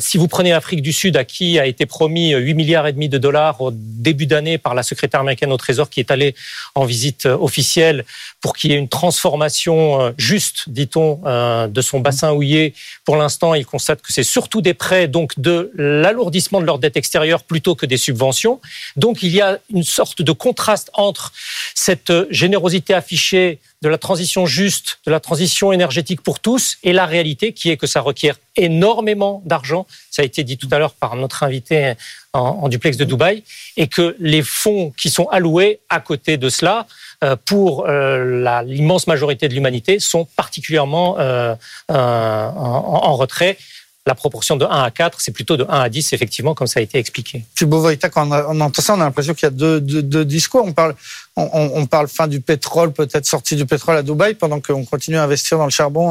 si 0.00 0.18
vous 0.18 0.28
prenez 0.28 0.50
l'Afrique 0.50 0.82
du 0.82 0.92
Sud, 0.92 1.16
à 1.16 1.24
qui 1.24 1.58
a 1.58 1.66
été 1.66 1.86
promis 1.86 2.32
8 2.32 2.54
milliards 2.54 2.86
et 2.86 2.92
demi 2.92 3.08
de 3.08 3.18
dollars 3.18 3.60
au 3.60 3.70
début 3.72 4.26
d'année 4.26 4.58
par 4.58 4.74
la 4.74 4.82
secrétaire 4.82 5.20
américaine 5.20 5.52
au 5.52 5.56
Trésor 5.56 5.81
qui 5.90 6.00
est 6.00 6.10
allée 6.10 6.34
en 6.74 6.84
visite 6.84 7.26
officielle 7.26 8.04
pour 8.40 8.56
qu'il 8.56 8.72
y 8.72 8.74
ait 8.74 8.78
une 8.78 8.88
transformation 8.88 10.00
euh, 10.00 10.10
juste, 10.18 10.64
dit-on, 10.68 11.20
euh, 11.24 11.68
de 11.68 11.80
son 11.80 12.00
bassin 12.00 12.32
houillé. 12.32 12.74
Pour 13.04 13.16
l'instant, 13.16 13.54
il 13.54 13.64
constate 13.64 14.02
que 14.02 14.12
c'est 14.12 14.24
surtout 14.24 14.60
des 14.60 14.74
prêts, 14.74 15.08
donc 15.08 15.38
de 15.38 15.70
l'alourdissement 15.74 16.60
de 16.60 16.66
leur 16.66 16.78
dette 16.78 16.96
extérieure 16.96 17.44
plutôt 17.44 17.74
que 17.74 17.86
des 17.86 17.96
subventions. 17.96 18.60
Donc 18.96 19.22
il 19.22 19.30
y 19.30 19.40
a 19.40 19.58
une 19.70 19.84
sorte 19.84 20.22
de 20.22 20.32
contraste 20.32 20.90
entre 20.94 21.32
cette 21.74 22.12
générosité 22.30 22.94
affichée 22.94 23.60
de 23.82 23.88
la 23.88 23.98
transition 23.98 24.46
juste, 24.46 25.00
de 25.06 25.10
la 25.10 25.20
transition 25.20 25.72
énergétique 25.72 26.22
pour 26.22 26.40
tous, 26.40 26.78
et 26.82 26.92
la 26.92 27.04
réalité 27.04 27.52
qui 27.52 27.70
est 27.70 27.76
que 27.76 27.86
ça 27.86 28.00
requiert 28.00 28.36
énormément 28.56 29.42
d'argent. 29.44 29.86
Ça 30.10 30.22
a 30.22 30.24
été 30.24 30.44
dit 30.44 30.58
tout 30.58 30.68
à 30.70 30.78
l'heure 30.78 30.94
par 30.94 31.16
notre 31.16 31.42
invité 31.42 31.94
en, 32.32 32.68
duplex 32.68 32.96
de 32.96 33.04
Dubaï, 33.04 33.42
et 33.76 33.88
que 33.88 34.16
les 34.18 34.42
fonds 34.42 34.92
qui 34.96 35.10
sont 35.10 35.28
alloués 35.28 35.80
à 35.90 36.00
côté 36.00 36.38
de 36.38 36.48
cela 36.48 36.86
euh, 37.22 37.36
pour 37.36 37.86
euh, 37.86 38.62
l'immense 38.64 39.06
majorité 39.06 39.48
de 39.48 39.54
l'humanité 39.54 39.98
sont 40.00 40.26
particulièrement 40.36 41.16
euh, 41.18 41.54
en, 41.88 43.16
retrait 43.16 43.58
la 44.06 44.14
proportion 44.14 44.56
de 44.56 44.64
1 44.64 44.68
à 44.68 44.90
4, 44.90 45.20
c'est 45.20 45.30
plutôt 45.30 45.56
de 45.56 45.64
1 45.68 45.80
à 45.80 45.88
10, 45.88 46.12
effectivement, 46.14 46.54
comme 46.54 46.66
ça 46.66 46.80
a 46.80 46.82
été 46.82 46.98
expliqué. 46.98 47.44
Thibaut 47.54 47.80
Voïta, 47.80 48.08
quand 48.08 48.28
on, 48.28 48.60
entend 48.60 48.82
ça, 48.82 48.94
on 48.94 49.00
a 49.00 49.04
l'impression 49.04 49.34
qu'il 49.34 49.46
y 49.46 49.46
a 49.46 49.50
deux, 49.50 50.24
discours. 50.24 50.64
On 50.66 50.72
parle, 50.72 50.94
on, 51.36 51.86
parle 51.86 52.08
fin 52.08 52.26
du 52.26 52.40
pétrole, 52.40 52.92
peut-être 52.92 53.26
sortie 53.26 53.54
du 53.54 53.66
pétrole 53.66 53.96
à 53.96 54.02
Dubaï, 54.02 54.34
pendant 54.34 54.60
qu'on 54.60 54.84
continue 54.84 55.18
à 55.18 55.22
investir 55.22 55.58
dans 55.58 55.66
le 55.66 55.70
charbon 55.70 56.10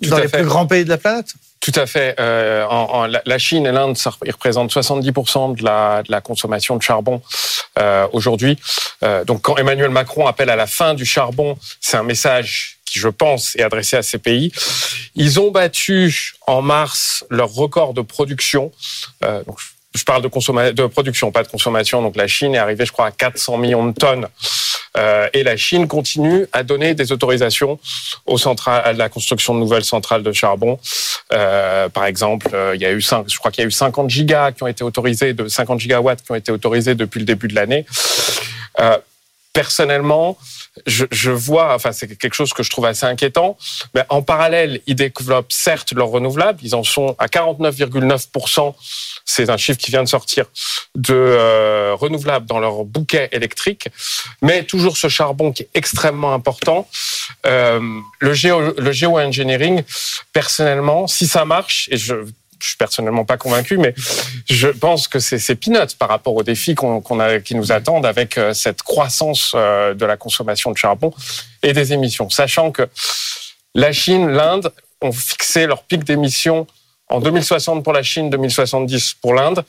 dans 0.00 0.18
les 0.18 0.28
plus 0.28 0.44
grands 0.44 0.66
pays 0.66 0.84
de 0.84 0.88
la 0.88 0.98
planète. 0.98 1.34
Tout 1.62 1.72
à 1.76 1.86
fait. 1.86 2.16
Euh, 2.18 2.66
en, 2.66 3.06
la 3.06 3.38
Chine 3.38 3.66
et 3.66 3.72
l'Inde, 3.72 3.96
représentent 4.26 4.74
70% 4.74 5.56
de 5.56 5.64
la, 5.64 6.02
de 6.02 6.10
la, 6.10 6.20
consommation 6.20 6.76
de 6.76 6.82
charbon 6.82 7.22
euh, 7.78 8.08
aujourd'hui. 8.12 8.58
Euh, 9.04 9.24
donc 9.24 9.42
quand 9.42 9.56
Emmanuel 9.56 9.90
Macron 9.90 10.26
appelle 10.26 10.50
à 10.50 10.56
la 10.56 10.66
fin 10.66 10.94
du 10.94 11.04
charbon, 11.04 11.56
c'est 11.80 11.96
un 11.96 12.02
message 12.02 12.78
qui, 12.84 12.98
je 12.98 13.08
pense, 13.08 13.54
est 13.54 13.62
adressé 13.62 13.96
à 13.96 14.02
ces 14.02 14.18
pays. 14.18 14.52
Ils 15.14 15.38
ont 15.38 15.52
battu 15.52 16.34
en 16.48 16.62
mars 16.62 17.24
leur 17.30 17.52
record 17.52 17.94
de 17.94 18.02
production. 18.02 18.72
Euh, 19.24 19.44
donc, 19.44 19.58
je 19.94 20.04
parle 20.04 20.22
de, 20.22 20.70
de 20.72 20.86
production, 20.86 21.30
pas 21.32 21.42
de 21.42 21.48
consommation. 21.48 22.02
Donc 22.02 22.16
la 22.16 22.26
Chine 22.26 22.54
est 22.54 22.58
arrivée, 22.58 22.86
je 22.86 22.92
crois, 22.92 23.06
à 23.06 23.10
400 23.10 23.58
millions 23.58 23.86
de 23.86 23.92
tonnes. 23.92 24.26
Euh, 24.96 25.28
et 25.32 25.42
la 25.42 25.56
Chine 25.56 25.88
continue 25.88 26.46
à 26.52 26.62
donner 26.62 26.94
des 26.94 27.12
autorisations 27.12 27.78
aux 28.26 28.38
centrales, 28.38 28.82
à 28.84 28.92
la 28.92 29.08
construction 29.08 29.54
de 29.54 29.60
nouvelles 29.60 29.84
centrales 29.84 30.22
de 30.22 30.32
charbon. 30.32 30.78
Euh, 31.32 31.88
par 31.88 32.04
exemple, 32.04 32.48
euh, 32.52 32.74
il 32.74 32.82
y 32.82 32.86
a 32.86 32.92
eu 32.92 33.00
5, 33.00 33.24
je 33.28 33.38
crois 33.38 33.50
qu'il 33.50 33.62
y 33.62 33.64
a 33.64 33.68
eu 33.68 33.72
50 33.72 34.10
gigas 34.10 34.52
qui 34.52 34.62
ont 34.62 34.66
été 34.66 34.84
autorisés, 34.84 35.32
de 35.32 35.48
50 35.48 35.80
gigawatts 35.80 36.22
qui 36.22 36.30
ont 36.30 36.34
été 36.36 36.52
autorisés 36.52 36.94
depuis 36.94 37.20
le 37.20 37.24
début 37.24 37.48
de 37.48 37.54
l'année. 37.54 37.86
Euh, 38.80 38.98
personnellement, 39.52 40.36
je, 40.86 41.04
je, 41.10 41.30
vois, 41.30 41.74
enfin 41.74 41.92
c'est 41.92 42.08
quelque 42.16 42.34
chose 42.34 42.52
que 42.52 42.62
je 42.62 42.70
trouve 42.70 42.86
assez 42.86 43.06
inquiétant. 43.06 43.56
Mais 43.94 44.04
en 44.08 44.22
parallèle, 44.22 44.80
ils 44.86 44.94
développent 44.94 45.52
certes 45.52 45.92
leurs 45.92 46.08
renouvelables, 46.08 46.60
ils 46.62 46.74
en 46.74 46.84
sont 46.84 47.14
à 47.18 47.26
49,9% 47.26 48.74
c'est 49.24 49.50
un 49.50 49.56
chiffre 49.56 49.78
qui 49.78 49.90
vient 49.90 50.02
de 50.02 50.08
sortir, 50.08 50.46
de 50.94 51.14
euh, 51.14 51.94
renouvelables 51.94 52.46
dans 52.46 52.58
leur 52.58 52.84
bouquet 52.84 53.28
électrique, 53.32 53.88
mais 54.40 54.64
toujours 54.64 54.96
ce 54.96 55.08
charbon 55.08 55.52
qui 55.52 55.62
est 55.62 55.70
extrêmement 55.74 56.34
important. 56.34 56.88
Euh, 57.46 57.80
le, 58.18 58.34
géo, 58.34 58.74
le 58.76 58.92
géo-engineering, 58.92 59.82
personnellement, 60.32 61.06
si 61.06 61.26
ça 61.26 61.44
marche, 61.44 61.88
et 61.90 61.96
je 61.96 62.14
je 62.62 62.68
suis 62.68 62.76
personnellement 62.76 63.24
pas 63.24 63.36
convaincu, 63.36 63.76
mais 63.76 63.94
je 64.48 64.68
pense 64.68 65.08
que 65.08 65.18
c'est 65.18 65.54
peanuts 65.56 65.94
par 65.98 66.08
rapport 66.08 66.34
aux 66.34 66.42
défis 66.42 66.74
a, 66.74 67.40
qui 67.40 67.54
nous 67.54 67.72
attendent 67.72 68.06
avec 68.06 68.38
euh, 68.38 68.54
cette 68.54 68.82
croissance 68.82 69.52
euh, 69.54 69.94
de 69.94 70.06
la 70.06 70.16
consommation 70.16 70.70
de 70.70 70.76
charbon 70.76 71.12
et 71.62 71.72
des 71.72 71.92
émissions. 71.92 72.30
Sachant 72.30 72.70
que 72.70 72.88
la 73.74 73.92
Chine, 73.92 74.28
l'Inde 74.28 74.72
ont 75.00 75.12
fixé 75.12 75.66
leur 75.66 75.82
pic 75.82 76.04
d'émissions 76.04 76.66
en 77.08 77.20
2060 77.20 77.82
pour 77.84 77.92
la 77.92 78.02
Chine, 78.02 78.30
2070 78.30 79.14
pour 79.14 79.34
l'Inde. 79.34 79.64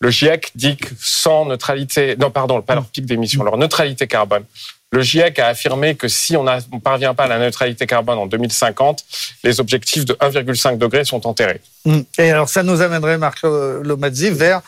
Le 0.00 0.10
GIEC 0.10 0.52
dit 0.54 0.76
que 0.76 0.88
sans 1.00 1.44
neutralité, 1.44 2.16
non 2.16 2.30
pardon, 2.30 2.62
pas 2.62 2.74
leur 2.74 2.86
pic 2.86 3.04
d'émissions, 3.04 3.42
leur 3.42 3.58
neutralité 3.58 4.06
carbone. 4.06 4.44
Le 4.90 5.02
GIEC 5.02 5.38
a 5.38 5.48
affirmé 5.48 5.96
que 5.96 6.08
si 6.08 6.36
on 6.36 6.44
ne 6.44 6.78
parvient 6.82 7.14
pas 7.14 7.24
à 7.24 7.28
la 7.28 7.38
neutralité 7.38 7.86
carbone 7.86 8.18
en 8.18 8.26
2050, 8.26 9.04
les 9.44 9.60
objectifs 9.60 10.06
de 10.06 10.14
1,5 10.14 10.78
degré 10.78 11.04
sont 11.04 11.26
enterrés. 11.26 11.60
Hum. 11.84 12.04
Et 12.16 12.30
alors 12.30 12.48
ça 12.48 12.62
nous 12.62 12.80
amènerait, 12.80 13.18
Marc 13.18 13.42
Lomazzi, 13.42 14.30
vers 14.30 14.62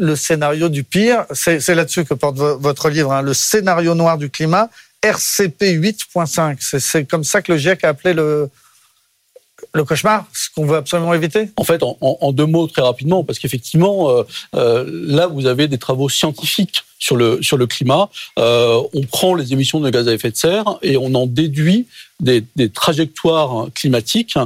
le 0.00 0.16
scénario 0.16 0.68
du 0.68 0.82
pire. 0.82 1.24
C'est 1.32 1.74
là-dessus 1.74 2.04
que 2.04 2.14
porte 2.14 2.36
votre 2.36 2.88
livre, 2.90 3.12
hein, 3.12 3.22
le 3.22 3.34
scénario 3.34 3.94
noir 3.94 4.18
du 4.18 4.28
climat, 4.28 4.68
RCP 5.02 5.76
8.5. 5.78 6.78
C'est 6.80 7.04
comme 7.04 7.24
ça 7.24 7.40
que 7.40 7.52
le 7.52 7.58
GIEC 7.58 7.84
a 7.84 7.90
appelé 7.90 8.12
le, 8.12 8.50
le 9.72 9.84
cauchemar, 9.84 10.26
ce 10.32 10.48
qu'on 10.54 10.66
veut 10.66 10.76
absolument 10.76 11.14
éviter? 11.14 11.48
En 11.56 11.64
fait, 11.64 11.82
en, 11.82 12.32
deux 12.32 12.46
mots, 12.46 12.66
très 12.66 12.82
rapidement, 12.82 13.24
parce 13.24 13.38
qu'effectivement, 13.38 14.10
euh, 14.10 14.22
euh, 14.54 14.84
là, 14.88 15.26
vous 15.26 15.46
avez 15.46 15.68
des 15.68 15.78
travaux 15.78 16.08
scientifiques 16.08 16.84
sur 16.98 17.16
le, 17.16 17.66
climat. 17.66 18.10
Euh, 18.38 18.82
on 18.92 19.02
prend 19.02 19.34
les 19.34 19.52
émissions 19.52 19.80
de 19.80 19.88
gaz 19.88 20.06
à 20.06 20.12
effet 20.12 20.30
de 20.30 20.36
serre 20.36 20.78
et 20.82 20.98
on 20.98 21.14
en 21.14 21.26
déduit 21.26 21.86
des, 22.20 22.44
trajectoires 22.74 23.68
climatiques 23.74 24.36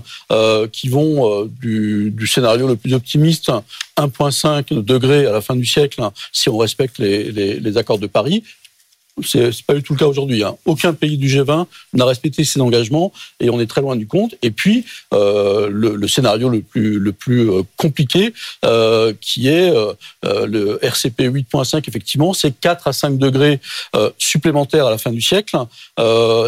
qui 0.71 0.89
vont 0.89 1.51
du, 1.61 2.27
scénario 2.27 2.69
le 2.69 2.77
plus 2.77 2.95
optimiste, 2.95 3.51
1,5 3.97 4.85
degrés 4.85 5.27
à 5.27 5.33
la 5.33 5.41
fin 5.41 5.57
du 5.57 5.67
siècle, 5.67 6.01
si 6.33 6.49
on 6.49 6.57
respecte 6.57 6.99
les 6.99 7.77
accords 7.77 7.99
de 7.99 8.07
Paris, 8.07 8.45
c'est 9.23 9.63
pas 9.63 9.75
du 9.75 9.83
tout 9.83 9.93
le 9.93 9.99
cas 9.99 10.07
aujourd'hui. 10.07 10.43
Hein. 10.43 10.57
Aucun 10.65 10.93
pays 10.93 11.17
du 11.17 11.29
G20 11.29 11.67
n'a 11.93 12.05
respecté 12.05 12.43
ses 12.43 12.61
engagements 12.61 13.13
et 13.41 13.49
on 13.51 13.61
est 13.61 13.67
très 13.67 13.81
loin 13.81 13.95
du 13.97 14.07
compte. 14.07 14.35
Et 14.43 14.51
puis 14.51 14.85
euh, 15.13 15.69
le, 15.71 15.95
le, 15.95 16.09
scénario 16.09 16.49
le 16.49 16.61
plus 16.63 16.99
le 16.99 17.13
plus 17.13 17.51
euh, 17.51 17.63
compliqué, 17.77 18.33
euh, 18.65 19.13
qui 19.21 19.49
est 19.49 19.71
euh, 19.71 19.93
euh 20.25 20.47
le 20.47 20.85
RCP 20.85 21.29
8.5, 21.29 21.85
effectivement, 21.89 22.33
c'est 22.33 22.59
4 22.59 22.89
à 22.89 22.93
5 22.93 23.19
degrés 23.19 23.61
euh, 23.95 24.11
supplémentaires 24.19 24.87
à 24.87 24.91
la 24.91 24.99
fin 24.99 25.13
du 25.13 25.23
siècle. 25.23 25.57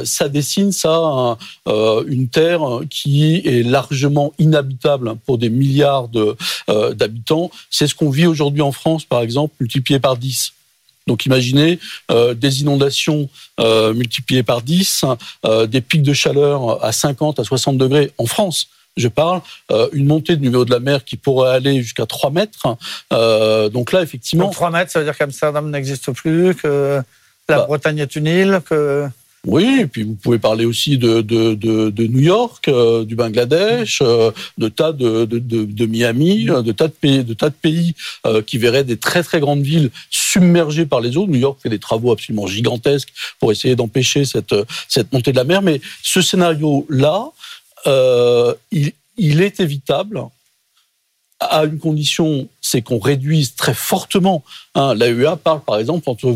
ça 0.04 0.28
dessine 0.28 0.72
ça 0.72 1.36
une 2.06 2.28
terre 2.28 2.62
qui 2.90 3.42
est 3.44 3.62
largement 3.62 4.32
inhabitable 4.38 5.14
pour 5.24 5.38
des 5.38 5.50
milliards 5.50 6.08
d'habitants. 6.68 7.50
C'est 7.70 7.86
ce 7.86 7.94
qu'on 7.94 8.10
vit 8.10 8.26
aujourd'hui 8.26 8.62
en 8.62 8.72
France, 8.72 9.04
par 9.04 9.20
exemple, 9.20 9.54
multiplié 9.60 10.00
par 10.00 10.16
10. 10.16 10.55
Donc 11.06 11.26
imaginez 11.26 11.78
euh, 12.10 12.34
des 12.34 12.62
inondations 12.62 13.28
euh, 13.60 13.94
multipliées 13.94 14.42
par 14.42 14.62
10, 14.62 15.04
euh, 15.44 15.66
des 15.66 15.80
pics 15.80 16.02
de 16.02 16.12
chaleur 16.12 16.84
à 16.84 16.92
50 16.92 17.38
à 17.38 17.44
60 17.44 17.78
degrés 17.78 18.10
en 18.18 18.26
France. 18.26 18.68
Je 18.96 19.08
parle 19.08 19.42
euh, 19.70 19.88
une 19.92 20.06
montée 20.06 20.36
du 20.36 20.48
niveau 20.48 20.64
de 20.64 20.70
la 20.70 20.80
mer 20.80 21.04
qui 21.04 21.16
pourrait 21.16 21.50
aller 21.50 21.82
jusqu'à 21.82 22.06
3 22.06 22.30
mètres. 22.30 22.76
Euh, 23.12 23.68
donc 23.68 23.92
là, 23.92 24.02
effectivement... 24.02 24.46
Donc 24.46 24.54
3 24.54 24.70
mètres, 24.70 24.90
ça 24.90 25.00
veut 25.00 25.04
dire 25.04 25.16
qu'Amsterdam 25.16 25.70
n'existe 25.70 26.10
plus, 26.12 26.54
que 26.54 27.02
la 27.48 27.56
bah, 27.58 27.66
Bretagne 27.66 27.98
est 27.98 28.16
une 28.16 28.26
île, 28.26 28.60
que... 28.68 29.06
Oui, 29.46 29.78
et 29.82 29.86
puis 29.86 30.02
vous 30.02 30.16
pouvez 30.16 30.40
parler 30.40 30.64
aussi 30.64 30.98
de, 30.98 31.20
de, 31.20 31.54
de, 31.54 31.90
de 31.90 32.06
New 32.08 32.20
York, 32.20 32.66
euh, 32.66 33.04
du 33.04 33.14
Bangladesh, 33.14 34.00
euh, 34.02 34.32
de 34.58 34.68
tas 34.68 34.90
de, 34.90 35.24
de, 35.24 35.86
Miami, 35.86 36.50
euh, 36.50 36.62
de 36.62 36.72
tas 36.72 36.88
de 36.88 36.92
pays, 36.92 37.22
de 37.22 37.32
tas 37.32 37.50
de 37.50 37.54
pays 37.54 37.94
qui 38.46 38.58
verraient 38.58 38.82
des 38.82 38.96
très 38.96 39.22
très 39.22 39.38
grandes 39.38 39.62
villes 39.62 39.90
submergées 40.10 40.84
par 40.84 41.00
les 41.00 41.16
eaux. 41.16 41.28
New 41.28 41.38
York 41.38 41.60
fait 41.62 41.68
des 41.68 41.78
travaux 41.78 42.10
absolument 42.10 42.48
gigantesques 42.48 43.12
pour 43.38 43.52
essayer 43.52 43.76
d'empêcher 43.76 44.24
cette, 44.24 44.54
cette 44.88 45.12
montée 45.12 45.30
de 45.30 45.36
la 45.36 45.44
mer. 45.44 45.62
Mais 45.62 45.80
ce 46.02 46.20
scénario-là, 46.20 47.30
il 48.72 49.42
est 49.42 49.60
évitable 49.60 50.22
à 51.40 51.64
une 51.64 51.78
condition, 51.78 52.48
c'est 52.62 52.80
qu'on 52.80 52.98
réduise 52.98 53.54
très 53.54 53.74
fortement. 53.74 54.42
Hein, 54.74 54.94
L'AEA 54.94 55.36
parle 55.36 55.60
par 55.60 55.78
exemple 55.78 56.08
entre 56.08 56.32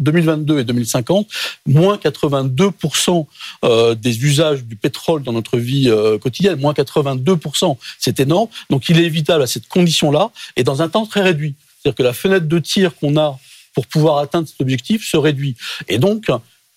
2022 0.00 0.58
et 0.60 0.64
2050, 0.64 1.26
moins 1.66 1.96
82% 1.96 3.26
euh, 3.64 3.94
des 3.94 4.24
usages 4.24 4.64
du 4.64 4.76
pétrole 4.76 5.22
dans 5.22 5.32
notre 5.32 5.58
vie 5.58 5.88
euh, 5.88 6.18
quotidienne, 6.18 6.60
moins 6.60 6.74
82%, 6.74 7.76
c'est 7.98 8.20
énorme. 8.20 8.48
Donc 8.68 8.88
il 8.88 9.00
est 9.00 9.04
évitable 9.04 9.42
à 9.42 9.46
cette 9.46 9.68
condition-là 9.68 10.30
et 10.56 10.64
dans 10.64 10.82
un 10.82 10.88
temps 10.88 11.06
très 11.06 11.22
réduit. 11.22 11.54
C'est-à-dire 11.82 11.96
que 11.96 12.02
la 12.02 12.12
fenêtre 12.12 12.46
de 12.46 12.58
tir 12.58 12.94
qu'on 12.96 13.16
a 13.16 13.38
pour 13.74 13.86
pouvoir 13.86 14.18
atteindre 14.18 14.46
cet 14.46 14.60
objectif 14.60 15.08
se 15.08 15.16
réduit. 15.16 15.56
Et 15.88 15.98
donc, 15.98 16.26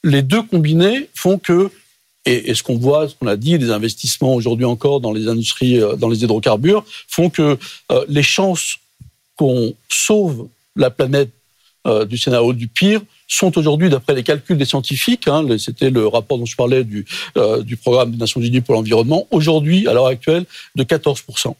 les 0.04 0.22
deux 0.22 0.42
combinés 0.42 1.10
font 1.14 1.38
que 1.38 1.70
et, 2.26 2.54
ce 2.56 2.64
qu'on 2.64 2.78
voit, 2.78 3.08
ce 3.08 3.16
qu'on 3.16 3.28
a 3.28 3.36
dit, 3.36 3.58
les 3.58 3.70
investissements 3.70 4.34
aujourd'hui 4.34 4.66
encore 4.66 5.00
dans 5.00 5.14
les 5.14 5.28
industries, 5.28 5.80
euh, 5.80 5.96
dans 5.96 6.10
les 6.10 6.24
hydrocarbures, 6.24 6.84
font 7.08 7.30
que 7.30 7.58
euh, 7.92 8.06
les 8.08 8.24
chances 8.24 8.78
qu'on 9.36 9.74
sauve 9.90 10.48
la 10.76 10.90
planète 10.90 11.30
euh, 11.86 12.06
du 12.06 12.18
scénario 12.18 12.54
du 12.54 12.68
pire 12.68 13.02
sont 13.28 13.58
aujourd'hui, 13.58 13.90
d'après 13.90 14.16
les 14.16 14.24
calculs 14.24 14.58
des 14.58 14.66
scientifiques, 14.66 15.28
hein, 15.28 15.46
c'était 15.60 15.90
le 15.90 16.08
rapport 16.08 16.38
dont 16.38 16.46
je 16.46 16.56
parlais 16.56 16.84
du, 16.84 17.06
du 17.64 17.76
programme 17.76 18.12
des 18.12 18.18
Nations 18.18 18.40
Unies 18.40 18.62
pour 18.62 18.76
l'environnement, 18.76 19.28
aujourd'hui, 19.32 19.88
à 19.88 19.94
l'heure 19.94 20.06
actuelle, 20.06 20.46
de 20.76 20.84
14%. 20.84 21.56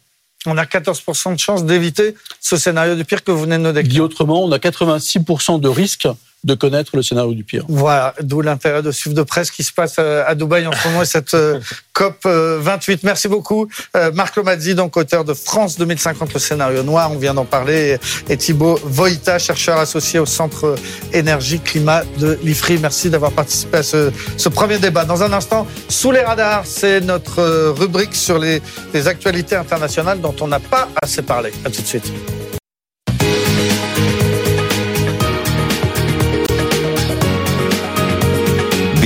On 0.46 0.56
a 0.56 0.64
14% 0.64 1.34
de 1.34 1.40
chances 1.40 1.64
d'éviter 1.64 2.14
ce 2.40 2.56
scénario 2.56 2.94
du 2.94 3.04
pire 3.04 3.24
que 3.24 3.32
vous 3.32 3.42
venez 3.42 3.58
de 3.58 3.62
nous 3.62 3.72
décrire. 3.72 3.92
Dit 3.94 4.00
autrement, 4.00 4.44
on 4.44 4.52
a 4.52 4.58
86% 4.58 5.60
de 5.60 5.68
risque 5.68 6.06
de 6.46 6.54
connaître 6.54 6.96
le 6.96 7.02
scénario 7.02 7.34
du 7.34 7.42
pire. 7.42 7.64
Voilà, 7.68 8.14
d'où 8.22 8.40
l'intérêt 8.40 8.80
de 8.80 8.92
suivre 8.92 9.16
de 9.16 9.22
près 9.22 9.44
ce 9.44 9.50
qui 9.50 9.64
se 9.64 9.72
passe 9.72 9.96
euh, 9.98 10.22
à 10.26 10.36
Dubaï 10.36 10.64
en 10.66 10.72
ce 10.72 10.86
moment 10.86 11.02
et 11.02 11.06
cette 11.06 11.34
euh, 11.34 11.58
COP 11.92 12.24
28. 12.24 12.94
Euh, 12.94 12.96
Merci 13.02 13.28
beaucoup, 13.28 13.68
Marc 14.14 14.36
Lomazzi, 14.36 14.74
donc 14.74 14.96
auteur 14.96 15.24
de 15.24 15.34
France 15.34 15.76
2050, 15.78 16.34
le 16.34 16.40
scénario 16.40 16.82
noir, 16.82 17.10
on 17.10 17.16
vient 17.16 17.34
d'en 17.34 17.44
parler, 17.44 17.98
et 18.28 18.36
Thibaut 18.36 18.78
Voïta, 18.84 19.38
chercheur 19.38 19.78
associé 19.78 20.18
au 20.18 20.26
Centre 20.26 20.76
Énergie 21.12 21.58
Climat 21.58 22.02
de 22.18 22.38
l'IFRI. 22.42 22.78
Merci 22.78 23.10
d'avoir 23.10 23.32
participé 23.32 23.78
à 23.78 23.82
ce, 23.82 24.12
ce, 24.36 24.48
premier 24.48 24.78
débat. 24.78 25.04
Dans 25.04 25.22
un 25.22 25.32
instant, 25.32 25.66
sous 25.88 26.12
les 26.12 26.20
radars, 26.20 26.64
c'est 26.64 27.00
notre 27.00 27.70
rubrique 27.70 28.14
sur 28.14 28.38
les, 28.38 28.60
les 28.94 29.08
actualités 29.08 29.56
internationales 29.56 30.20
dont 30.20 30.34
on 30.40 30.48
n'a 30.48 30.60
pas 30.60 30.88
assez 31.02 31.22
parlé. 31.22 31.50
À 31.64 31.70
tout 31.70 31.82
de 31.82 31.86
suite. 31.86 32.12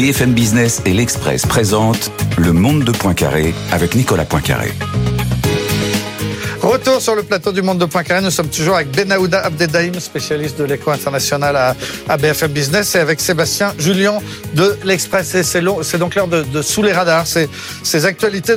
BFM 0.00 0.32
Business 0.32 0.80
et 0.86 0.94
l'Express 0.94 1.44
présentent 1.44 2.10
Le 2.38 2.54
Monde 2.54 2.84
de 2.84 2.90
Poincaré 2.90 3.52
avec 3.70 3.94
Nicolas 3.94 4.24
Poincaré. 4.24 4.72
Retour 6.62 7.02
sur 7.02 7.14
le 7.14 7.22
plateau 7.22 7.52
du 7.52 7.60
Monde 7.60 7.76
de 7.76 7.84
Poincaré. 7.84 8.22
Nous 8.22 8.30
sommes 8.30 8.48
toujours 8.48 8.76
avec 8.76 8.90
Benaouda 8.92 9.40
Abdedaïm, 9.44 10.00
spécialiste 10.00 10.58
de 10.58 10.64
l'éco 10.64 10.90
international 10.90 11.74
à, 12.08 12.16
BFM 12.16 12.50
Business, 12.50 12.94
et 12.94 12.98
avec 12.98 13.20
Sébastien 13.20 13.74
Julien 13.78 14.20
de 14.54 14.74
l'Express. 14.84 15.42
C'est 15.42 15.98
donc 15.98 16.14
l'heure 16.14 16.28
de, 16.28 16.62
Sous 16.62 16.82
les 16.82 16.92
radars. 16.92 17.26
Ces, 17.26 17.50
ces 17.82 18.06
actualités 18.06 18.54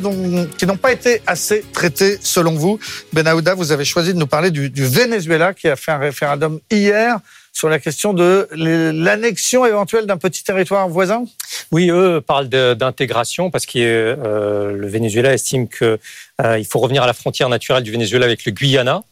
qui 0.57 0.65
n'ont 0.65 0.77
pas 0.77 0.93
été 0.93 1.21
assez 1.27 1.65
traitées 1.73 2.19
selon 2.21 2.53
vous. 2.53 2.79
Benaouda, 3.11 3.53
vous 3.53 3.73
avez 3.73 3.83
choisi 3.83 4.13
de 4.13 4.17
nous 4.17 4.27
parler 4.27 4.49
du 4.49 4.85
Venezuela 4.85 5.53
qui 5.53 5.67
a 5.67 5.75
fait 5.75 5.91
un 5.91 5.97
référendum 5.97 6.61
hier 6.71 7.19
sur 7.53 7.69
la 7.69 7.79
question 7.79 8.13
de 8.13 8.47
l'annexion 8.51 9.65
éventuelle 9.65 10.07
d'un 10.07 10.17
petit 10.17 10.43
territoire 10.43 10.89
voisin? 10.89 11.23
Oui, 11.71 11.89
eux 11.91 12.19
parlent 12.19 12.49
d'intégration 12.49 13.51
parce 13.51 13.67
que 13.67 13.77
euh, 13.77 14.73
le 14.73 14.87
Venezuela 14.87 15.33
estime 15.33 15.69
qu'il 15.69 15.99
euh, 16.41 16.63
faut 16.63 16.79
revenir 16.79 17.03
à 17.03 17.07
la 17.07 17.13
frontière 17.13 17.49
naturelle 17.49 17.83
du 17.83 17.91
Venezuela 17.91 18.25
avec 18.25 18.43
le 18.45 18.51
Guyana. 18.51 19.03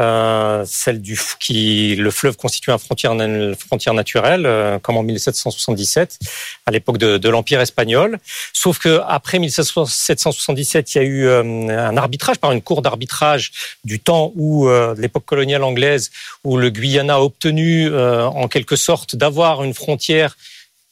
Euh, 0.00 0.64
celle 0.66 1.02
du 1.02 1.18
qui 1.38 1.96
le 1.96 2.10
fleuve 2.10 2.38
constitue 2.38 2.70
une 2.70 2.78
frontière, 2.78 3.14
frontière 3.58 3.92
naturelle, 3.92 4.46
euh, 4.46 4.78
comme 4.78 4.96
en 4.96 5.02
1777, 5.02 6.18
à 6.64 6.70
l'époque 6.70 6.96
de, 6.96 7.18
de 7.18 7.28
l'Empire 7.28 7.60
espagnol. 7.60 8.18
Sauf 8.54 8.78
que 8.78 9.02
après 9.06 9.38
1777, 9.38 10.94
il 10.94 10.98
y 10.98 11.00
a 11.00 11.04
eu 11.04 11.26
euh, 11.26 11.42
un 11.42 11.96
arbitrage 11.98 12.38
par 12.38 12.52
une 12.52 12.62
cour 12.62 12.80
d'arbitrage 12.80 13.52
du 13.84 14.00
temps 14.00 14.32
où 14.34 14.68
l'époque 14.96 15.26
coloniale 15.26 15.62
anglaise, 15.62 16.10
où 16.44 16.56
le 16.56 16.70
Guyana 16.70 17.16
a 17.16 17.20
obtenu 17.20 17.94
en 17.94 18.48
quelque 18.48 18.76
sorte 18.76 19.16
d'avoir 19.16 19.62
une 19.62 19.74
frontière 19.74 20.36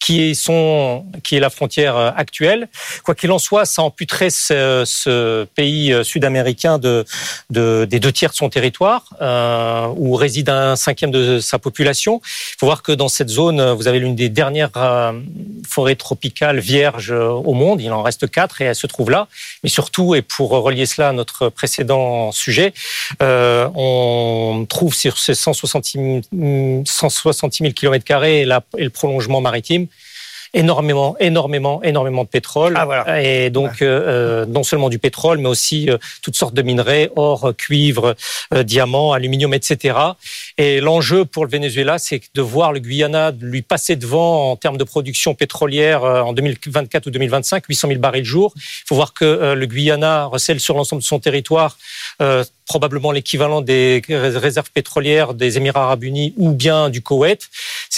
qui 0.00 0.30
est, 0.30 0.50
qui 1.22 1.36
est 1.36 1.40
la 1.40 1.50
frontière 1.50 1.96
euh, 1.96 2.10
actuelle. 2.16 2.68
Quoi 3.04 3.14
qu'il 3.14 3.30
en 3.30 3.38
soit, 3.38 3.66
ça 3.66 3.82
amputerait 3.82 4.30
ce, 4.30 4.82
ce 4.86 5.44
pays 5.54 5.92
euh, 5.92 6.02
sud-américain 6.02 6.78
de, 6.78 7.04
de, 7.50 7.86
des 7.88 8.00
deux 8.00 8.10
tiers 8.10 8.30
de 8.30 8.34
son 8.34 8.48
territoire, 8.48 9.04
euh, 9.20 9.86
où 9.96 10.14
réside 10.14 10.48
un 10.48 10.74
cinquième 10.74 11.10
de 11.10 11.38
sa 11.38 11.58
population. 11.58 12.22
Il 12.24 12.56
faut 12.60 12.66
voir 12.66 12.82
que 12.82 12.92
dans 12.92 13.08
cette 13.08 13.28
zone, 13.28 13.72
vous 13.72 13.88
avez 13.88 13.98
l'une 13.98 14.16
des 14.16 14.30
dernières 14.30 14.70
forêts 15.68 15.96
tropicales 15.96 16.58
vierges 16.60 17.10
au 17.10 17.52
monde. 17.52 17.82
Il 17.82 17.92
en 17.92 18.02
reste 18.02 18.30
quatre 18.30 18.62
et 18.62 18.64
elle 18.64 18.74
se 18.74 18.86
trouve 18.86 19.10
là. 19.10 19.28
Mais 19.62 19.68
surtout, 19.68 20.14
et 20.14 20.22
pour 20.22 20.50
relier 20.50 20.86
cela 20.86 21.10
à 21.10 21.12
notre 21.12 21.50
précédent 21.50 22.32
sujet, 22.32 22.72
on 23.20 24.66
trouve 24.68 24.94
sur 24.94 25.18
ces 25.18 25.34
160 25.34 25.84
000, 26.32 26.82
160 26.86 27.54
000 27.54 27.72
km 27.72 28.24
et 28.24 28.46
le 28.46 28.88
prolongement 28.88 29.40
maritime 29.40 29.88
énormément, 30.54 31.16
énormément, 31.20 31.82
énormément 31.82 32.24
de 32.24 32.28
pétrole. 32.28 32.74
Ah, 32.76 33.22
et 33.22 33.50
donc, 33.50 33.82
euh, 33.82 33.86
euh, 34.42 34.46
non 34.46 34.62
seulement 34.62 34.88
du 34.88 34.98
pétrole, 34.98 35.38
mais 35.38 35.48
aussi 35.48 35.88
euh, 35.88 35.98
toutes 36.22 36.36
sortes 36.36 36.54
de 36.54 36.62
minerais, 36.62 37.10
or, 37.16 37.52
cuivre, 37.56 38.16
diamant, 38.62 39.12
aluminium, 39.12 39.54
etc. 39.54 39.96
Et 40.58 40.80
l'enjeu 40.80 41.24
pour 41.24 41.44
le 41.44 41.50
Venezuela, 41.50 41.98
c'est 41.98 42.20
de 42.34 42.42
voir 42.42 42.72
le 42.72 42.80
Guyana 42.80 43.32
lui 43.40 43.62
passer 43.62 43.96
devant 43.96 44.50
en 44.50 44.56
termes 44.56 44.76
de 44.76 44.84
production 44.84 45.34
pétrolière 45.34 46.02
en 46.02 46.32
2024 46.32 47.06
ou 47.06 47.10
2025, 47.10 47.64
800 47.68 47.88
000 47.88 48.00
barils 48.00 48.24
jour. 48.24 48.52
Il 48.56 48.88
faut 48.88 48.96
voir 48.96 49.12
que 49.12 49.54
le 49.54 49.66
Guyana 49.66 50.24
recèle 50.24 50.60
sur 50.60 50.76
l'ensemble 50.76 51.02
de 51.02 51.06
son 51.06 51.18
territoire 51.18 51.76
probablement 52.70 53.10
l'équivalent 53.10 53.62
des 53.62 54.00
réserves 54.08 54.70
pétrolières 54.70 55.34
des 55.34 55.56
Émirats 55.56 55.82
arabes 55.82 56.04
unis 56.04 56.34
ou 56.36 56.52
bien 56.52 56.88
du 56.88 57.02
Koweït. 57.02 57.48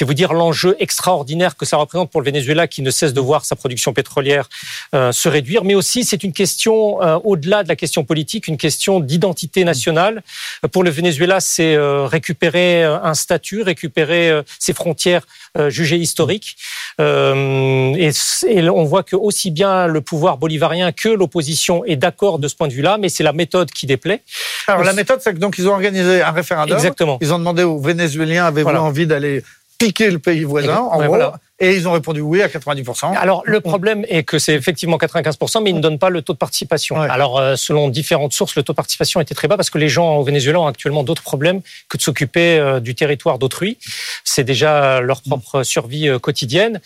C'est 0.03 0.07
vous 0.07 0.15
dire 0.15 0.33
l'enjeu 0.33 0.75
extraordinaire 0.81 1.57
que 1.57 1.65
ça 1.65 1.77
représente 1.77 2.11
pour 2.11 2.21
le 2.21 2.25
Venezuela 2.25 2.67
qui 2.67 2.83
ne 2.83 2.91
cesse 2.91 3.13
de 3.13 3.21
voir 3.21 3.45
sa 3.45 3.55
production 3.55 3.93
pétrolière 3.93 4.49
euh, 4.97 5.13
se 5.13 5.29
réduire. 5.29 5.63
Mais 5.63 5.77
aussi, 5.77 6.03
c'est 6.03 6.25
une 6.25 6.33
question, 6.33 7.01
euh, 7.01 7.21
au-delà 7.23 7.63
de 7.63 7.69
la 7.69 7.77
question 7.77 8.03
politique, 8.03 8.49
une 8.49 8.57
question 8.57 8.99
d'identité 8.99 9.63
nationale. 9.63 10.25
Pour 10.73 10.83
le 10.83 10.91
Venezuela, 10.91 11.39
c'est 11.39 11.77
euh, 11.77 12.07
récupérer 12.07 12.83
un 12.83 13.15
statut, 13.15 13.63
récupérer 13.63 14.43
ses 14.59 14.73
frontières 14.73 15.25
jugées 15.69 15.99
historiques. 15.99 16.57
Et, 16.99 18.11
et, 18.49 18.69
on 18.71 18.85
voit 18.85 19.05
que 19.05 19.15
aussi 19.15 19.53
bien 19.53 19.87
le 19.87 20.01
pouvoir 20.01 20.37
bolivarien 20.37 20.91
que 20.91 21.11
l'opposition 21.11 21.85
est 21.85 21.95
d'accord 21.95 22.41
de 22.41 22.49
ce 22.49 22.57
point 22.57 22.67
de 22.67 22.73
vue-là, 22.73 22.99
mais 22.99 23.09
c'est 23.09 23.23
la 23.23 23.33
méthode 23.33 23.71
qui 23.71 23.87
déplaît. 23.87 24.23
Alors 24.67 24.83
la 24.83 24.95
méthode, 24.95 25.21
c'est 25.23 25.33
que 25.33 25.39
donc 25.39 25.59
ils 25.59 25.69
ont 25.69 25.73
organisé 25.73 26.23
un 26.23 26.33
référendum. 26.33 26.77
Exactement. 26.77 27.19
Ils 27.21 27.33
ont 27.33 27.39
demandé 27.39 27.63
aux 27.63 27.79
Vénézuéliens 27.79 28.47
avez-vous 28.47 28.71
envie 28.71 29.07
d'aller 29.07 29.45
piquer 29.87 30.11
le 30.11 30.19
pays 30.19 30.45
voisin, 30.45 30.79
en 30.79 31.05
gros. 31.07 31.33
Et 31.63 31.77
ils 31.77 31.87
ont 31.87 31.93
répondu 31.93 32.21
oui 32.21 32.43
à 32.43 32.49
90%. 32.49 33.17
Alors 33.17 33.45
le 33.47 33.61
problème 33.61 34.05
est 34.09 34.25
que 34.25 34.41
c'est 34.41 34.53
effectivement 34.53 34.97
95%, 34.97 35.63
mais 35.63 35.71
ils 35.71 35.77
ne 35.77 35.81
donnent 35.81 36.01
pas 36.01 36.11
le 36.11 36.21
taux 36.21 36.33
de 36.33 36.39
participation. 36.39 37.01
Alors 37.01 37.39
euh, 37.39 37.55
selon 37.55 37.89
différentes 37.89 38.33
sources, 38.33 38.57
le 38.57 38.65
taux 38.65 38.73
de 38.73 38.77
participation 38.77 39.21
était 39.21 39.37
très 39.37 39.47
bas 39.47 39.57
parce 39.57 39.71
que 39.71 39.79
les 39.79 39.89
gens 39.89 40.17
au 40.17 40.25
Venezuela 40.25 40.59
ont 40.59 40.67
actuellement 40.67 41.05
d'autres 41.05 41.23
problèmes 41.23 41.61
que 41.89 41.97
de 41.97 42.03
s'occuper 42.03 42.59
euh, 42.59 42.81
du 42.81 42.97
territoire 42.97 43.39
d'autrui. 43.39 43.79
C'est 44.25 44.43
déjà 44.43 45.01
leur 45.01 45.23
propre 45.23 45.63
survie 45.63 46.09
euh, 46.09 46.19
quotidienne. 46.19 46.81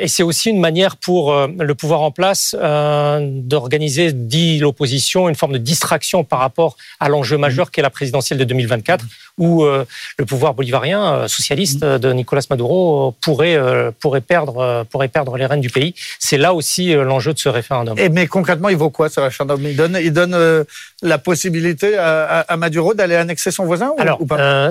Et 0.00 0.08
c'est 0.08 0.22
aussi 0.22 0.48
une 0.48 0.60
manière 0.60 0.96
pour 0.96 1.34
le 1.36 1.74
pouvoir 1.74 2.00
en 2.00 2.10
place 2.10 2.54
d'organiser, 2.54 4.12
dit 4.12 4.58
l'opposition, 4.58 5.28
une 5.28 5.34
forme 5.34 5.52
de 5.52 5.58
distraction 5.58 6.24
par 6.24 6.38
rapport 6.38 6.76
à 7.00 7.10
l'enjeu 7.10 7.36
majeur 7.36 7.70
qu'est 7.70 7.82
la 7.82 7.90
présidentielle 7.90 8.38
de 8.38 8.44
2024, 8.44 9.04
où 9.36 9.64
le 9.64 10.24
pouvoir 10.24 10.54
bolivarien 10.54 11.28
socialiste 11.28 11.84
de 11.84 12.12
Nicolas 12.12 12.42
Maduro 12.50 13.14
pourrait 13.20 13.58
pourrait 13.98 14.20
perdre, 14.20 14.58
euh, 14.58 14.84
pourrait 14.84 15.08
perdre 15.08 15.36
les 15.36 15.46
rênes 15.46 15.60
du 15.60 15.70
pays. 15.70 15.94
C'est 16.18 16.38
là 16.38 16.54
aussi 16.54 16.94
euh, 16.94 17.04
l'enjeu 17.04 17.32
de 17.32 17.38
ce 17.38 17.48
référendum. 17.48 17.98
Et 17.98 18.08
mais 18.08 18.26
concrètement, 18.26 18.68
il 18.68 18.76
vaut 18.76 18.90
quoi 18.90 19.08
ce 19.08 19.20
référendum? 19.20 19.60
Il 19.64 19.76
donne, 19.76 19.98
il 20.00 20.12
donne 20.12 20.34
euh, 20.34 20.64
la 21.02 21.18
possibilité 21.18 21.96
à, 21.96 22.44
Maduro 22.56 22.94
d'aller 22.94 23.14
annexer 23.14 23.50
son 23.50 23.64
voisin 23.64 23.92
Alors, 23.98 24.20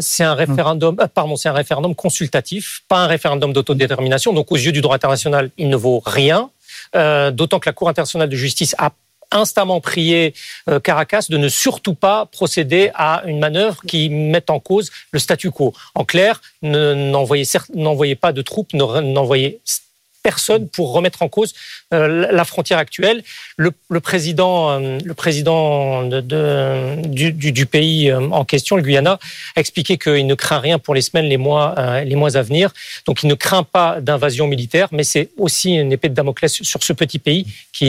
c'est 0.02 0.24
un 0.24 0.34
référendum, 0.34 0.98
pardon, 1.14 1.36
c'est 1.36 1.50
un 1.50 1.54
référendum 1.54 1.96
consultatif, 1.96 2.82
pas 2.88 2.98
un 2.98 3.08
référendum 3.08 3.54
d'autodétermination. 3.54 4.34
Donc, 4.34 4.52
aux 4.52 4.58
yeux 4.58 4.72
du 4.72 4.82
droit 4.82 4.96
international, 4.96 5.50
il 5.58 5.70
ne 5.70 5.76
vaut 5.76 6.02
rien. 6.06 6.50
D'autant 6.94 7.60
que 7.60 7.70
la 7.70 7.74
Cour 7.74 7.90
internationale 7.90 8.30
de 8.30 8.36
justice 8.36 8.76
a 8.78 8.92
instamment 9.32 9.82
prié 9.82 10.34
Caracas 10.84 11.28
de 11.30 11.38
ne 11.38 11.50
surtout 11.50 11.94
pas 11.94 12.26
procéder 12.26 12.92
à 12.96 13.24
une 13.26 13.40
manœuvre 13.40 13.82
qui 13.88 14.10
mette 14.10 14.50
en 14.50 14.60
cause 14.60 14.92
le 15.12 15.20
statu 15.20 15.52
quo. 15.52 15.74
En 15.96 16.06
clair, 16.06 16.42
n'envoyez 16.62 18.16
pas 18.16 18.34
de 18.34 18.42
troupes, 18.42 18.74
n'envoyez 18.74 19.60
personne 20.32 20.68
pour 20.76 20.88
remettre 20.98 21.22
en 21.22 21.30
cause 21.30 21.52
la 21.92 22.46
frontière 22.52 22.80
actuelle. 22.80 23.24
Le, 23.56 23.72
président, 24.10 24.78
le 24.80 25.14
président 25.14 26.04
de, 26.04 26.22
du, 27.60 27.66
pays 27.66 28.14
en 28.14 28.44
question, 28.44 28.76
le 28.76 28.84
Guyana, 28.88 29.16
a 29.56 29.60
expliqué 29.60 29.98
qu'il 29.98 30.28
ne 30.28 30.36
craint 30.36 30.60
rien 30.60 30.80
pour 30.80 30.94
les 30.98 31.04
semaines, 31.08 31.28
les 31.36 31.42
mois, 31.48 31.66
les 32.12 32.18
mois 32.22 32.36
à 32.36 32.42
venir. 32.42 32.74
Donc 33.06 33.24
il 33.24 33.28
ne 33.28 33.38
craint 33.46 33.64
pas 33.64 34.02
d'invasion 34.02 34.48
militaire, 34.48 34.90
mais 34.92 35.06
c'est 35.14 35.30
aussi 35.38 35.70
une 35.76 35.94
épée 35.94 36.10
de 36.10 36.16
Damoclès 36.20 36.52
sur 36.72 36.82
ce 36.84 36.94
petit 37.02 37.20
pays 37.20 37.46
qui, 37.72 37.88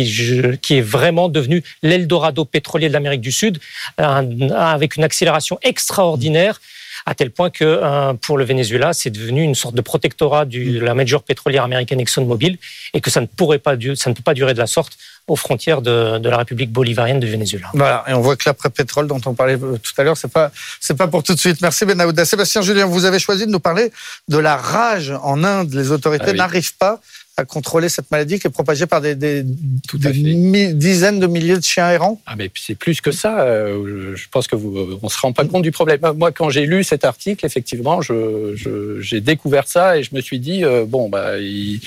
qui 0.62 0.72
est 0.78 0.86
vraiment 0.98 1.28
devenu 1.28 1.64
l'Eldorado 1.82 2.44
pétrolier 2.44 2.88
de 2.88 2.92
l'Amérique 2.92 3.20
du 3.20 3.32
Sud, 3.32 3.58
avec 3.96 4.96
une 4.96 5.04
accélération 5.04 5.58
extraordinaire 5.62 6.60
à 7.08 7.14
tel 7.14 7.30
point 7.30 7.48
que 7.48 7.64
euh, 7.64 8.12
pour 8.12 8.36
le 8.36 8.44
Venezuela, 8.44 8.92
c'est 8.92 9.08
devenu 9.08 9.42
une 9.42 9.54
sorte 9.54 9.74
de 9.74 9.80
protectorat 9.80 10.44
de 10.44 10.78
la 10.78 10.92
major 10.92 11.22
pétrolière 11.22 11.64
américaine 11.64 12.00
ExxonMobil 12.00 12.58
et 12.92 13.00
que 13.00 13.08
ça 13.08 13.22
ne 13.22 13.26
pourrait 13.26 13.58
pas, 13.58 13.76
ça 13.94 14.10
ne 14.10 14.14
peut 14.14 14.22
pas 14.22 14.34
durer 14.34 14.52
de 14.52 14.58
la 14.58 14.66
sorte 14.66 14.98
aux 15.26 15.36
frontières 15.36 15.80
de, 15.80 16.28
la 16.28 16.36
République 16.36 16.70
bolivarienne 16.70 17.18
du 17.18 17.26
Venezuela. 17.26 17.68
Voilà, 17.72 18.04
et 18.08 18.12
on 18.12 18.20
voit 18.20 18.36
que 18.36 18.44
l'après-pétrole 18.46 19.06
dont 19.06 19.20
on 19.24 19.32
parlait 19.32 19.54
euh, 19.54 19.78
tout 19.78 19.92
à 19.96 20.04
l'heure, 20.04 20.18
c'est 20.18 20.30
pas 20.30 20.50
c'est 20.80 20.96
pas 20.96 21.08
pour 21.08 21.22
tout 21.22 21.34
de 21.34 21.38
suite. 21.38 21.62
Merci 21.62 21.86
Benahouda. 21.86 22.26
Sébastien 22.26 22.60
Julien, 22.60 22.84
vous 22.84 23.06
avez 23.06 23.18
choisi 23.18 23.46
de 23.46 23.50
nous 23.50 23.60
parler 23.60 23.90
de 24.28 24.36
la 24.36 24.56
rage 24.56 25.14
en 25.22 25.44
Inde. 25.44 25.72
Les 25.72 25.90
autorités 25.92 26.26
ah 26.28 26.34
n'arrivent 26.34 26.76
pas 26.76 27.00
à 27.38 27.44
contrôler 27.44 27.88
cette 27.88 28.10
maladie 28.10 28.40
qui 28.40 28.48
est 28.48 28.50
propagée 28.50 28.86
par 28.86 29.00
des, 29.00 29.14
dizaines 29.14 31.20
de 31.20 31.26
milliers 31.28 31.56
de 31.56 31.62
chiens 31.62 31.88
errants 31.88 32.20
Ah 32.26 32.34
mais 32.36 32.50
c'est 32.56 32.74
plus 32.74 33.00
que 33.00 33.12
ça. 33.12 33.42
Euh, 33.42 34.16
je 34.16 34.26
pense 34.28 34.48
que 34.48 34.56
vous, 34.56 34.76
euh, 34.76 34.98
on 35.02 35.08
se 35.08 35.20
rend 35.20 35.32
pas 35.32 35.44
compte 35.44 35.62
du 35.62 35.70
problème. 35.70 36.00
Moi, 36.16 36.32
quand 36.32 36.50
j'ai 36.50 36.66
lu 36.66 36.82
cet 36.82 37.04
article, 37.04 37.46
effectivement, 37.46 38.00
j'ai 38.02 39.20
découvert 39.20 39.68
ça 39.68 39.98
et 39.98 40.02
je 40.02 40.16
me 40.16 40.20
suis 40.20 40.40
dit 40.40 40.64
euh, 40.64 40.84
bon 40.84 41.08
bah 41.08 41.38
il, 41.38 41.80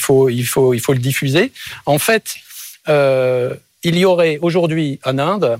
faut 0.00 0.30
il 0.30 0.46
faut 0.46 0.72
il 0.72 0.80
faut 0.80 0.94
le 0.94 0.98
diffuser. 0.98 1.52
En 1.84 1.98
fait, 1.98 2.36
il 3.84 3.98
y 3.98 4.04
aurait 4.04 4.38
aujourd'hui 4.40 4.98
en 5.04 5.18
Inde 5.18 5.58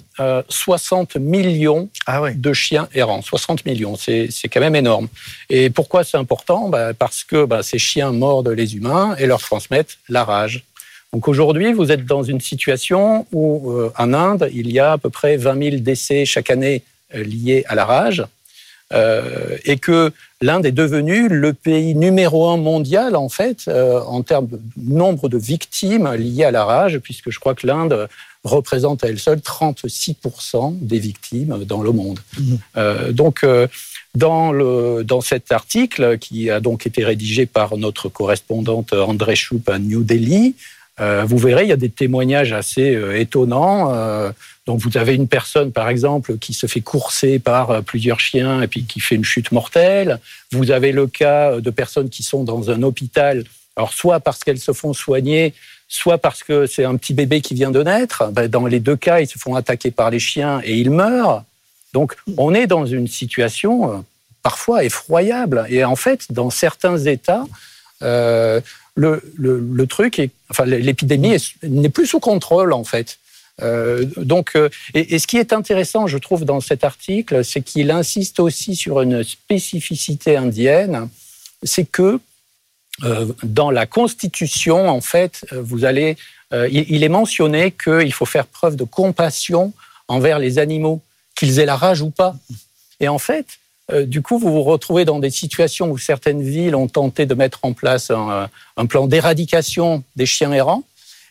60 0.48 1.16
euh, 1.16 1.20
millions 1.20 1.88
ah 2.06 2.22
de 2.34 2.52
chiens 2.52 2.88
errants. 2.94 3.22
60 3.22 3.64
millions, 3.66 3.96
c'est 3.96 4.30
quand 4.50 4.60
même 4.60 4.76
énorme. 4.76 5.08
Et 5.50 5.70
pourquoi 5.70 6.04
c'est 6.04 6.16
important? 6.16 6.68
Bah, 6.68 6.94
Parce 6.94 7.22
que 7.22 7.44
bah, 7.44 7.62
ces 7.62 7.78
chiens 7.78 8.12
mordent 8.12 8.48
les 8.48 8.76
humains 8.76 9.14
et 9.18 9.26
leur 9.26 9.40
transmettent 9.40 9.98
la 10.08 10.24
rage. 10.24 10.64
Donc 11.12 11.28
aujourd'hui, 11.28 11.72
vous 11.72 11.92
êtes 11.92 12.06
dans 12.06 12.24
une 12.24 12.40
situation 12.40 13.24
où 13.30 13.70
euh, 13.70 13.92
en 13.96 14.12
Inde, 14.12 14.50
il 14.52 14.72
y 14.72 14.80
a 14.80 14.92
à 14.92 14.98
peu 14.98 15.10
près 15.10 15.36
20 15.36 15.70
000 15.70 15.76
décès 15.76 16.24
chaque 16.24 16.50
année 16.50 16.82
euh, 17.14 17.22
liés 17.22 17.64
à 17.68 17.76
la 17.76 17.84
rage. 17.84 18.24
Euh, 18.92 19.56
et 19.64 19.76
que 19.76 20.12
l'Inde 20.44 20.66
est 20.66 20.72
devenue 20.72 21.28
le 21.28 21.54
pays 21.54 21.94
numéro 21.94 22.48
un 22.48 22.58
mondial, 22.58 23.16
en 23.16 23.30
fait, 23.30 23.64
euh, 23.66 24.00
en 24.00 24.22
termes 24.22 24.46
de 24.46 24.60
nombre 24.76 25.30
de 25.30 25.38
victimes 25.38 26.12
liées 26.12 26.44
à 26.44 26.50
la 26.50 26.64
rage, 26.64 26.98
puisque 26.98 27.30
je 27.30 27.40
crois 27.40 27.54
que 27.54 27.66
l'Inde 27.66 28.08
représente 28.44 29.04
à 29.04 29.08
elle 29.08 29.18
seule 29.18 29.38
36% 29.38 30.78
des 30.80 30.98
victimes 30.98 31.64
dans 31.64 31.82
le 31.82 31.92
monde. 31.92 32.20
Mmh. 32.38 32.54
Euh, 32.76 33.12
donc, 33.12 33.46
dans, 34.14 34.52
le, 34.52 35.02
dans 35.02 35.22
cet 35.22 35.50
article, 35.50 36.18
qui 36.18 36.50
a 36.50 36.60
donc 36.60 36.86
été 36.86 37.04
rédigé 37.04 37.46
par 37.46 37.78
notre 37.78 38.10
correspondante 38.10 38.92
André 38.92 39.36
Choup 39.36 39.62
à 39.68 39.78
New 39.78 40.04
Delhi, 40.04 40.54
vous 40.98 41.38
verrez, 41.38 41.64
il 41.64 41.70
y 41.70 41.72
a 41.72 41.76
des 41.76 41.90
témoignages 41.90 42.52
assez 42.52 42.96
étonnants. 43.14 43.92
Donc 44.66 44.80
vous 44.80 44.96
avez 44.96 45.14
une 45.14 45.28
personne, 45.28 45.72
par 45.72 45.88
exemple, 45.88 46.38
qui 46.38 46.54
se 46.54 46.66
fait 46.66 46.80
courser 46.80 47.38
par 47.38 47.70
euh, 47.70 47.80
plusieurs 47.82 48.20
chiens 48.20 48.62
et 48.62 48.66
puis 48.66 48.84
qui 48.84 49.00
fait 49.00 49.14
une 49.14 49.24
chute 49.24 49.52
mortelle. 49.52 50.20
Vous 50.52 50.70
avez 50.70 50.92
le 50.92 51.06
cas 51.06 51.60
de 51.60 51.70
personnes 51.70 52.08
qui 52.08 52.22
sont 52.22 52.44
dans 52.44 52.70
un 52.70 52.82
hôpital, 52.82 53.44
alors 53.76 53.92
soit 53.92 54.20
parce 54.20 54.42
qu'elles 54.42 54.60
se 54.60 54.72
font 54.72 54.94
soigner, 54.94 55.52
soit 55.88 56.18
parce 56.18 56.42
que 56.42 56.66
c'est 56.66 56.84
un 56.84 56.96
petit 56.96 57.14
bébé 57.14 57.40
qui 57.40 57.54
vient 57.54 57.70
de 57.70 57.82
naître. 57.82 58.30
Ben, 58.32 58.48
dans 58.48 58.66
les 58.66 58.80
deux 58.80 58.96
cas, 58.96 59.20
ils 59.20 59.28
se 59.28 59.38
font 59.38 59.54
attaquer 59.54 59.90
par 59.90 60.10
les 60.10 60.18
chiens 60.18 60.60
et 60.64 60.76
ils 60.76 60.90
meurent. 60.90 61.44
Donc 61.92 62.16
on 62.36 62.54
est 62.54 62.66
dans 62.66 62.86
une 62.86 63.06
situation 63.06 63.92
euh, 63.92 63.96
parfois 64.42 64.84
effroyable. 64.84 65.66
Et 65.68 65.84
en 65.84 65.96
fait, 65.96 66.32
dans 66.32 66.50
certains 66.50 66.98
États, 66.98 67.44
euh, 68.02 68.60
le, 68.96 69.22
le, 69.36 69.86
truc 69.86 70.18
est, 70.18 70.30
enfin, 70.50 70.64
l'épidémie 70.64 71.36
n'est 71.62 71.88
plus 71.88 72.06
sous 72.06 72.20
contrôle 72.20 72.72
en 72.72 72.84
fait. 72.84 73.18
Euh, 73.62 74.04
donc, 74.16 74.52
euh, 74.56 74.68
et, 74.94 75.18
ce 75.18 75.26
qui 75.26 75.36
est 75.36 75.52
intéressant, 75.52 76.06
je 76.06 76.18
trouve, 76.18 76.44
dans 76.44 76.60
cet 76.60 76.84
article, 76.84 77.44
c'est 77.44 77.60
qu'il 77.60 77.90
insiste 77.90 78.40
aussi 78.40 78.74
sur 78.76 79.00
une 79.00 79.22
spécificité 79.22 80.36
indienne, 80.36 81.08
c'est 81.62 81.84
que 81.84 82.20
euh, 83.02 83.26
dans 83.42 83.70
la 83.70 83.86
Constitution, 83.86 84.88
en 84.88 85.00
fait, 85.00 85.46
vous 85.52 85.84
allez, 85.84 86.16
il, 86.52 87.02
est 87.02 87.08
mentionné 87.08 87.72
qu'il 87.72 88.12
faut 88.12 88.26
faire 88.26 88.46
preuve 88.46 88.76
de 88.76 88.84
compassion 88.84 89.72
envers 90.06 90.38
les 90.38 90.58
animaux, 90.58 91.00
qu'ils 91.34 91.58
aient 91.58 91.66
la 91.66 91.76
rage 91.76 92.00
ou 92.00 92.10
pas. 92.10 92.36
Et 93.00 93.08
en 93.08 93.18
fait, 93.18 93.46
du 94.04 94.22
coup, 94.22 94.38
vous 94.38 94.52
vous 94.52 94.62
retrouvez 94.62 95.04
dans 95.04 95.18
des 95.18 95.30
situations 95.30 95.90
où 95.90 95.98
certaines 95.98 96.42
villes 96.42 96.76
ont 96.76 96.86
tenté 96.86 97.26
de 97.26 97.34
mettre 97.34 97.58
en 97.62 97.72
place 97.72 98.10
un, 98.10 98.48
un 98.76 98.86
plan 98.86 99.08
d'éradication 99.08 100.04
des 100.14 100.26
chiens 100.26 100.52
errants, 100.52 100.84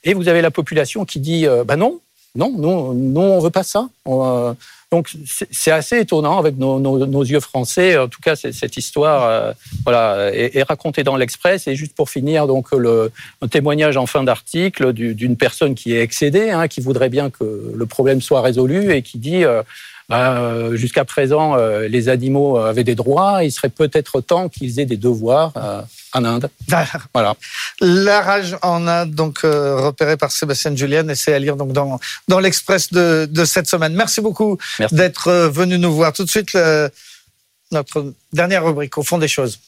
et 0.03 0.13
vous 0.13 0.27
avez 0.27 0.41
la 0.41 0.51
population 0.51 1.05
qui 1.05 1.21
dit, 1.21 1.45
bah 1.65 1.77
non, 1.77 2.01
non, 2.35 2.51
nous, 2.57 2.93
nous 2.93 3.21
on 3.21 3.39
veut 3.39 3.51
pas 3.51 3.63
ça. 3.63 3.87
Euh, 4.07 4.53
donc 4.91 5.11
c'est 5.51 5.71
assez 5.71 5.99
étonnant 5.99 6.37
avec 6.37 6.55
nos, 6.57 7.23
yeux 7.23 7.39
français. 7.39 7.97
En 7.97 8.07
tout 8.07 8.21
cas, 8.21 8.35
cette 8.35 8.77
histoire 8.77 9.23
euh, 9.23 9.51
voilà, 9.83 10.31
est, 10.31 10.61
racontée 10.61 11.03
dans 11.03 11.15
l'Express. 11.15 11.67
Et 11.67 11.75
juste 11.75 11.95
pour 11.95 12.11
finir, 12.11 12.45
donc 12.45 12.71
le, 12.71 13.11
un 13.41 13.47
témoignage 13.47 13.97
en 13.97 14.05
fin 14.05 14.23
d'article 14.23 14.93
d'une 14.93 15.35
personne 15.35 15.73
qui 15.73 15.95
est 15.95 16.01
excédée, 16.01 16.51
hein, 16.51 16.67
qui 16.67 16.79
voudrait 16.79 17.09
bien 17.09 17.31
que 17.31 17.73
le 17.75 17.85
problème 17.87 18.21
soit 18.21 18.41
résolu 18.41 18.93
et 18.93 19.01
qui 19.01 19.17
dit 19.17 19.43
euh, 19.45 19.63
bah, 20.13 20.75
jusqu'à 20.75 21.05
présent, 21.05 21.55
les 21.55 22.09
animaux 22.09 22.57
avaient 22.57 22.83
des 22.83 22.95
droits. 22.95 23.43
Il 23.43 23.51
serait 23.51 23.69
peut-être 23.69 24.21
temps 24.21 24.49
qu'ils 24.49 24.79
aient 24.79 24.85
des 24.85 24.97
devoirs 24.97 25.53
en 26.13 26.25
Inde. 26.25 26.49
voilà. 27.13 27.35
La 27.81 28.21
rage 28.21 28.57
en 28.61 28.87
Inde, 28.87 29.11
donc 29.11 29.39
euh, 29.43 29.75
repérée 29.77 30.17
par 30.17 30.31
Sébastien 30.31 30.75
Julien, 30.75 31.07
et 31.09 31.15
c'est 31.15 31.33
à 31.33 31.39
lire 31.39 31.55
donc 31.55 31.73
dans, 31.73 31.99
dans 32.27 32.39
l'Express 32.39 32.91
de, 32.91 33.27
de, 33.29 33.45
cette 33.45 33.67
semaine. 33.67 33.93
Merci 33.93 34.21
beaucoup 34.21 34.57
d'être 34.91 35.27
euh, 35.27 35.49
venu 35.49 35.77
nous 35.77 35.93
voir. 35.93 36.13
Tout 36.13 36.23
de 36.23 36.29
suite, 36.29 36.57
notre 37.71 38.13
dernière 38.31 38.63
rubrique, 38.63 38.97
au 38.97 39.03
fond 39.03 39.17
des 39.17 39.27
choses. 39.27 39.59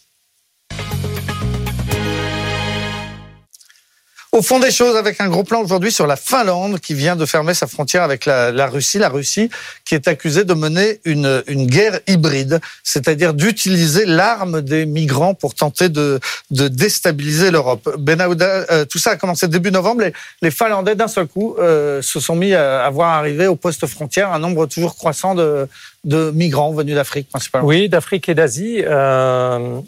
Au 4.35 4.41
fond 4.41 4.59
des 4.59 4.69
choses, 4.69 4.97
avec 4.97 5.21
un 5.21 5.29
gros 5.29 5.45
plan 5.45 5.61
aujourd'hui 5.61 5.93
sur 5.93 6.07
la 6.07 6.17
Finlande 6.17 6.81
qui 6.81 6.93
vient 6.93 7.15
de 7.15 7.25
fermer 7.25 7.53
sa 7.53 7.67
frontière 7.67 8.03
avec 8.03 8.25
la, 8.25 8.67
Russie. 8.67 8.97
La 8.97 9.07
Russie 9.07 9.49
qui 9.85 9.95
est 9.95 10.09
accusée 10.09 10.43
de 10.43 10.53
mener 10.53 10.99
une, 11.05 11.41
une 11.47 11.67
guerre 11.67 12.01
hybride, 12.05 12.59
c'est-à-dire 12.83 13.33
d'utiliser 13.33 14.05
l'arme 14.05 14.61
des 14.61 14.85
migrants 14.85 15.35
pour 15.35 15.55
tenter 15.55 15.87
de, 15.87 16.19
de 16.51 16.67
déstabiliser 16.67 17.49
l'Europe. 17.49 17.95
Benahouda, 17.97 18.65
euh, 18.71 18.83
tout 18.83 18.97
ça 18.97 19.11
a 19.11 19.15
commencé 19.15 19.47
début 19.47 19.71
novembre. 19.71 20.01
Les, 20.01 20.11
les 20.41 20.51
Finlandais, 20.51 20.95
d'un 20.95 21.07
seul 21.07 21.27
coup, 21.27 21.55
euh, 21.57 22.01
se 22.01 22.19
sont 22.19 22.35
mis 22.35 22.53
à, 22.53 22.89
voir 22.89 23.13
arriver 23.13 23.47
au 23.47 23.55
poste 23.55 23.87
frontière 23.87 24.33
un 24.33 24.39
nombre 24.39 24.65
toujours 24.65 24.97
croissant 24.97 25.33
de, 25.33 25.65
de 26.03 26.31
migrants 26.31 26.73
venus 26.73 26.95
d'Afrique 26.95 27.29
principalement. 27.29 27.69
Oui, 27.69 27.87
d'Afrique 27.87 28.27
et 28.27 28.35
d'Asie. 28.35 28.81
Euh, 28.83 29.79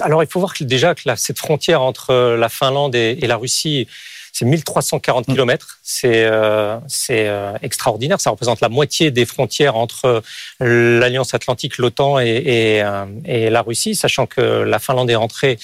alors, 0.00 0.22
il 0.22 0.28
faut 0.28 0.40
voir 0.40 0.54
que 0.54 0.64
déjà 0.64 0.94
que 0.94 1.02
cette 1.16 1.38
frontière 1.38 1.82
entre 1.82 2.36
la 2.36 2.48
Finlande 2.48 2.94
et, 2.94 3.14
la 3.26 3.36
Russie, 3.36 3.86
c'est 4.32 4.44
1340 4.44 5.28
mm. 5.28 5.32
km. 5.32 5.78
C'est 5.82 6.24
euh, 6.24 6.78
euh, 7.10 7.54
extraordinaire. 7.62 8.20
Ça 8.20 8.30
représente 8.30 8.60
la 8.60 8.68
moitié 8.68 9.10
des 9.10 9.24
frontières 9.24 9.76
entre 9.76 10.22
l'Alliance 10.60 11.34
Atlantique, 11.34 11.78
l'OTAN 11.78 12.18
et, 12.18 12.82
euh, 12.82 13.06
et, 13.24 13.50
la 13.50 13.62
Russie, 13.62 13.94
sachant 13.94 14.26
que 14.26 14.40
la 14.40 14.78
Finlande 14.78 15.10
est 15.10 15.16
entrée 15.16 15.58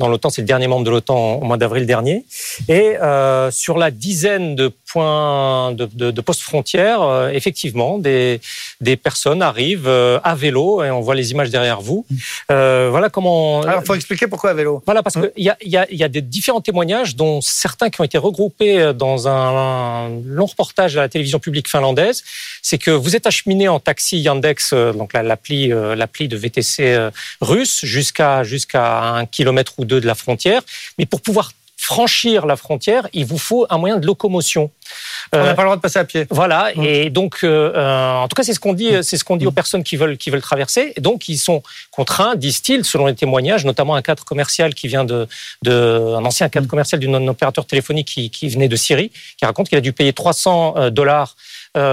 dans 0.00 0.08
l'OTAN, 0.08 0.30
c'est 0.30 0.40
le 0.40 0.46
dernier 0.46 0.66
membre 0.66 0.84
de 0.84 0.90
l'OTAN 0.90 1.34
au 1.34 1.44
mois 1.44 1.58
d'avril 1.58 1.86
dernier. 1.86 2.24
Et 2.68 2.96
euh, 3.00 3.50
sur 3.50 3.76
la 3.78 3.90
dizaine 3.90 4.56
de 4.56 4.72
points 4.90 5.72
de, 5.72 5.86
de, 5.92 6.10
de 6.10 6.20
postes 6.20 6.40
frontières, 6.40 7.02
euh, 7.02 7.28
effectivement, 7.28 7.98
des, 7.98 8.40
des 8.80 8.96
personnes 8.96 9.42
arrivent 9.42 9.86
euh, 9.86 10.18
à 10.24 10.34
vélo, 10.34 10.82
et 10.82 10.90
on 10.90 11.00
voit 11.00 11.14
les 11.14 11.30
images 11.32 11.50
derrière 11.50 11.80
vous. 11.82 12.06
Euh, 12.50 12.88
voilà 12.90 13.10
comment. 13.10 13.62
Alors, 13.62 13.84
faut 13.84 13.94
expliquer 13.94 14.26
pourquoi 14.26 14.50
à 14.50 14.54
vélo. 14.54 14.82
Voilà, 14.86 15.02
parce 15.02 15.16
qu'il 15.16 15.30
y 15.36 15.50
a, 15.50 15.56
y, 15.62 15.76
a, 15.76 15.86
y 15.92 16.02
a 16.02 16.08
des 16.08 16.22
différents 16.22 16.62
témoignages, 16.62 17.14
dont 17.14 17.40
certains 17.42 17.90
qui 17.90 18.00
ont 18.00 18.04
été 18.04 18.18
regroupés 18.18 18.92
dans 18.94 19.28
un, 19.28 20.08
long 20.24 20.46
reportage 20.46 20.96
à 20.96 21.02
la 21.02 21.08
télévision 21.10 21.38
publique 21.38 21.68
finlandaise. 21.68 22.24
C'est 22.62 22.78
que 22.78 22.90
vous 22.90 23.14
êtes 23.16 23.26
acheminé 23.26 23.68
en 23.68 23.80
taxi 23.80 24.18
Yandex, 24.18 24.72
donc 24.72 25.12
l'appli 25.12 25.68
l'appli 25.68 26.26
de 26.26 26.36
VTC 26.36 27.10
russe, 27.40 27.80
jusqu'à 27.84 28.42
jusqu'à 28.44 29.02
un 29.20 29.26
kilomètre 29.26 29.74
ou 29.78 29.84
de 29.98 30.06
la 30.06 30.14
frontière. 30.14 30.62
Mais 30.98 31.06
pour 31.06 31.20
pouvoir 31.20 31.52
franchir 31.80 32.44
la 32.44 32.56
frontière, 32.56 33.08
il 33.14 33.24
vous 33.24 33.38
faut 33.38 33.66
un 33.70 33.78
moyen 33.78 33.96
de 33.96 34.06
locomotion. 34.06 34.70
On 35.32 35.38
n'a 35.38 35.54
pas 35.54 35.62
le 35.62 35.68
droit 35.68 35.76
de 35.76 35.80
passer 35.80 35.98
à 35.98 36.04
pied. 36.04 36.26
Voilà. 36.28 36.72
Et 36.74 37.08
donc, 37.08 37.42
en 37.42 38.28
tout 38.28 38.34
cas, 38.34 38.42
c'est 38.42 38.52
ce 38.52 38.60
qu'on 38.60 38.74
dit, 38.74 38.90
c'est 39.02 39.16
ce 39.16 39.24
qu'on 39.24 39.36
dit 39.36 39.46
aux 39.46 39.50
personnes 39.50 39.82
qui 39.82 39.96
veulent 39.96 40.18
qui 40.18 40.28
veulent 40.28 40.42
traverser. 40.42 40.92
Et 40.96 41.00
donc, 41.00 41.28
ils 41.28 41.38
sont 41.38 41.62
contraints, 41.90 42.36
disent-ils, 42.36 42.84
selon 42.84 43.06
les 43.06 43.14
témoignages, 43.14 43.64
notamment 43.64 43.94
un 43.94 44.02
cadre 44.02 44.24
commercial 44.24 44.74
qui 44.74 44.88
vient 44.88 45.04
de, 45.04 45.26
de 45.62 45.72
un 46.18 46.24
ancien 46.24 46.50
cadre 46.50 46.68
commercial 46.68 47.00
d'un 47.00 47.26
opérateur 47.28 47.64
téléphonique 47.64 48.08
qui, 48.08 48.30
qui 48.30 48.48
venait 48.50 48.68
de 48.68 48.76
Syrie, 48.76 49.10
qui 49.38 49.46
raconte 49.46 49.70
qu'il 49.70 49.78
a 49.78 49.80
dû 49.80 49.94
payer 49.94 50.12
300 50.12 50.90
dollars 50.90 51.34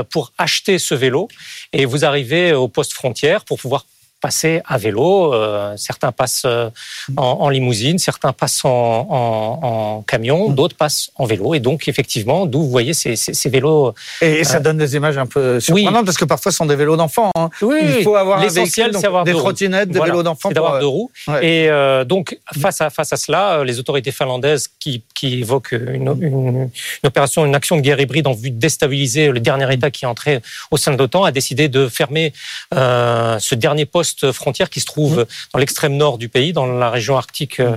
pour 0.10 0.34
acheter 0.38 0.80
ce 0.80 0.96
vélo. 0.96 1.30
Et 1.72 1.86
vous 1.86 2.04
arrivez 2.04 2.52
au 2.54 2.68
poste 2.68 2.92
frontière 2.92 3.46
pour 3.46 3.58
pouvoir 3.58 3.86
passer 4.22 4.62
à 4.66 4.78
vélo. 4.78 5.34
Euh, 5.34 5.74
certains 5.78 6.12
passent 6.12 6.44
euh, 6.46 6.70
en, 7.18 7.50
limousine, 7.50 8.00
certains 8.00 8.34
passent 8.34 8.62
en, 8.64 10.04
camion, 10.08 10.50
mmh. 10.50 10.56
d'autres 10.56 10.76
passent 10.76 11.12
en 11.16 11.26
vélo. 11.26 11.54
Et 11.54 11.60
donc, 11.60 11.88
effectivement, 11.88 12.46
d'où 12.46 12.64
vous 12.64 12.70
voyez 12.70 12.94
ces, 12.94 13.16
vélos. 13.50 13.94
Et, 14.22 14.44
ça 14.44 14.58
euh, 14.58 14.60
donne 14.60 14.78
des 14.78 14.96
images 14.96 15.18
un 15.18 15.26
peu 15.26 15.60
surprenantes 15.60 16.06
parce 16.06 16.18
que 16.18 16.26
parfois 16.26 16.52
ce 16.52 16.58
sont 16.58 16.66
des 16.66 16.76
vélos 16.76 16.98
d'enfants. 16.98 17.32
Hein. 17.38 17.50
Oui, 17.62 17.78
Il 18.00 18.04
faut 18.04 18.16
avoir 18.16 18.40
véhicule, 18.40 18.92
donc, 18.92 19.26
des 19.26 19.34
trottinettes, 19.34 19.90
des 19.90 20.00
vélos 20.00 20.24
d'enfants. 20.24 20.50
d'avoir 20.50 20.80
deux 20.80 20.88
roues. 20.88 21.12
Et 21.42 21.70
donc, 22.06 22.38
face 22.60 22.82
à, 22.82 22.90
face 22.90 23.14
à 23.14 23.18
cela, 23.18 23.64
les 23.64 23.80
autorités 23.80 24.12
finlandaises 24.12 24.70
qui, 24.80 25.04
qui 25.14 25.40
évoquent 25.40 25.74
une, 25.74 26.18
une, 26.22 26.70
opération, 27.04 27.46
une 27.46 27.56
action 27.56 27.76
de 27.76 27.82
guerre 27.82 28.00
hybride 28.00 28.28
en 28.28 28.34
vue 28.34 28.52
de 28.52 28.60
déstabiliser 28.60 29.30
le 29.30 29.40
dernier 29.40 29.72
État 29.74 29.92
qui 29.92 30.06
est 30.06 30.08
entré 30.08 30.42
au 30.72 30.78
sein 30.78 30.92
de 30.92 30.98
l'OTAN, 30.98 31.24
a 31.24 31.32
décidé 31.32 31.70
de 31.70 31.88
fermer 31.88 32.34
ce 32.72 33.56
dernier 33.56 33.86
poste 33.86 34.07
frontière 34.32 34.70
qui 34.70 34.80
se 34.80 34.86
trouve 34.86 35.20
mmh. 35.20 35.26
dans 35.54 35.60
l'extrême 35.60 35.96
nord 35.96 36.18
du 36.18 36.30
pays, 36.30 36.54
dans 36.54 36.66
la 36.66 36.90
région 36.90 37.18
arctique, 37.18 37.60
euh, 37.60 37.76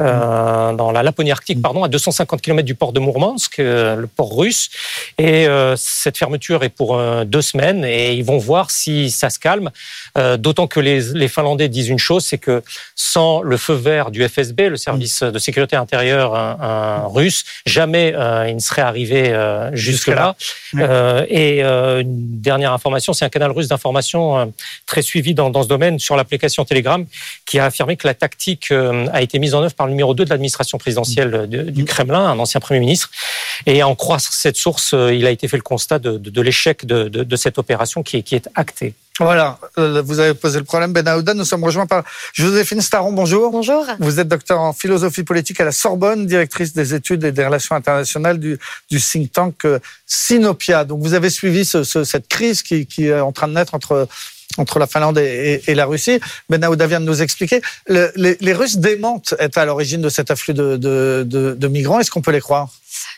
euh, 0.00 0.72
dans 0.72 0.90
la 0.90 1.02
Laponie 1.02 1.32
arctique, 1.32 1.58
mmh. 1.58 1.62
pardon, 1.62 1.84
à 1.84 1.88
250 1.88 2.40
km 2.40 2.64
du 2.64 2.74
port 2.74 2.92
de 2.92 3.00
Mourmansk, 3.00 3.58
euh, 3.58 3.96
le 3.96 4.06
port 4.06 4.36
russe. 4.36 4.70
Et 5.18 5.46
cette 5.76 6.16
fermeture 6.16 6.62
est 6.64 6.70
pour 6.70 7.00
deux 7.24 7.42
semaines 7.42 7.84
et 7.84 8.14
ils 8.14 8.24
vont 8.24 8.38
voir 8.38 8.70
si 8.70 9.10
ça 9.10 9.30
se 9.30 9.38
calme. 9.38 9.70
D'autant 10.38 10.66
que 10.66 10.80
les, 10.80 11.28
Finlandais 11.28 11.68
disent 11.68 11.88
une 11.88 11.98
chose, 11.98 12.24
c'est 12.24 12.38
que 12.38 12.62
sans 12.94 13.42
le 13.42 13.56
feu 13.56 13.74
vert 13.74 14.10
du 14.10 14.26
FSB, 14.26 14.68
le 14.68 14.76
service 14.76 15.22
de 15.22 15.38
sécurité 15.38 15.76
intérieure 15.76 16.58
russe, 17.12 17.44
jamais 17.66 18.14
il 18.48 18.54
ne 18.54 18.60
serait 18.60 18.82
arrivé 18.82 19.34
jusque-là. 19.72 20.36
et 21.28 21.62
une 21.62 22.40
dernière 22.40 22.72
information, 22.72 23.12
c'est 23.12 23.24
un 23.24 23.30
canal 23.30 23.50
russe 23.50 23.68
d'information 23.68 24.52
très 24.86 25.02
suivi 25.02 25.34
dans, 25.34 25.50
dans 25.50 25.62
ce 25.62 25.68
domaine 25.70 25.98
sur 25.98 26.16
l'application 26.16 26.64
Telegram 26.64 27.06
qui 27.46 27.58
a 27.58 27.64
affirmé 27.64 27.96
que 27.96 28.06
la 28.06 28.14
tactique 28.14 28.70
euh, 28.70 29.06
a 29.12 29.22
été 29.22 29.38
mise 29.38 29.54
en 29.54 29.62
œuvre 29.62 29.74
par 29.74 29.86
le 29.86 29.92
numéro 29.92 30.12
2 30.12 30.24
de 30.24 30.30
l'administration 30.30 30.76
présidentielle 30.76 31.46
du 31.48 31.84
Kremlin, 31.84 32.26
un 32.26 32.38
ancien 32.38 32.60
Premier 32.60 32.80
ministre. 32.80 33.10
Et 33.66 33.82
en 33.82 33.94
croissant 33.94 34.32
cette 34.32 34.56
source, 34.56 34.92
euh, 34.92 35.14
il 35.14 35.26
a 35.26 35.30
été 35.30 35.48
fait 35.48 35.56
le 35.56 35.62
constat 35.62 35.98
de, 35.98 36.42
l'échec 36.42 36.84
de, 36.84 37.36
cette 37.36 37.58
opération 37.58 38.02
qui 38.02 38.18
est, 38.18 38.22
qui 38.22 38.34
est 38.34 38.48
actée. 38.54 38.94
Voilà, 39.18 39.58
euh, 39.76 40.02
vous 40.02 40.18
avez 40.18 40.32
posé 40.32 40.58
le 40.58 40.64
problème, 40.64 40.92
Ben 40.94 41.06
Aouda. 41.06 41.34
Nous 41.34 41.44
sommes 41.44 41.64
rejoints 41.64 41.86
par 41.86 42.04
Joséphine 42.32 42.80
Staron. 42.80 43.12
Bonjour. 43.12 43.50
Bonjour. 43.50 43.84
Vous 43.98 44.18
êtes 44.18 44.28
docteur 44.28 44.60
en 44.60 44.72
philosophie 44.72 45.24
politique 45.24 45.60
à 45.60 45.64
la 45.64 45.72
Sorbonne, 45.72 46.26
directrice 46.26 46.72
des 46.72 46.94
études 46.94 47.22
et 47.24 47.32
des 47.32 47.44
relations 47.44 47.76
internationales 47.76 48.38
du, 48.38 48.58
du 48.90 48.98
think 48.98 49.30
tank 49.30 49.66
Sinopia. 50.06 50.84
Donc 50.84 51.00
vous 51.02 51.12
avez 51.12 51.28
suivi 51.28 51.66
cette 51.66 52.28
crise 52.28 52.62
qui, 52.62 52.86
qui, 52.86 53.08
est 53.08 53.20
en 53.20 53.32
train 53.32 53.48
de 53.48 53.52
naître 53.52 53.74
entre 53.74 54.08
entre 54.60 54.78
la 54.78 54.86
Finlande 54.86 55.18
et, 55.18 55.74
la 55.74 55.86
Russie. 55.86 56.20
Ben 56.48 56.62
Aouda 56.62 56.86
vient 56.86 57.00
de 57.00 57.06
nous 57.06 57.22
expliquer. 57.22 57.60
les, 57.88 58.52
Russes 58.52 58.78
démentent 58.78 59.34
être 59.38 59.58
à 59.58 59.64
l'origine 59.64 60.02
de 60.02 60.08
cet 60.08 60.30
afflux 60.30 60.54
de 60.54 61.66
migrants? 61.68 62.00
Est-ce 62.00 62.10
qu'on 62.10 62.22
peut 62.22 62.32
les 62.32 62.40
croire? 62.40 62.68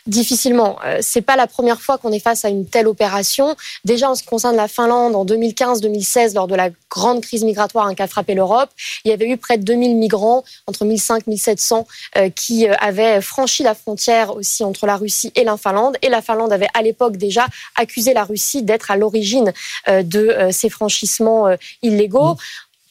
Difficilement. 0.07 0.77
Euh, 0.85 0.99
c'est 1.01 1.21
pas 1.21 1.35
la 1.35 1.47
première 1.47 1.81
fois 1.81 1.97
qu'on 1.97 2.11
est 2.11 2.19
face 2.19 2.45
à 2.45 2.49
une 2.49 2.65
telle 2.65 2.87
opération. 2.87 3.55
Déjà, 3.85 4.09
en 4.09 4.15
ce 4.15 4.23
qui 4.23 4.27
concerne 4.27 4.55
la 4.55 4.67
Finlande, 4.67 5.15
en 5.15 5.25
2015-2016, 5.25 6.35
lors 6.35 6.47
de 6.47 6.55
la 6.55 6.69
grande 6.89 7.21
crise 7.21 7.43
migratoire 7.43 7.87
hein, 7.87 7.95
qui 7.95 8.01
a 8.01 8.07
frappé 8.07 8.33
l'Europe, 8.33 8.69
il 9.05 9.09
y 9.09 9.13
avait 9.13 9.27
eu 9.27 9.37
près 9.37 9.57
de 9.57 9.63
2000 9.63 9.95
migrants, 9.95 10.43
entre 10.67 10.85
1500 10.85 11.17
et 11.17 11.21
1700, 11.27 11.87
qui 12.35 12.67
euh, 12.67 12.73
avaient 12.79 13.21
franchi 13.21 13.63
la 13.63 13.75
frontière 13.75 14.35
aussi 14.35 14.63
entre 14.63 14.85
la 14.85 14.97
Russie 14.97 15.31
et 15.35 15.43
la 15.43 15.57
Finlande. 15.57 15.97
Et 16.01 16.09
la 16.09 16.21
Finlande 16.21 16.51
avait 16.53 16.69
à 16.73 16.81
l'époque 16.81 17.17
déjà 17.17 17.47
accusé 17.75 18.13
la 18.13 18.23
Russie 18.23 18.63
d'être 18.63 18.91
à 18.91 18.97
l'origine 18.97 19.53
euh, 19.87 20.03
de 20.03 20.49
ces 20.51 20.69
franchissements 20.69 21.55
illégaux. 21.81 22.35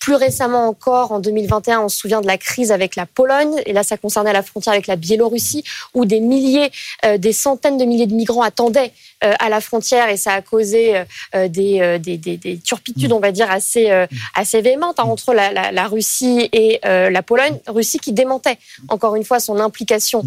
Plus 0.02 0.16
récemment 0.16 0.66
encore, 0.66 1.12
en 1.12 1.20
2021, 1.20 1.82
on 1.82 1.88
se 1.88 1.96
souvient 1.96 2.20
de 2.20 2.26
la 2.26 2.36
crise 2.36 2.72
avec 2.72 2.96
la 2.96 3.06
Pologne, 3.06 3.62
et 3.66 3.72
là 3.72 3.84
ça 3.84 3.96
concernait 3.96 4.32
la 4.32 4.42
frontière 4.42 4.72
avec 4.72 4.88
la 4.88 4.96
Biélorussie, 4.96 5.62
où 5.94 6.06
des 6.06 6.18
milliers, 6.18 6.72
euh, 7.04 7.18
des 7.18 7.32
centaines 7.32 7.78
de 7.78 7.84
milliers 7.84 8.08
de 8.08 8.14
migrants 8.14 8.42
attendaient 8.42 8.90
à 9.38 9.48
la 9.48 9.60
frontière 9.60 10.08
et 10.08 10.16
ça 10.16 10.32
a 10.32 10.42
causé 10.42 10.96
euh, 11.34 11.48
des, 11.48 11.98
des, 11.98 12.16
des, 12.16 12.58
turpitudes, 12.58 13.12
on 13.12 13.20
va 13.20 13.32
dire, 13.32 13.50
assez, 13.50 13.90
assez 14.34 14.60
véhémentes 14.60 14.98
hein, 14.98 15.04
entre 15.04 15.34
la, 15.34 15.52
la, 15.52 15.72
la, 15.72 15.86
Russie 15.86 16.48
et 16.52 16.80
la 16.82 17.22
Pologne. 17.22 17.58
Russie 17.66 17.98
qui 17.98 18.12
démentait, 18.12 18.58
encore 18.88 19.16
une 19.16 19.24
fois, 19.24 19.40
son 19.40 19.58
implication 19.58 20.24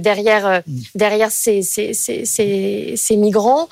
derrière, 0.00 0.62
derrière 0.94 1.30
ces, 1.30 1.62
ces, 1.62 1.92
ces, 1.94 2.24
ces 2.96 3.16
migrants. 3.16 3.68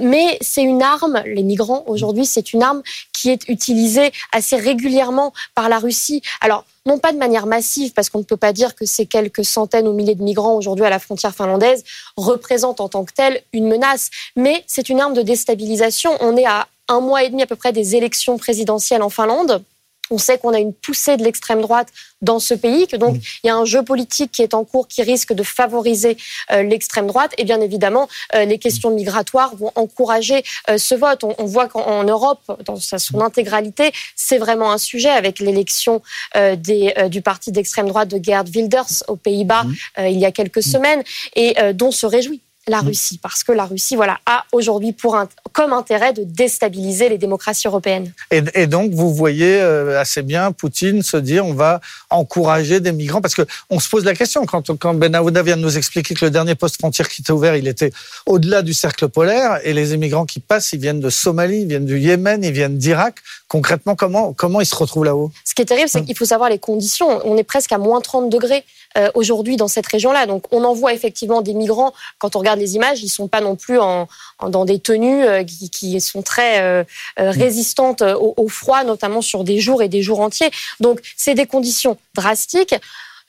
mais 0.00 0.38
c'est 0.40 0.62
une 0.62 0.82
arme, 0.82 1.22
les 1.26 1.42
migrants 1.42 1.84
aujourd'hui, 1.86 2.26
c'est 2.26 2.52
une 2.52 2.62
arme 2.62 2.82
qui 3.12 3.30
est 3.30 3.48
utilisée 3.48 4.12
assez 4.32 4.56
régulièrement 4.56 5.32
par 5.54 5.68
la 5.68 5.78
Russie. 5.78 6.22
Alors, 6.40 6.64
non 6.86 6.98
pas 6.98 7.12
de 7.12 7.18
manière 7.18 7.46
massive, 7.46 7.92
parce 7.92 8.10
qu'on 8.10 8.18
ne 8.18 8.24
peut 8.24 8.36
pas 8.36 8.52
dire 8.52 8.74
que 8.74 8.84
ces 8.84 9.06
quelques 9.06 9.44
centaines 9.44 9.88
ou 9.88 9.92
milliers 9.92 10.14
de 10.14 10.22
migrants 10.22 10.54
aujourd'hui 10.54 10.84
à 10.84 10.90
la 10.90 10.98
frontière 10.98 11.34
finlandaise 11.34 11.82
représentent 12.16 12.80
en 12.80 12.88
tant 12.88 13.04
que 13.04 13.12
telle 13.12 13.42
une 13.52 13.68
menace, 13.68 14.10
mais 14.36 14.64
c'est 14.66 14.88
une 14.88 15.00
arme 15.00 15.14
de 15.14 15.22
déstabilisation. 15.22 16.10
On 16.20 16.36
est 16.36 16.46
à 16.46 16.68
un 16.88 17.00
mois 17.00 17.24
et 17.24 17.30
demi 17.30 17.42
à 17.42 17.46
peu 17.46 17.56
près 17.56 17.72
des 17.72 17.96
élections 17.96 18.36
présidentielles 18.36 19.02
en 19.02 19.08
Finlande. 19.08 19.64
On 20.10 20.18
sait 20.18 20.38
qu'on 20.38 20.52
a 20.52 20.58
une 20.58 20.74
poussée 20.74 21.16
de 21.16 21.24
l'extrême 21.24 21.62
droite 21.62 21.88
dans 22.20 22.38
ce 22.38 22.54
pays, 22.54 22.86
que 22.86 22.96
donc 22.96 23.16
il 23.42 23.46
y 23.46 23.50
a 23.50 23.56
un 23.56 23.64
jeu 23.64 23.82
politique 23.82 24.32
qui 24.32 24.42
est 24.42 24.54
en 24.54 24.64
cours 24.64 24.88
qui 24.88 25.02
risque 25.02 25.32
de 25.32 25.42
favoriser 25.42 26.16
euh, 26.52 26.62
l'extrême 26.62 27.06
droite. 27.06 27.32
Et 27.38 27.44
bien 27.44 27.60
évidemment, 27.60 28.08
euh, 28.34 28.44
les 28.44 28.58
questions 28.58 28.90
migratoires 28.90 29.54
vont 29.56 29.72
encourager 29.74 30.42
euh, 30.68 30.78
ce 30.78 30.94
vote. 30.94 31.24
On, 31.24 31.44
voit 31.44 31.68
qu'en 31.68 32.04
Europe, 32.04 32.40
dans 32.64 32.76
son 32.76 33.20
intégralité, 33.20 33.92
c'est 34.16 34.38
vraiment 34.38 34.72
un 34.72 34.78
sujet 34.78 35.10
avec 35.10 35.38
l'élection 35.38 36.02
du 36.34 37.22
parti 37.22 37.52
d'extrême 37.52 37.88
droite 37.88 38.08
de 38.08 38.22
Gerd 38.22 38.48
Wilders 38.48 39.04
aux 39.08 39.16
Pays-Bas 39.16 39.64
il 39.98 40.18
y 40.18 40.24
a 40.24 40.32
quelques 40.32 40.62
semaines 40.62 41.02
et 41.36 41.54
dont 41.74 41.90
se 41.90 42.06
réjouit 42.06 42.40
la 42.66 42.82
mm. 42.82 42.86
Russie, 42.86 43.18
parce 43.22 43.44
que 43.44 43.52
la 43.52 43.66
Russie 43.66 43.96
voilà, 43.96 44.18
a 44.26 44.44
aujourd'hui 44.52 44.92
pour 44.92 45.16
comme 45.52 45.72
intérêt 45.72 46.12
de 46.12 46.24
déstabiliser 46.24 47.08
les 47.08 47.18
démocraties 47.18 47.66
européennes. 47.68 48.12
Et, 48.30 48.66
donc, 48.66 48.92
vous 48.92 49.14
voyez 49.14 49.60
euh, 49.60 50.00
assez 50.00 50.22
bien 50.22 50.52
Poutine 50.52 51.02
se 51.02 51.16
dire 51.16 51.46
on 51.46 51.54
va 51.54 51.80
encourager 52.10 52.80
des 52.80 52.92
migrants, 52.92 53.20
parce 53.20 53.34
qu'on 53.34 53.80
se 53.80 53.88
pose 53.88 54.04
la 54.04 54.14
question, 54.14 54.46
quand, 54.46 54.76
quand 54.78 54.94
Ben 54.94 55.14
Aouda 55.14 55.42
vient 55.42 55.56
de 55.56 55.62
nous 55.62 55.76
expliquer 55.76 56.14
que 56.14 56.24
le 56.24 56.30
dernier 56.30 56.54
poste 56.54 56.78
frontière 56.78 57.08
qui 57.08 57.22
était 57.22 57.32
ouvert, 57.32 57.56
il 57.56 57.68
était 57.68 57.92
au-delà 58.26 58.62
du 58.62 58.74
cercle 58.74 59.08
polaire, 59.08 59.60
et 59.64 59.72
les 59.72 59.94
immigrants 59.94 60.26
qui 60.26 60.40
passent, 60.40 60.72
ils 60.72 60.80
viennent 60.80 61.00
de 61.00 61.10
Somalie, 61.10 61.62
ils 61.62 61.68
viennent 61.68 61.86
du 61.86 61.98
Yémen, 61.98 62.42
ils 62.42 62.52
viennent 62.52 62.78
d'Irak. 62.78 63.16
Concrètement, 63.48 63.94
comment, 63.94 64.32
comment 64.32 64.60
ils 64.60 64.66
se 64.66 64.74
retrouvent 64.74 65.04
là-haut? 65.04 65.30
Ce 65.44 65.54
qui 65.54 65.62
est 65.62 65.66
terrible, 65.66 65.88
c'est 65.88 66.00
mm. 66.00 66.06
qu'il 66.06 66.16
faut 66.16 66.24
savoir 66.24 66.50
les 66.50 66.58
conditions. 66.58 67.20
On 67.24 67.36
est 67.36 67.44
presque 67.44 67.72
à 67.72 67.78
moins 67.78 68.00
30 68.00 68.30
degrés 68.30 68.64
aujourd'hui 69.14 69.56
dans 69.56 69.68
cette 69.68 69.86
région-là. 69.86 70.26
Donc 70.26 70.44
on 70.52 70.64
envoie 70.64 70.92
effectivement 70.94 71.42
des 71.42 71.54
migrants. 71.54 71.92
Quand 72.18 72.36
on 72.36 72.38
regarde 72.38 72.60
les 72.60 72.76
images, 72.76 73.02
ils 73.02 73.08
sont 73.08 73.28
pas 73.28 73.40
non 73.40 73.56
plus 73.56 73.78
en, 73.78 74.08
dans 74.48 74.64
des 74.64 74.78
tenues 74.78 75.24
euh, 75.24 75.44
qui, 75.44 75.70
qui, 75.70 76.00
sont 76.00 76.22
très 76.22 76.60
euh, 76.60 76.84
résistantes 77.16 78.02
au, 78.02 78.34
au, 78.36 78.48
froid, 78.48 78.84
notamment 78.84 79.22
sur 79.22 79.44
des 79.44 79.58
jours 79.58 79.82
et 79.82 79.88
des 79.88 80.02
jours 80.02 80.20
entiers. 80.20 80.50
Donc 80.80 81.00
c'est 81.16 81.34
des 81.34 81.46
conditions 81.46 81.96
drastiques 82.14 82.74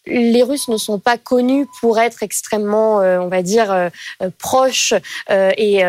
les 0.08 0.44
Russes 0.44 0.68
ne 0.68 0.78
sont 0.78 1.00
pas 1.00 1.18
connus 1.18 1.68
pour 1.82 2.00
être 2.00 2.24
extrêmement, 2.24 3.02
euh, 3.02 3.20
on 3.20 3.28
va 3.28 3.42
dire, 3.42 3.72
euh, 3.72 3.90
euh, 4.22 4.30
proches 4.38 4.94
et 5.30 5.84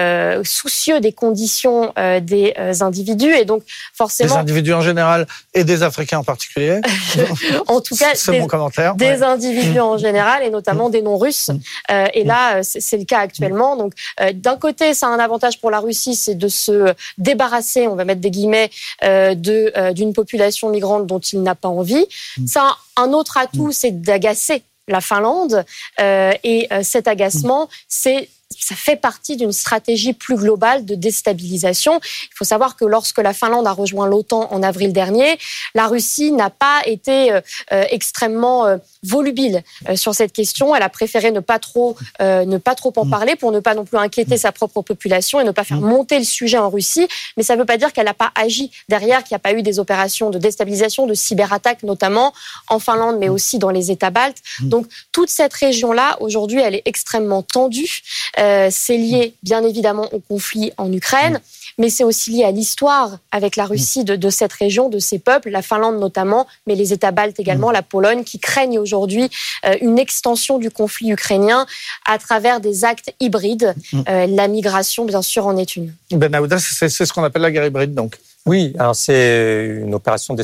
soucieux 0.44 1.00
des 1.00 1.12
conditions 1.12 1.92
des 2.20 2.54
individus. 2.80 3.32
Et 3.34 3.44
donc, 3.44 3.62
forcément. 3.94 4.34
Des 4.34 4.40
individus 4.40 4.74
en 4.74 4.80
général 4.80 5.26
et 5.54 5.64
des 5.64 5.82
Africains 5.82 6.18
en 6.18 6.24
particulier. 6.24 6.80
en 7.66 7.80
tout 7.80 7.96
cas, 7.96 8.14
c'est 8.14 8.40
mon 8.40 8.46
commentaire. 8.46 8.94
Des 8.94 9.22
individus 9.22 9.80
en 9.80 9.98
général 9.98 10.42
et 10.42 10.50
notamment 10.50 10.88
des 10.88 11.02
non-russes. 11.02 11.50
et 11.88 12.24
là, 12.24 12.62
c'est 12.62 12.96
le 12.96 13.04
cas 13.04 13.20
actuellement. 13.20 13.76
Donc, 13.76 13.92
d'un 14.34 14.56
côté, 14.56 14.94
ça 14.94 15.08
a 15.08 15.10
un 15.10 15.18
avantage 15.18 15.60
pour 15.60 15.70
la 15.70 15.80
Russie, 15.80 16.14
c'est 16.14 16.34
de 16.34 16.48
se 16.48 16.94
débarrasser, 17.18 17.86
on 17.88 17.96
va 17.96 18.04
mettre 18.04 18.20
des 18.20 18.30
guillemets, 18.30 18.70
de 19.02 19.92
d'une 19.92 20.12
population 20.12 20.70
migrante 20.70 21.06
dont 21.06 21.20
il 21.20 21.42
n'a 21.42 21.54
pas 21.54 21.68
envie. 21.68 22.06
Ça 22.46 22.76
un 22.96 23.12
autre 23.12 23.36
atout, 23.36 23.72
c'est 23.72 23.90
d'agacer 24.06 24.62
la 24.88 25.00
Finlande. 25.00 25.64
Euh, 26.00 26.32
et 26.44 26.68
euh, 26.72 26.82
cet 26.82 27.08
agacement, 27.08 27.68
c'est 27.88 28.28
ça 28.50 28.76
fait 28.76 28.96
partie 28.96 29.36
d'une 29.36 29.52
stratégie 29.52 30.12
plus 30.12 30.36
globale 30.36 30.84
de 30.84 30.94
déstabilisation. 30.94 32.00
Il 32.02 32.34
faut 32.34 32.44
savoir 32.44 32.76
que 32.76 32.84
lorsque 32.84 33.18
la 33.18 33.32
Finlande 33.32 33.66
a 33.66 33.72
rejoint 33.72 34.06
l'OTAN 34.06 34.48
en 34.52 34.62
avril 34.62 34.92
dernier, 34.92 35.38
la 35.74 35.88
Russie 35.88 36.32
n'a 36.32 36.50
pas 36.50 36.82
été 36.86 37.32
euh, 37.32 37.40
euh, 37.72 37.84
extrêmement 37.90 38.66
euh, 38.66 38.76
volubile 39.02 39.62
sur 39.94 40.14
cette 40.14 40.32
question. 40.32 40.74
Elle 40.74 40.82
a 40.82 40.88
préféré 40.88 41.30
ne 41.30 41.40
pas 41.40 41.58
trop, 41.60 41.96
ne 42.20 42.58
pas 42.58 42.74
trop 42.74 42.92
en 42.96 43.04
mm. 43.04 43.10
parler 43.10 43.36
pour 43.36 43.52
ne 43.52 43.60
pas 43.60 43.74
non 43.74 43.84
plus 43.84 43.98
inquiéter 43.98 44.36
sa 44.36 44.50
propre 44.50 44.82
population 44.82 45.40
et 45.40 45.44
ne 45.44 45.52
pas 45.52 45.62
faire 45.62 45.80
mm. 45.80 45.88
monter 45.88 46.18
le 46.18 46.24
sujet 46.24 46.58
en 46.58 46.70
Russie. 46.70 47.06
Mais 47.36 47.44
ça 47.44 47.54
ne 47.54 47.60
veut 47.60 47.66
pas 47.66 47.76
dire 47.76 47.92
qu'elle 47.92 48.06
n'a 48.06 48.14
pas 48.14 48.32
agi 48.34 48.72
derrière, 48.88 49.22
qu'il 49.22 49.34
n'y 49.34 49.36
a 49.36 49.40
pas 49.40 49.52
eu 49.52 49.62
des 49.62 49.78
opérations 49.78 50.30
de 50.30 50.38
déstabilisation, 50.38 51.06
de 51.06 51.14
cyberattaques 51.14 51.84
notamment 51.84 52.32
en 52.68 52.80
Finlande, 52.80 53.18
mais 53.20 53.28
mm. 53.28 53.32
aussi 53.32 53.58
dans 53.58 53.70
les 53.70 53.92
États 53.92 54.10
baltes. 54.10 54.38
Donc 54.60 54.86
toute 55.12 55.30
cette 55.30 55.54
région-là, 55.54 56.16
aujourd'hui, 56.20 56.60
elle 56.60 56.74
est 56.74 56.82
extrêmement 56.84 57.42
tendue. 57.42 58.02
Euh, 58.38 58.68
c'est 58.70 58.98
lié 58.98 59.34
bien 59.42 59.62
évidemment 59.62 60.12
au 60.12 60.20
conflit 60.20 60.72
en 60.76 60.92
Ukraine, 60.92 61.40
mais 61.78 61.88
c'est 61.88 62.04
aussi 62.04 62.30
lié 62.30 62.44
à 62.44 62.50
l'histoire 62.50 63.18
avec 63.32 63.56
la 63.56 63.64
Russie 63.64 64.04
de, 64.04 64.30
cette 64.30 64.52
région, 64.52 64.88
de 64.88 64.98
ces 64.98 65.18
peuples, 65.18 65.50
la 65.50 65.62
Finlande 65.62 65.98
notamment, 65.98 66.46
mais 66.66 66.74
les 66.74 66.92
États 66.92 67.12
baltes 67.12 67.40
également, 67.40 67.70
la 67.70 67.82
Pologne, 67.82 68.24
qui 68.24 68.38
craignent 68.38 68.78
aujourd'hui 68.78 69.30
euh, 69.64 69.76
une 69.80 69.98
extension 69.98 70.58
du 70.58 70.70
conflit 70.70 71.12
ukrainien 71.12 71.66
à 72.04 72.18
travers 72.18 72.60
des 72.60 72.84
actes 72.84 73.14
hybrides. 73.20 73.74
Euh, 74.08 74.26
la 74.26 74.48
migration, 74.48 75.04
bien 75.06 75.22
sûr, 75.22 75.46
en 75.46 75.56
est 75.56 75.76
une. 75.76 75.92
Ben 76.10 76.30
c'est 76.58 76.88
ce 76.88 77.12
qu'on 77.12 77.24
appelle 77.24 77.42
la 77.42 77.50
guerre 77.50 77.66
hybride, 77.66 77.94
donc. 77.94 78.18
Oui, 78.44 78.74
alors 78.78 78.94
c'est 78.94 79.80
une 79.82 79.94
opération 79.94 80.34
de 80.34 80.42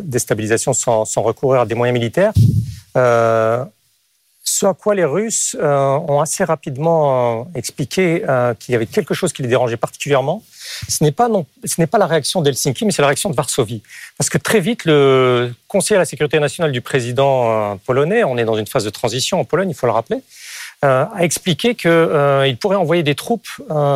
déstabilisation 0.00 0.72
sans, 0.72 1.04
recourir 1.16 1.62
à 1.62 1.66
des 1.66 1.74
moyens 1.74 1.98
militaires. 1.98 2.32
Ce 4.50 4.64
à 4.64 4.72
quoi 4.72 4.94
les 4.94 5.04
Russes 5.04 5.54
euh, 5.60 5.98
ont 6.08 6.20
assez 6.20 6.42
rapidement 6.42 7.42
euh, 7.42 7.44
expliqué 7.54 8.24
euh, 8.26 8.54
qu'il 8.54 8.72
y 8.72 8.76
avait 8.76 8.86
quelque 8.86 9.12
chose 9.12 9.34
qui 9.34 9.42
les 9.42 9.48
dérangeait 9.48 9.76
particulièrement. 9.76 10.42
Ce 10.88 11.04
n'est 11.04 11.12
pas, 11.12 11.28
non, 11.28 11.44
ce 11.64 11.78
n'est 11.78 11.86
pas 11.86 11.98
la 11.98 12.06
réaction 12.06 12.40
d'Helsinki, 12.40 12.86
mais 12.86 12.90
c'est 12.90 13.02
la 13.02 13.08
réaction 13.08 13.28
de 13.28 13.34
Varsovie. 13.34 13.82
Parce 14.16 14.30
que 14.30 14.38
très 14.38 14.60
vite, 14.60 14.86
le 14.86 15.52
conseiller 15.68 15.96
à 15.96 15.98
la 15.98 16.06
sécurité 16.06 16.40
nationale 16.40 16.72
du 16.72 16.80
président 16.80 17.78
polonais, 17.84 18.24
on 18.24 18.38
est 18.38 18.44
dans 18.46 18.56
une 18.56 18.66
phase 18.66 18.84
de 18.84 18.90
transition 18.90 19.38
en 19.38 19.44
Pologne, 19.44 19.68
il 19.68 19.74
faut 19.74 19.86
le 19.86 19.92
rappeler, 19.92 20.18
a 20.82 21.10
expliqué 21.20 21.74
qu'il 21.74 22.56
pourrait 22.60 22.76
envoyer 22.76 23.02
des 23.02 23.14
troupes 23.14 23.48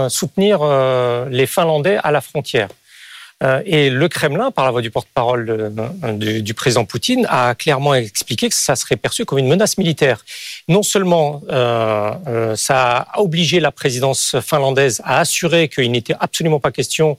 soutenir 0.08 0.64
les 1.30 1.46
Finlandais 1.46 1.98
à 2.02 2.10
la 2.10 2.20
frontière. 2.20 2.68
Euh, 3.42 3.62
et 3.66 3.90
le 3.90 4.08
Kremlin, 4.08 4.50
par 4.50 4.64
la 4.64 4.70
voix 4.70 4.82
du 4.82 4.90
porte-parole 4.90 5.72
du, 6.18 6.54
président 6.54 6.84
Poutine, 6.84 7.26
a 7.28 7.54
clairement 7.54 7.94
expliqué 7.94 8.48
que 8.48 8.54
ça 8.54 8.76
serait 8.76 8.96
perçu 8.96 9.24
comme 9.24 9.38
une 9.38 9.48
menace 9.48 9.78
militaire. 9.78 10.24
Non 10.68 10.82
seulement 10.82 11.42
euh, 11.50 12.12
euh, 12.28 12.56
ça 12.56 13.06
a 13.12 13.20
obligé 13.20 13.58
la 13.60 13.72
présidence 13.72 14.36
finlandaise 14.40 15.00
à 15.04 15.20
assurer 15.20 15.68
qu'il 15.68 15.90
n'était 15.90 16.14
absolument 16.20 16.60
pas 16.60 16.70
question 16.70 17.18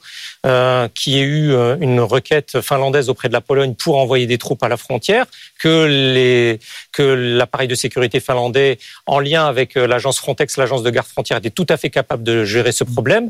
qu'il 0.94 1.14
y 1.14 1.20
ait 1.20 1.24
eu 1.24 1.54
une 1.80 2.02
requête 2.02 2.60
finlandaise 2.62 3.10
auprès 3.10 3.30
de 3.30 3.34
la 3.34 3.42
Pologne 3.42 3.76
pour 3.76 3.98
envoyer 3.98 4.28
des 4.28 4.38
troupes 4.38 4.62
à 4.64 4.68
la 4.68 4.78
frontière, 4.78 5.26
que 5.60 5.86
les 5.86 6.60
que 6.92 7.02
l'appareil 7.02 7.68
de 7.68 7.76
sécurité 7.76 8.20
finlandais, 8.20 8.78
en 9.06 9.20
lien 9.20 9.46
avec 9.46 9.76
l'agence 9.76 10.20
Frontex, 10.20 10.58
l'agence 10.58 10.84
de 10.84 10.90
garde 10.90 11.08
frontière, 11.08 11.38
était 11.38 11.50
tout 11.50 11.66
à 11.70 11.78
fait 11.78 11.90
capable 11.90 12.24
de 12.24 12.44
gérer 12.44 12.72
ce 12.72 12.84
problème. 12.84 13.30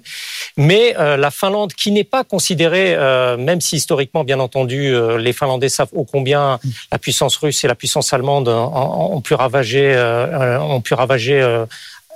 Mais 0.57 0.95
la 0.97 1.31
Finlande, 1.31 1.73
qui 1.73 1.91
n'est 1.91 2.03
pas 2.03 2.23
considérée 2.23 2.95
euh, 3.03 3.37
même 3.37 3.61
si 3.61 3.77
historiquement, 3.77 4.23
bien 4.23 4.39
entendu, 4.39 4.93
euh, 4.93 5.17
les 5.17 5.33
Finlandais 5.33 5.69
savent 5.69 5.89
ô 5.93 6.03
combien 6.03 6.59
la 6.91 6.99
puissance 6.99 7.35
russe 7.37 7.63
et 7.63 7.67
la 7.67 7.75
puissance 7.75 8.13
allemande 8.13 8.47
ont, 8.47 9.21
pu 9.21 9.33
ravager, 9.33 9.93
euh, 9.95 10.59
ont 10.59 10.81
pu 10.81 10.93
ravager 10.93 11.41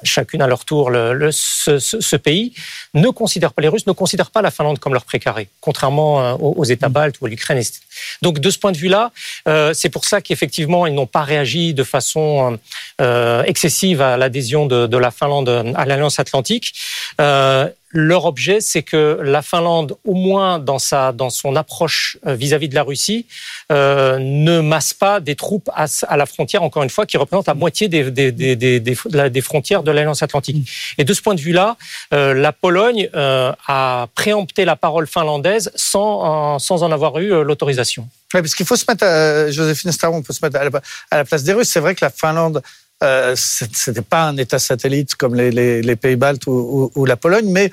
chacune 0.03 0.41
à 0.41 0.47
leur 0.47 0.65
tour 0.65 0.89
le, 0.89 1.31
ce, 1.31 2.15
pays, 2.15 2.53
ne 2.93 3.09
considèrent 3.09 3.53
pas, 3.53 3.61
les 3.61 3.67
Russes 3.67 3.87
ne 3.87 3.91
considèrent 3.91 4.31
pas 4.31 4.41
la 4.41 4.51
Finlande 4.51 4.79
comme 4.79 4.93
leur 4.93 5.05
précaré, 5.05 5.49
contrairement 5.61 6.33
aux, 6.35 6.63
États 6.65 6.89
baltes 6.89 7.15
ou 7.21 7.25
à 7.25 7.29
l'Ukraine. 7.29 7.61
Donc 8.21 8.39
de 8.39 8.49
ce 8.49 8.59
point 8.59 8.71
de 8.71 8.77
vue-là, 8.77 9.11
c'est 9.73 9.89
pour 9.89 10.05
ça 10.05 10.21
qu'effectivement, 10.21 10.85
ils 10.85 10.93
n'ont 10.93 11.07
pas 11.07 11.23
réagi 11.23 11.73
de 11.73 11.83
façon 11.83 12.59
excessive 12.99 14.01
à 14.01 14.17
l'adhésion 14.17 14.65
de, 14.65 14.87
de, 14.87 14.97
la 14.97 15.11
Finlande 15.11 15.73
à 15.75 15.85
l'Alliance 15.85 16.19
atlantique. 16.19 16.73
Leur 17.91 18.25
objet, 18.25 18.59
c'est 18.59 18.83
que 18.83 19.19
la 19.23 19.41
Finlande, 19.41 19.95
au 20.03 20.13
moins 20.13 20.59
dans, 20.59 20.77
sa, 20.77 21.13
dans 21.13 21.29
son 21.29 21.55
approche 21.55 22.17
euh, 22.27 22.35
vis-à-vis 22.35 22.67
de 22.67 22.75
la 22.75 22.83
Russie, 22.83 23.25
euh, 23.71 24.19
ne 24.19 24.59
masse 24.59 24.93
pas 24.93 25.21
des 25.21 25.35
troupes 25.35 25.69
à, 25.73 26.17
la 26.17 26.25
frontière, 26.25 26.63
encore 26.63 26.83
une 26.83 26.89
fois, 26.89 27.05
qui 27.05 27.15
représentent 27.15 27.47
la 27.47 27.53
moitié 27.53 27.87
des, 27.87 28.11
des, 28.11 28.31
des, 28.31 28.79
des 28.79 29.41
frontières 29.41 29.83
de 29.83 29.91
l'Alliance 29.91 30.21
Atlantique. 30.21 30.69
Et 30.97 31.05
de 31.05 31.13
ce 31.13 31.21
point 31.21 31.33
de 31.33 31.39
vue-là, 31.39 31.77
euh, 32.13 32.33
la 32.33 32.51
Pologne 32.51 33.09
a 33.13 34.07
préempté 34.15 34.65
la 34.65 34.75
parole 34.75 35.07
finlandaise 35.07 35.71
sans, 35.75 36.59
sans 36.59 36.83
en 36.83 36.91
avoir 36.91 37.17
eu 37.19 37.43
l'autorisation. 37.43 38.07
Oui, 38.33 38.41
parce 38.41 38.53
qu'il 38.53 38.65
faut 38.65 38.75
se 38.75 38.85
mettre, 38.87 39.05
à, 39.05 39.49
Joséphine 39.49 39.93
Staron, 39.93 40.17
on 40.17 40.23
peut 40.23 40.33
se 40.33 40.45
mettre 40.45 40.59
à 40.59 41.17
la 41.17 41.25
place 41.25 41.43
des 41.43 41.53
Russes. 41.53 41.69
C'est 41.69 41.79
vrai 41.79 41.95
que 41.95 42.03
la 42.03 42.11
Finlande 42.11 42.61
euh, 43.03 43.35
c'était 43.35 44.01
pas 44.01 44.23
un 44.23 44.37
État 44.37 44.59
satellite 44.59 45.15
comme 45.15 45.35
les, 45.35 45.95
pays 45.95 46.15
baltes 46.15 46.47
ou, 46.47 47.05
la 47.05 47.15
Pologne, 47.15 47.49
mais 47.49 47.69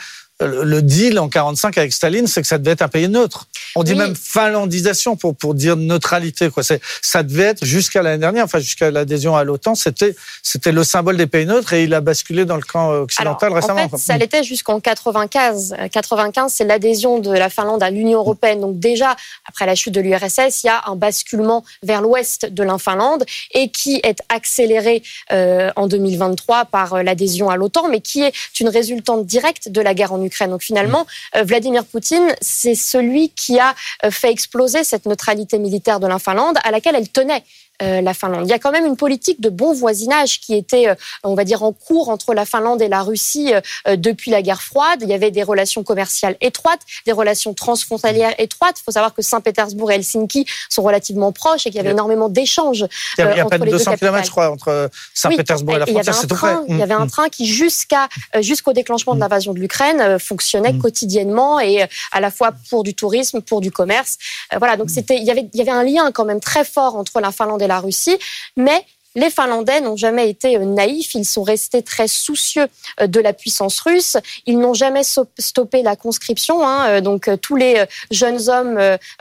le 0.46 0.82
deal 0.82 1.18
en 1.18 1.28
45 1.28 1.78
avec 1.78 1.92
Staline, 1.92 2.26
c'est 2.26 2.42
que 2.42 2.46
ça 2.46 2.58
devait 2.58 2.72
être 2.72 2.82
un 2.82 2.88
pays 2.88 3.08
neutre. 3.08 3.46
On 3.76 3.82
dit 3.82 3.94
même 3.94 4.14
finlandisation 4.14 5.16
pour 5.16 5.34
pour 5.34 5.54
dire 5.54 5.76
neutralité. 5.76 6.50
Quoi, 6.50 6.62
c'est 6.62 6.80
ça 7.02 7.22
devait 7.22 7.44
être 7.44 7.64
jusqu'à 7.64 8.02
l'année 8.02 8.18
dernière, 8.18 8.44
enfin 8.44 8.60
jusqu'à 8.60 8.90
l'adhésion 8.90 9.36
à 9.36 9.44
l'OTAN, 9.44 9.74
c'était 9.74 10.14
c'était 10.42 10.72
le 10.72 10.84
symbole 10.84 11.16
des 11.16 11.26
pays 11.26 11.46
neutres 11.46 11.72
et 11.72 11.84
il 11.84 11.94
a 11.94 12.00
basculé 12.00 12.44
dans 12.44 12.56
le 12.56 12.62
camp 12.62 12.90
occidental 12.90 13.52
récemment. 13.52 13.84
En 13.84 13.88
fait, 13.88 13.96
ça 13.96 14.16
l'était 14.16 14.44
jusqu'en 14.44 14.80
95. 14.80 15.74
95, 15.90 16.52
c'est 16.52 16.64
l'adhésion 16.64 17.18
de 17.18 17.32
la 17.32 17.48
Finlande 17.48 17.82
à 17.82 17.90
l'Union 17.90 18.20
européenne. 18.20 18.60
Donc 18.60 18.78
déjà 18.78 19.16
après 19.48 19.66
la 19.66 19.74
chute 19.74 19.94
de 19.94 20.00
l'URSS, 20.00 20.62
il 20.62 20.66
y 20.66 20.70
a 20.70 20.82
un 20.86 20.96
basculement 20.96 21.64
vers 21.82 22.00
l'ouest 22.00 22.46
de 22.46 22.62
la 22.62 22.78
Finlande 22.78 23.24
et 23.52 23.70
qui 23.70 24.00
est 24.02 24.20
accéléré 24.28 25.02
euh, 25.32 25.70
en 25.76 25.86
2023 25.86 26.66
par 26.66 26.94
euh, 26.94 27.02
l'adhésion 27.02 27.50
à 27.50 27.56
l'OTAN, 27.56 27.88
mais 27.88 28.00
qui 28.00 28.22
est 28.22 28.32
une 28.60 28.68
résultante 28.68 29.26
directe 29.26 29.68
de 29.68 29.80
la 29.80 29.94
guerre 29.94 30.12
en 30.12 30.22
Ukraine 30.22 30.33
donc 30.42 30.62
finalement, 30.62 31.06
euh, 31.36 31.42
Vladimir 31.42 31.84
Poutine, 31.84 32.34
c'est 32.40 32.74
celui 32.74 33.30
qui 33.30 33.58
a 33.58 33.74
euh, 34.04 34.10
fait 34.10 34.30
exploser 34.30 34.84
cette 34.84 35.06
neutralité 35.06 35.58
militaire 35.58 36.00
de 36.00 36.06
la 36.06 36.18
Finlande 36.18 36.58
à 36.64 36.70
laquelle 36.70 36.96
elle 36.96 37.08
tenait. 37.08 37.44
Euh, 37.82 38.00
la 38.00 38.14
Finlande. 38.14 38.46
Il 38.46 38.50
y 38.50 38.52
a 38.52 38.60
quand 38.60 38.70
même 38.70 38.86
une 38.86 38.96
politique 38.96 39.40
de 39.40 39.48
bon 39.48 39.72
voisinage 39.72 40.38
qui 40.38 40.54
était, 40.54 40.90
euh, 40.90 40.94
on 41.24 41.34
va 41.34 41.42
dire, 41.42 41.64
en 41.64 41.72
cours 41.72 42.08
entre 42.08 42.32
la 42.32 42.44
Finlande 42.44 42.80
et 42.80 42.86
la 42.86 43.02
Russie 43.02 43.52
euh, 43.88 43.96
depuis 43.96 44.30
la 44.30 44.42
guerre 44.42 44.62
froide. 44.62 45.00
Il 45.02 45.08
y 45.08 45.12
avait 45.12 45.32
des 45.32 45.42
relations 45.42 45.82
commerciales 45.82 46.36
étroites, 46.40 46.78
des 47.04 47.10
relations 47.10 47.52
transfrontalières 47.52 48.32
étroites. 48.38 48.76
Il 48.78 48.84
faut 48.84 48.92
savoir 48.92 49.12
que 49.12 49.22
Saint-Pétersbourg 49.22 49.90
et 49.90 49.96
Helsinki 49.96 50.46
sont 50.70 50.84
relativement 50.84 51.32
proches 51.32 51.66
et 51.66 51.70
qu'il 51.70 51.78
y 51.78 51.80
avait 51.80 51.90
énormément 51.90 52.28
d'échanges. 52.28 52.86
Il 53.18 53.24
y 53.24 53.40
a, 53.40 53.44
pas 53.44 53.58
de 53.58 53.68
200 53.68 53.96
km, 53.96 54.24
je 54.24 54.30
crois, 54.30 54.50
entre 54.50 54.88
Saint-Pétersbourg 55.12 55.74
et 55.74 55.78
la 55.80 55.86
frontière. 55.86 56.14
C'est 56.14 56.28
tout 56.28 56.36
près. 56.36 56.54
Il 56.68 56.78
y 56.78 56.82
avait 56.82 56.94
un 56.94 57.06
mm. 57.06 57.10
train 57.10 57.28
qui, 57.28 57.44
jusqu'à 57.44 58.08
jusqu'au 58.38 58.72
déclenchement 58.72 59.14
de 59.14 59.18
mm. 59.18 59.22
l'invasion 59.22 59.52
de 59.52 59.58
l'Ukraine, 59.58 60.20
fonctionnait 60.20 60.74
mm. 60.74 60.78
quotidiennement 60.78 61.58
et 61.58 61.84
à 62.12 62.20
la 62.20 62.30
fois 62.30 62.52
pour 62.70 62.84
du 62.84 62.94
tourisme, 62.94 63.40
pour 63.40 63.60
du 63.60 63.72
commerce. 63.72 64.16
Voilà, 64.56 64.76
donc 64.76 64.90
c'était, 64.90 65.16
il 65.16 65.24
y 65.24 65.32
avait, 65.32 65.48
il 65.52 65.58
y 65.58 65.60
avait 65.60 65.72
un 65.72 65.82
lien 65.82 66.12
quand 66.12 66.24
même 66.24 66.40
très 66.40 66.64
fort 66.64 66.94
entre 66.94 67.20
la 67.20 67.32
Finlande 67.32 67.62
et 67.62 67.63
la 67.66 67.80
Russie, 67.80 68.18
mais 68.56 68.84
les 69.16 69.30
Finlandais 69.30 69.80
n'ont 69.80 69.96
jamais 69.96 70.28
été 70.28 70.56
euh, 70.56 70.64
naïfs, 70.64 71.14
ils 71.14 71.24
sont 71.24 71.42
restés 71.42 71.82
très 71.82 72.08
soucieux 72.08 72.66
euh, 73.00 73.06
de 73.06 73.20
la 73.20 73.32
puissance 73.32 73.78
russe, 73.80 74.16
ils 74.46 74.58
n'ont 74.58 74.74
jamais 74.74 75.02
stoppé 75.38 75.82
la 75.82 75.96
conscription, 75.96 76.66
hein. 76.66 76.86
euh, 76.88 77.00
donc 77.00 77.30
tous 77.40 77.56
les 77.56 77.84
jeunes 78.10 78.48
hommes 78.48 78.78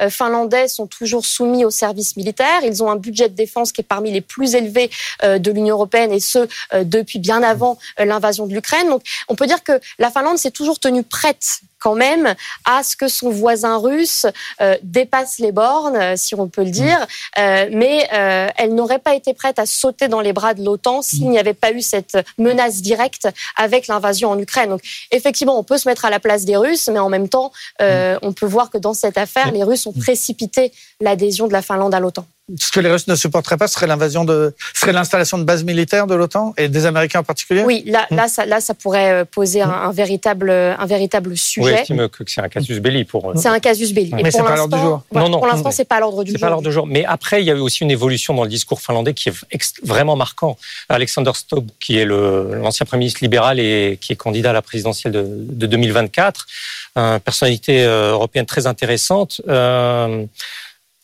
finlandais 0.10 0.68
sont 0.68 0.88
toujours 0.88 1.26
soumis 1.26 1.66
au 1.66 1.70
service 1.70 2.16
militaire, 2.16 2.62
ils 2.64 2.84
ont 2.84 2.90
un 2.90 2.96
budget 2.96 3.30
de 3.30 3.36
défense 3.36 3.72
qui 3.72 3.82
est 3.82 3.86
parmi 3.86 4.12
les 4.12 4.22
plus 4.22 4.56
élevés 4.56 4.90
de 5.24 5.52
l'Union 5.52 5.76
européenne 5.76 6.12
et 6.12 6.20
ce 6.20 6.48
depuis 6.84 7.20
bien 7.20 7.44
avant 7.44 7.78
l'invasion 7.98 8.48
de 8.48 8.54
l'Ukraine. 8.54 8.88
Donc 8.88 9.04
on 9.28 9.36
peut 9.36 9.48
dire 9.48 9.64
que 9.64 9.80
la 10.00 10.12
Finlande 10.12 10.38
s'est 10.38 10.52
toujours 10.52 10.80
tenue 10.80 11.04
prête 11.04 11.62
quand 11.84 11.96
même 11.96 12.34
à 12.64 12.82
ce 12.82 12.96
que 12.96 13.10
son 13.10 13.30
voisin 13.30 13.78
russe 13.78 14.26
euh, 14.62 14.78
dépasse 14.84 15.40
les 15.40 15.52
bornes, 15.52 15.98
euh, 15.98 16.14
si 16.16 16.34
on 16.34 16.48
peut 16.48 16.64
le 16.64 16.70
dire, 16.70 17.00
mm. 17.00 17.40
euh, 17.40 17.70
mais 17.72 18.08
elle 18.56 18.74
n'aurait 18.74 19.00
pas 19.00 19.16
été 19.16 19.34
prête 19.34 19.60
à 19.60 19.66
sauter 19.66 20.08
dans 20.08 20.22
les 20.22 20.32
bras 20.32 20.54
de 20.54 20.64
l'OTAN 20.64 21.02
s'il 21.02 21.28
mm. 21.28 21.32
n'y 21.32 21.40
avait 21.40 21.54
pas 21.54 21.72
eu 21.72 21.82
cette 21.82 22.18
menace 22.38 22.82
directe 22.82 23.28
avec 23.58 23.88
l'invasion 23.88 24.30
en 24.30 24.40
Ukraine. 24.40 24.70
Donc 24.70 24.82
effectivement, 25.12 25.60
on 25.60 25.64
peut 25.64 25.78
se 25.78 25.90
mettre 25.90 26.06
à 26.06 26.10
la 26.10 26.22
place 26.22 26.46
des 26.46 26.56
Russes, 26.56 26.90
mais 26.92 27.00
en 27.00 27.10
même 27.10 27.28
temps, 27.28 27.52
mm. 27.82 27.86
on 28.22 28.32
peut 28.32 28.46
voir 28.46 28.70
que 28.70 28.78
dans 28.78 28.94
cette 28.94 29.18
affaire, 29.18 29.52
les 29.52 29.64
Russes 29.64 29.86
ont 29.86 29.94
précipité 29.94 30.72
l'adhésion 31.02 31.48
de 31.48 31.54
la 31.54 31.62
Finlande 31.62 31.94
à 31.94 32.00
l'OTAN. 32.00 32.26
Ce 32.60 32.72
que 32.72 32.80
les 32.80 32.90
Russes 32.90 33.08
ne 33.08 33.16
supporteraient 33.16 33.58
pas 33.58 33.68
serait 33.68 33.88
l'invasion 33.88 34.26
de, 34.26 34.54
serait 34.74 34.94
l'installation 34.94 35.38
de 35.38 35.44
bases 35.44 35.64
militaires 35.64 36.08
de 36.08 36.16
l'OTAN 36.16 36.54
et 36.58 36.68
des 36.70 36.86
Américains 36.86 37.20
en 37.20 37.24
particulier. 37.24 37.64
Oui, 37.66 37.84
là, 37.88 38.06
là, 38.12 38.28
ça, 38.28 38.46
là, 38.46 38.60
ça 38.62 38.74
pourrait 38.74 39.26
poser 39.26 39.62
un, 39.62 39.70
un 39.70 39.92
véritable, 39.92 40.50
un 40.52 40.86
véritable 40.86 41.36
sujet. 41.38 41.66
Oui, 41.74 41.80
estime 41.80 42.10
que 42.10 42.24
c'est 42.28 42.42
un 42.42 42.50
casus 42.50 42.80
belli 42.80 43.04
pour. 43.06 43.34
C'est 43.36 43.48
un 43.50 43.60
casus 43.60 43.94
belli. 43.94 44.12
Mais 44.14 44.32
c'est 44.32 44.42
pas 44.44 44.52
à 44.54 44.56
l'ordre 44.56 44.76
du 44.78 44.82
jour. 44.84 45.02
Voilà, 45.12 45.28
Non, 45.28 45.32
non. 45.34 45.38
pour 45.40 45.48
l'instant, 45.48 45.72
c'est 45.72 45.86
pas 45.86 45.96
à 45.98 46.00
l'ordre 46.00 46.24
du 46.24 46.32
C'est 46.32 46.38
jour. 46.38 46.46
pas 46.46 46.50
l'ordre 46.50 46.68
du 46.68 46.74
jour. 46.74 46.86
Mais 46.88 47.06
après, 47.06 47.42
il 47.42 47.46
y 47.46 47.52
a 47.52 47.56
eu 47.56 47.60
aussi 47.60 47.84
une 47.84 47.92
évolution 47.92 48.34
dans 48.34 48.44
le 48.44 48.50
discours 48.50 48.82
finlandais 48.82 49.14
qui 49.14 49.30
est 49.30 49.34
vraiment 49.84 50.16
marquant. 50.16 50.58
Alexander 50.90 51.32
Stubb, 51.34 51.70
qui 51.80 51.98
est 51.98 52.06
le- 52.06 52.56
l'ancien 52.62 52.86
Premier 52.86 53.00
ministre 53.00 53.20
libéral 53.24 53.60
et 53.60 53.98
qui 54.02 54.14
est 54.14 54.16
candidat 54.16 54.52
à 54.52 54.54
la 54.54 54.62
présidentielle 54.62 55.14
de, 55.14 55.24
de 55.28 55.66
2024, 55.66 56.46
une 56.96 57.20
personnalité 57.20 57.84
euh, 57.84 58.12
européenne 58.12 58.46
très 58.46 58.68
intéressante, 58.68 59.42
euh, 59.48 60.26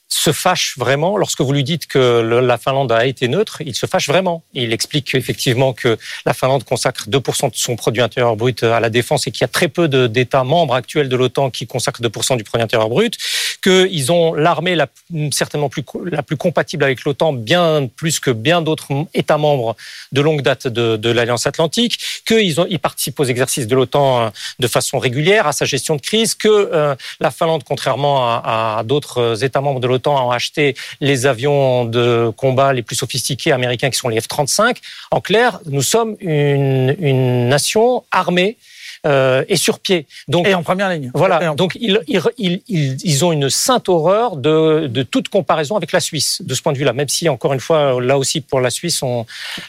se 0.10 0.32
fâche 0.32 0.76
vraiment 0.78 1.18
lorsque 1.18 1.42
vous 1.42 1.54
lui 1.54 1.64
dites 1.64 1.86
que 1.86 2.22
la 2.42 2.58
Finlande 2.58 2.92
a 2.92 3.06
été 3.06 3.28
neutre. 3.28 3.62
Il 3.62 3.76
se 3.76 3.86
fâche 3.86 4.08
vraiment. 4.08 4.44
Il 4.54 4.74
explique 4.74 5.14
effectivement 5.14 5.72
que 5.72 6.00
la 6.26 6.34
Finlande 6.34 6.64
consacre 6.64 7.08
2% 7.08 7.52
de 7.52 7.56
son 7.56 7.76
produit 7.76 8.02
intérieur 8.02 8.36
brut 8.36 8.64
à 8.64 8.80
la 8.80 8.90
défense 8.90 9.28
et 9.28 9.32
qu'il 9.32 9.42
y 9.42 9.46
a 9.46 9.50
très 9.50 9.68
peu 9.68 9.88
d'États 9.88 10.44
membres 10.44 10.74
actuels 10.74 11.10
de 11.10 11.16
l'OTAN 11.16 11.52
qui 11.52 11.68
consacrent 11.68 12.02
2% 12.02 12.38
du 12.38 12.44
produit 12.44 12.64
intérieur 12.64 12.90
brut, 12.90 13.18
qu'ils 13.62 14.12
ont 14.12 14.34
l'armée 14.34 14.74
la, 14.76 14.88
certainement 15.32 15.70
plus, 15.70 15.84
la 16.06 16.24
plus 16.24 16.38
compatible 16.38 16.84
avec 16.84 17.04
l'OTAN, 17.04 17.34
bien 17.34 17.88
plus 17.96 18.20
que 18.20 18.32
bien 18.32 18.64
d'autres 18.64 18.88
États 19.14 19.38
membres 19.38 19.76
de 20.12 20.22
longue 20.22 20.42
date 20.42 20.68
de, 20.68 21.10
l'Alliance 21.10 21.46
Atlantique, 21.46 22.00
qu'ils 22.26 22.56
ils 22.70 22.80
participent 22.80 23.20
aux 23.20 23.26
exercices 23.26 23.68
de 23.68 23.76
l'OTAN 23.76 24.22
euh, 24.22 24.30
de 24.60 24.68
façon 24.68 25.00
régulière, 25.00 25.48
à 25.48 25.52
sa 25.52 25.66
gestion 25.66 25.96
de 25.96 26.02
crise, 26.02 26.36
que 26.36 26.48
euh, 26.48 26.96
la 27.20 27.32
Finlande, 27.32 27.64
contrairement 27.64 28.28
à 28.28 28.84
d'autres 28.86 29.44
États 29.44 29.62
membres 29.62 29.80
de 29.80 29.88
l'OTAN, 29.88 29.99
a 30.08 30.34
acheté 30.34 30.76
les 31.02 31.26
avions 31.26 31.86
de 31.86 32.32
combat 32.36 32.74
les 32.74 32.82
plus 32.82 32.96
sophistiqués 32.96 33.52
américains 33.52 33.90
qui 33.90 33.98
sont 33.98 34.10
les 34.10 34.20
F-35. 34.20 34.78
En 35.12 35.22
clair, 35.22 35.60
nous 35.66 35.82
sommes 35.82 36.16
une 36.20 37.50
nation 37.50 38.04
armée 38.12 38.58
euh, 39.06 39.44
et 39.48 39.56
sur 39.56 39.80
pied. 39.80 40.06
Donc, 40.28 40.48
Et 40.48 40.54
en 40.54 40.64
première 40.64 40.90
ligne. 40.90 41.12
Voilà, 41.14 41.52
en- 41.52 41.56
donc 41.56 41.78
ils, 41.80 42.00
ils, 42.08 42.22
ils, 42.68 42.98
ils- 43.04 43.26
ont 43.26 43.32
une 43.32 43.50
sainte 43.50 43.90
horreur 43.90 44.36
de, 44.38 44.88
de 44.88 45.04
toute 45.04 45.30
comparaison 45.30 45.76
avec 45.76 45.92
la 45.92 46.00
Suisse, 46.00 46.42
de 46.44 46.54
ce 46.54 46.62
point 46.62 46.74
de 46.74 46.78
vue-là. 46.78 46.94
Même 46.94 47.10
si, 47.10 47.28
encore 47.30 47.54
une 47.54 47.60
fois, 47.60 48.02
là 48.02 48.18
aussi, 48.18 48.42
pour 48.42 48.60
la 48.62 48.70
Suisse, 48.70 49.02
on, 49.04 49.26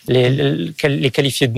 les, 0.09 0.29
les, 0.31 1.11
qualifier 1.11 1.49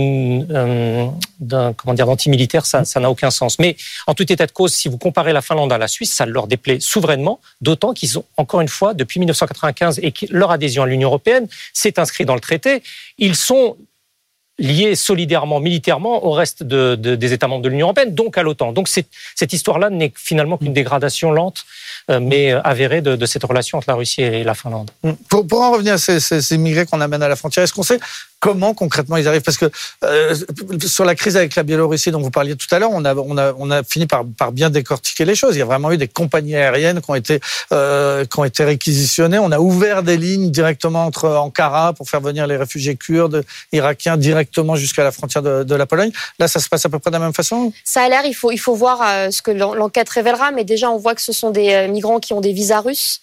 d'antimilitaire, 1.40 2.66
ça 2.66 2.84
ça 2.84 3.00
n'a 3.00 3.10
aucun 3.10 3.30
sens. 3.30 3.58
Mais 3.58 3.76
en 4.06 4.14
tout 4.14 4.30
état 4.32 4.46
de 4.46 4.52
cause, 4.52 4.72
si 4.72 4.88
vous 4.88 4.98
comparez 4.98 5.32
la 5.32 5.42
Finlande 5.42 5.72
à 5.72 5.78
la 5.78 5.88
Suisse, 5.88 6.12
ça 6.12 6.26
leur 6.26 6.46
déplaît 6.46 6.80
souverainement, 6.80 7.40
d'autant 7.60 7.92
qu'ils 7.94 8.18
ont, 8.18 8.24
encore 8.36 8.60
une 8.60 8.68
fois, 8.68 8.94
depuis 8.94 9.18
1995 9.20 9.98
et 10.02 10.12
leur 10.30 10.50
adhésion 10.50 10.82
à 10.82 10.86
l'Union 10.86 11.08
européenne 11.08 11.46
s'est 11.72 11.98
inscrit 11.98 12.24
dans 12.24 12.34
le 12.34 12.40
traité, 12.40 12.82
ils 13.18 13.36
sont 13.36 13.76
liés 14.62 14.94
solidairement, 14.94 15.58
militairement 15.60 16.24
au 16.24 16.30
reste 16.30 16.62
de- 16.62 16.94
de- 16.94 17.16
des 17.16 17.32
États 17.32 17.48
membres 17.48 17.62
de 17.62 17.68
l'Union 17.68 17.86
européenne, 17.88 18.14
donc 18.14 18.38
à 18.38 18.42
l'OTAN. 18.42 18.72
Donc 18.72 18.88
cette 18.88 19.52
histoire-là 19.52 19.90
n'est 19.90 20.12
finalement 20.16 20.56
qu'une 20.56 20.72
dégradation 20.72 21.32
lente, 21.32 21.64
euh, 22.10 22.20
mais 22.20 22.52
euh, 22.52 22.60
avérée 22.62 23.02
de, 23.02 23.16
cette 23.26 23.44
relation 23.44 23.76
entre 23.78 23.90
la 23.90 23.96
Russie 23.96 24.22
et 24.22 24.44
la 24.44 24.54
Finlande. 24.54 24.90
Pour, 25.28 25.46
en 25.60 25.72
revenir 25.72 25.94
à 25.94 25.98
ces, 25.98 26.20
ces- 26.20 26.40
qu'on 26.86 27.00
amène 27.00 27.22
à 27.22 27.28
la 27.28 27.36
frontière, 27.36 27.64
est-ce 27.64 27.72
qu'on 27.74 27.82
sait 27.82 28.00
comment 28.42 28.74
concrètement 28.74 29.16
ils 29.16 29.28
arrivent? 29.28 29.42
Parce 29.42 29.56
que 29.56 29.70
euh, 30.04 30.34
sur 30.84 31.04
la 31.04 31.14
crise 31.14 31.36
avec 31.36 31.54
la 31.54 31.62
Biélorussie 31.62 32.10
dont 32.10 32.20
vous 32.20 32.32
parliez 32.32 32.56
tout 32.56 32.66
à 32.72 32.80
l'heure, 32.80 32.90
on 32.92 33.04
a, 33.04 33.82
fini 33.84 34.06
par, 34.06 34.24
bien 34.52 34.68
décortiquer 34.68 35.24
les 35.24 35.36
choses. 35.36 35.54
Il 35.54 35.60
y 35.60 35.62
a 35.62 35.64
vraiment 35.64 35.92
eu 35.92 35.96
des 35.96 36.08
compagnies 36.08 36.56
aériennes 36.56 37.00
qui 37.00 37.08
ont 37.08 37.14
été, 37.14 37.38
euh, 37.70 38.24
qui 38.24 38.40
ont 38.40 38.44
été 38.44 38.64
réquisitionnées. 38.64 39.38
On 39.38 39.52
a 39.52 39.60
ouvert 39.60 40.02
des 40.02 40.16
lignes 40.16 40.50
directement 40.50 41.06
entre 41.06 41.28
Ankara 41.28 41.92
pour 41.92 42.10
faire 42.10 42.20
venir 42.20 42.48
les 42.48 42.56
réfugiés 42.56 42.96
kurdes, 42.96 43.44
irakiens, 43.70 44.16
directement 44.16 44.74
jusqu'à 44.74 45.04
la 45.04 45.12
frontière 45.12 45.42
de, 45.42 45.74
la 45.74 45.86
Pologne. 45.86 46.10
Là, 46.40 46.48
ça 46.48 46.58
se 46.58 46.68
passe 46.68 46.84
à 46.84 46.88
peu 46.88 46.98
près 46.98 47.10
de 47.12 47.16
la 47.16 47.20
même 47.20 47.32
façon? 47.32 47.72
Ça 47.84 48.02
a 48.02 48.08
l'air, 48.08 48.22
il 48.24 48.34
faut, 48.34 48.50
il 48.50 48.58
faut 48.58 48.74
voir 48.74 49.00
euh, 49.02 49.30
ce 49.30 49.40
que 49.40 49.52
l'en- 49.52 49.74
l'enquête 49.74 50.08
révélera, 50.08 50.50
mais 50.50 50.64
déjà 50.64 50.90
on 50.90 50.98
voit 50.98 51.14
que 51.14 51.22
ce 51.22 51.32
sont 51.32 51.50
des 51.50 51.86
migrants 51.86 52.18
qui 52.18 52.32
ont 52.32 52.40
des 52.40 52.52
visas 52.52 52.80
russes, 52.80 53.20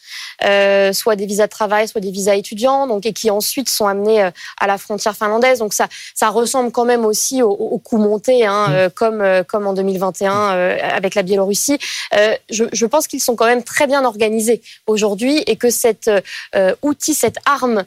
soit 0.94 1.18
des 1.18 1.26
visas 1.26 1.48
de 1.48 1.52
travail, 1.52 1.90
soit 1.90 2.00
des 2.00 2.12
visas 2.12 2.36
étudiants, 2.36 2.88
donc 2.88 3.06
et 3.06 3.12
qui 3.12 3.30
ensuite 3.30 3.68
sont 3.68 3.86
amenés 3.86 4.22
à 4.22 4.68
la 4.68 4.78
frontière 4.78 5.09
finlandaise. 5.16 5.60
Donc 5.60 5.74
ça, 5.74 5.88
ça 6.16 6.30
ressemble 6.30 6.72
quand 6.72 6.86
même 6.86 7.06
aussi 7.06 7.42
au, 7.42 7.52
au 7.52 7.78
coup 7.78 7.98
monté, 7.98 8.46
hein, 8.46 8.68
euh, 8.70 8.90
comme 8.90 9.22
euh, 9.22 9.44
comme 9.44 9.68
en 9.68 9.74
2021 9.74 10.34
euh, 10.34 10.78
avec 10.82 11.16
la 11.16 11.24
Biélorussie. 11.24 11.78
Euh, 12.16 12.36
je, 12.50 12.66
je 12.72 12.86
pense 12.86 13.08
qu'ils 13.08 13.22
sont 13.22 13.36
quand 13.36 13.46
même 13.46 13.64
très 13.64 13.88
bien 13.88 14.06
organisés 14.06 14.62
aujourd'hui 14.88 15.44
et 15.48 15.56
que 15.56 15.70
cet 15.70 16.10
euh, 16.56 16.76
outil, 16.82 17.14
cette 17.14 17.38
arme 17.46 17.84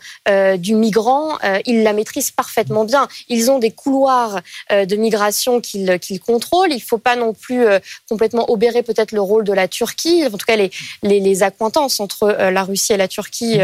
du 0.57 0.75
migrant, 0.75 1.39
ils 1.66 1.83
la 1.83 1.93
maîtrisent 1.93 2.31
parfaitement 2.31 2.85
bien. 2.85 3.09
Ils 3.29 3.51
ont 3.51 3.59
des 3.59 3.70
couloirs 3.70 4.41
de 4.70 4.97
migration 4.97 5.61
qu'ils 5.61 5.99
qu'ils 5.99 6.20
contrôlent. 6.20 6.70
Il 6.73 6.77
ne 6.77 6.81
faut 6.81 6.99
pas 6.99 7.16
non 7.16 7.33
plus 7.33 7.64
complètement 8.09 8.51
obérer 8.51 8.83
peut-être 8.83 9.12
le 9.12 9.20
rôle 9.20 9.45
de 9.45 9.53
la 9.53 9.68
Turquie, 9.68 10.25
en 10.27 10.31
tout 10.31 10.47
cas 10.47 10.57
les, 10.57 10.70
les, 11.03 11.20
les 11.20 11.43
accointances 11.43 12.01
entre 12.01 12.29
la 12.29 12.62
Russie 12.62 12.93
et 12.93 12.97
la 12.97 13.09
Turquie 13.09 13.61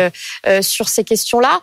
euh, 0.47 0.63
sur 0.63 0.89
ces 0.89 1.05
questions-là. 1.05 1.61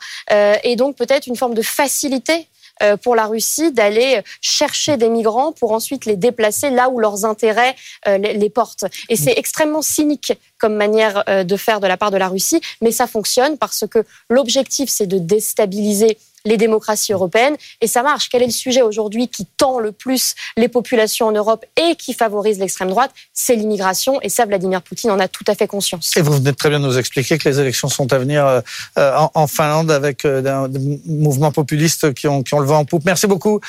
Et 0.64 0.76
donc 0.76 0.96
peut-être 0.96 1.28
une 1.28 1.36
forme 1.36 1.54
de 1.54 1.62
facilité 1.86 2.48
euh, 2.82 2.98
pour 2.98 3.16
la 3.16 3.28
Russie 3.28 3.72
d'aller 3.72 4.22
chercher 4.42 4.98
des 4.98 5.08
migrants 5.08 5.52
pour 5.54 5.72
ensuite 5.72 6.06
les 6.06 6.18
déplacer 6.18 6.72
là 6.72 6.90
où 6.90 7.00
leurs 7.00 7.24
intérêts 7.24 7.76
euh, 8.08 8.18
les, 8.18 8.50
portent. 8.50 8.86
Et 9.08 9.16
c'est 9.16 9.36
extrêmement 9.38 9.84
cynique 9.84 10.34
comme 10.58 10.76
manière 10.76 11.24
euh, 11.30 11.44
de 11.44 11.58
faire 11.58 11.80
de 11.80 11.88
la 11.88 11.96
part 11.96 12.12
de 12.12 12.18
la 12.18 12.28
Russie, 12.28 12.60
mais 12.82 12.92
ça 12.92 13.08
fonctionne 13.08 13.58
parce 13.58 13.86
que 13.90 14.00
l'objectif, 14.30 14.90
c'est 14.90 15.06
de 15.06 15.20
déstabiliser 15.20 16.18
les 16.46 16.58
démocraties 16.58 17.14
européennes 17.14 17.56
et 17.82 17.88
ça 17.88 18.04
marche. 18.04 18.30
Quel 18.30 18.44
est 18.44 18.48
le 18.48 18.52
sujet 18.52 18.82
aujourd'hui 18.82 19.28
qui 19.28 19.46
tend 19.58 19.80
le 19.80 19.92
plus 19.92 20.36
les 20.58 20.68
populations 20.68 21.28
en 21.28 21.32
Europe 21.32 21.66
et 21.76 21.96
qui 21.96 22.14
favorise 22.14 22.60
l'extrême 22.60 22.90
droite? 22.90 23.12
C'est 23.34 23.56
l'immigration 23.56 24.22
et 24.22 24.30
ça, 24.30 24.46
Vladimir 24.46 24.82
Poutine 24.82 25.12
en 25.12 25.20
a 25.20 25.28
tout 25.28 25.44
à 25.48 25.56
fait 25.56 25.68
conscience. 25.68 26.16
Et 26.16 26.22
vous 26.22 26.34
venez 26.34 26.52
de 26.52 26.56
très 26.56 26.70
bien 26.70 26.80
nous 26.80 26.98
expliquer 26.98 27.38
que 27.38 27.50
les 27.50 27.60
élections 27.60 27.90
sont 27.90 28.12
à 28.14 28.18
venir 28.18 28.46
euh, 28.46 28.62
euh, 28.98 29.12
en, 29.34 29.48
Finlande 29.48 29.92
avec 29.92 30.26
euh, 30.26 30.68
des 30.68 31.00
mouvements 31.06 31.52
populistes 31.52 32.14
qui 32.14 32.28
ont, 32.28 32.44
le 32.60 32.66
vent 32.66 32.80
en 32.80 32.86
poupe. 32.86 33.04
Merci 33.06 33.28
beaucoup, 33.28 33.60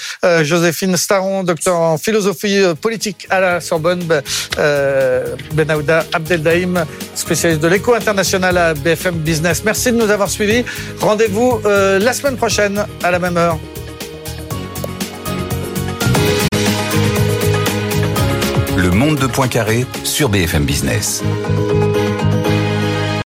Joséphine 0.42 0.96
Staron, 0.96 1.42
docteur 1.42 1.76
en 1.76 1.98
philosophie 1.98 2.58
politique 2.80 3.26
à 3.30 3.40
la 3.40 3.60
Sorbonne, 3.60 4.02
Ben- 4.04 4.22
Benahouda 5.52 6.04
Abdeldaïm, 6.12 6.84
spécialiste 7.14 7.60
de 7.60 7.68
l'éco 7.68 7.94
international 7.94 8.56
à 8.56 8.74
BFM 8.74 9.16
Business. 9.16 9.62
Merci 9.64 9.92
de 9.92 9.96
nous 9.96 10.10
avoir 10.10 10.30
suivis. 10.30 10.64
Rendez-vous 11.00 11.60
la 11.64 12.12
semaine 12.12 12.36
à 13.02 13.10
la 13.10 13.18
même 13.18 13.36
heure. 13.36 13.58
Le 18.76 18.90
monde 18.90 19.18
de 19.18 19.26
Poincaré 19.26 19.86
sur 20.04 20.28
BFM 20.28 20.64
Business. 20.64 21.22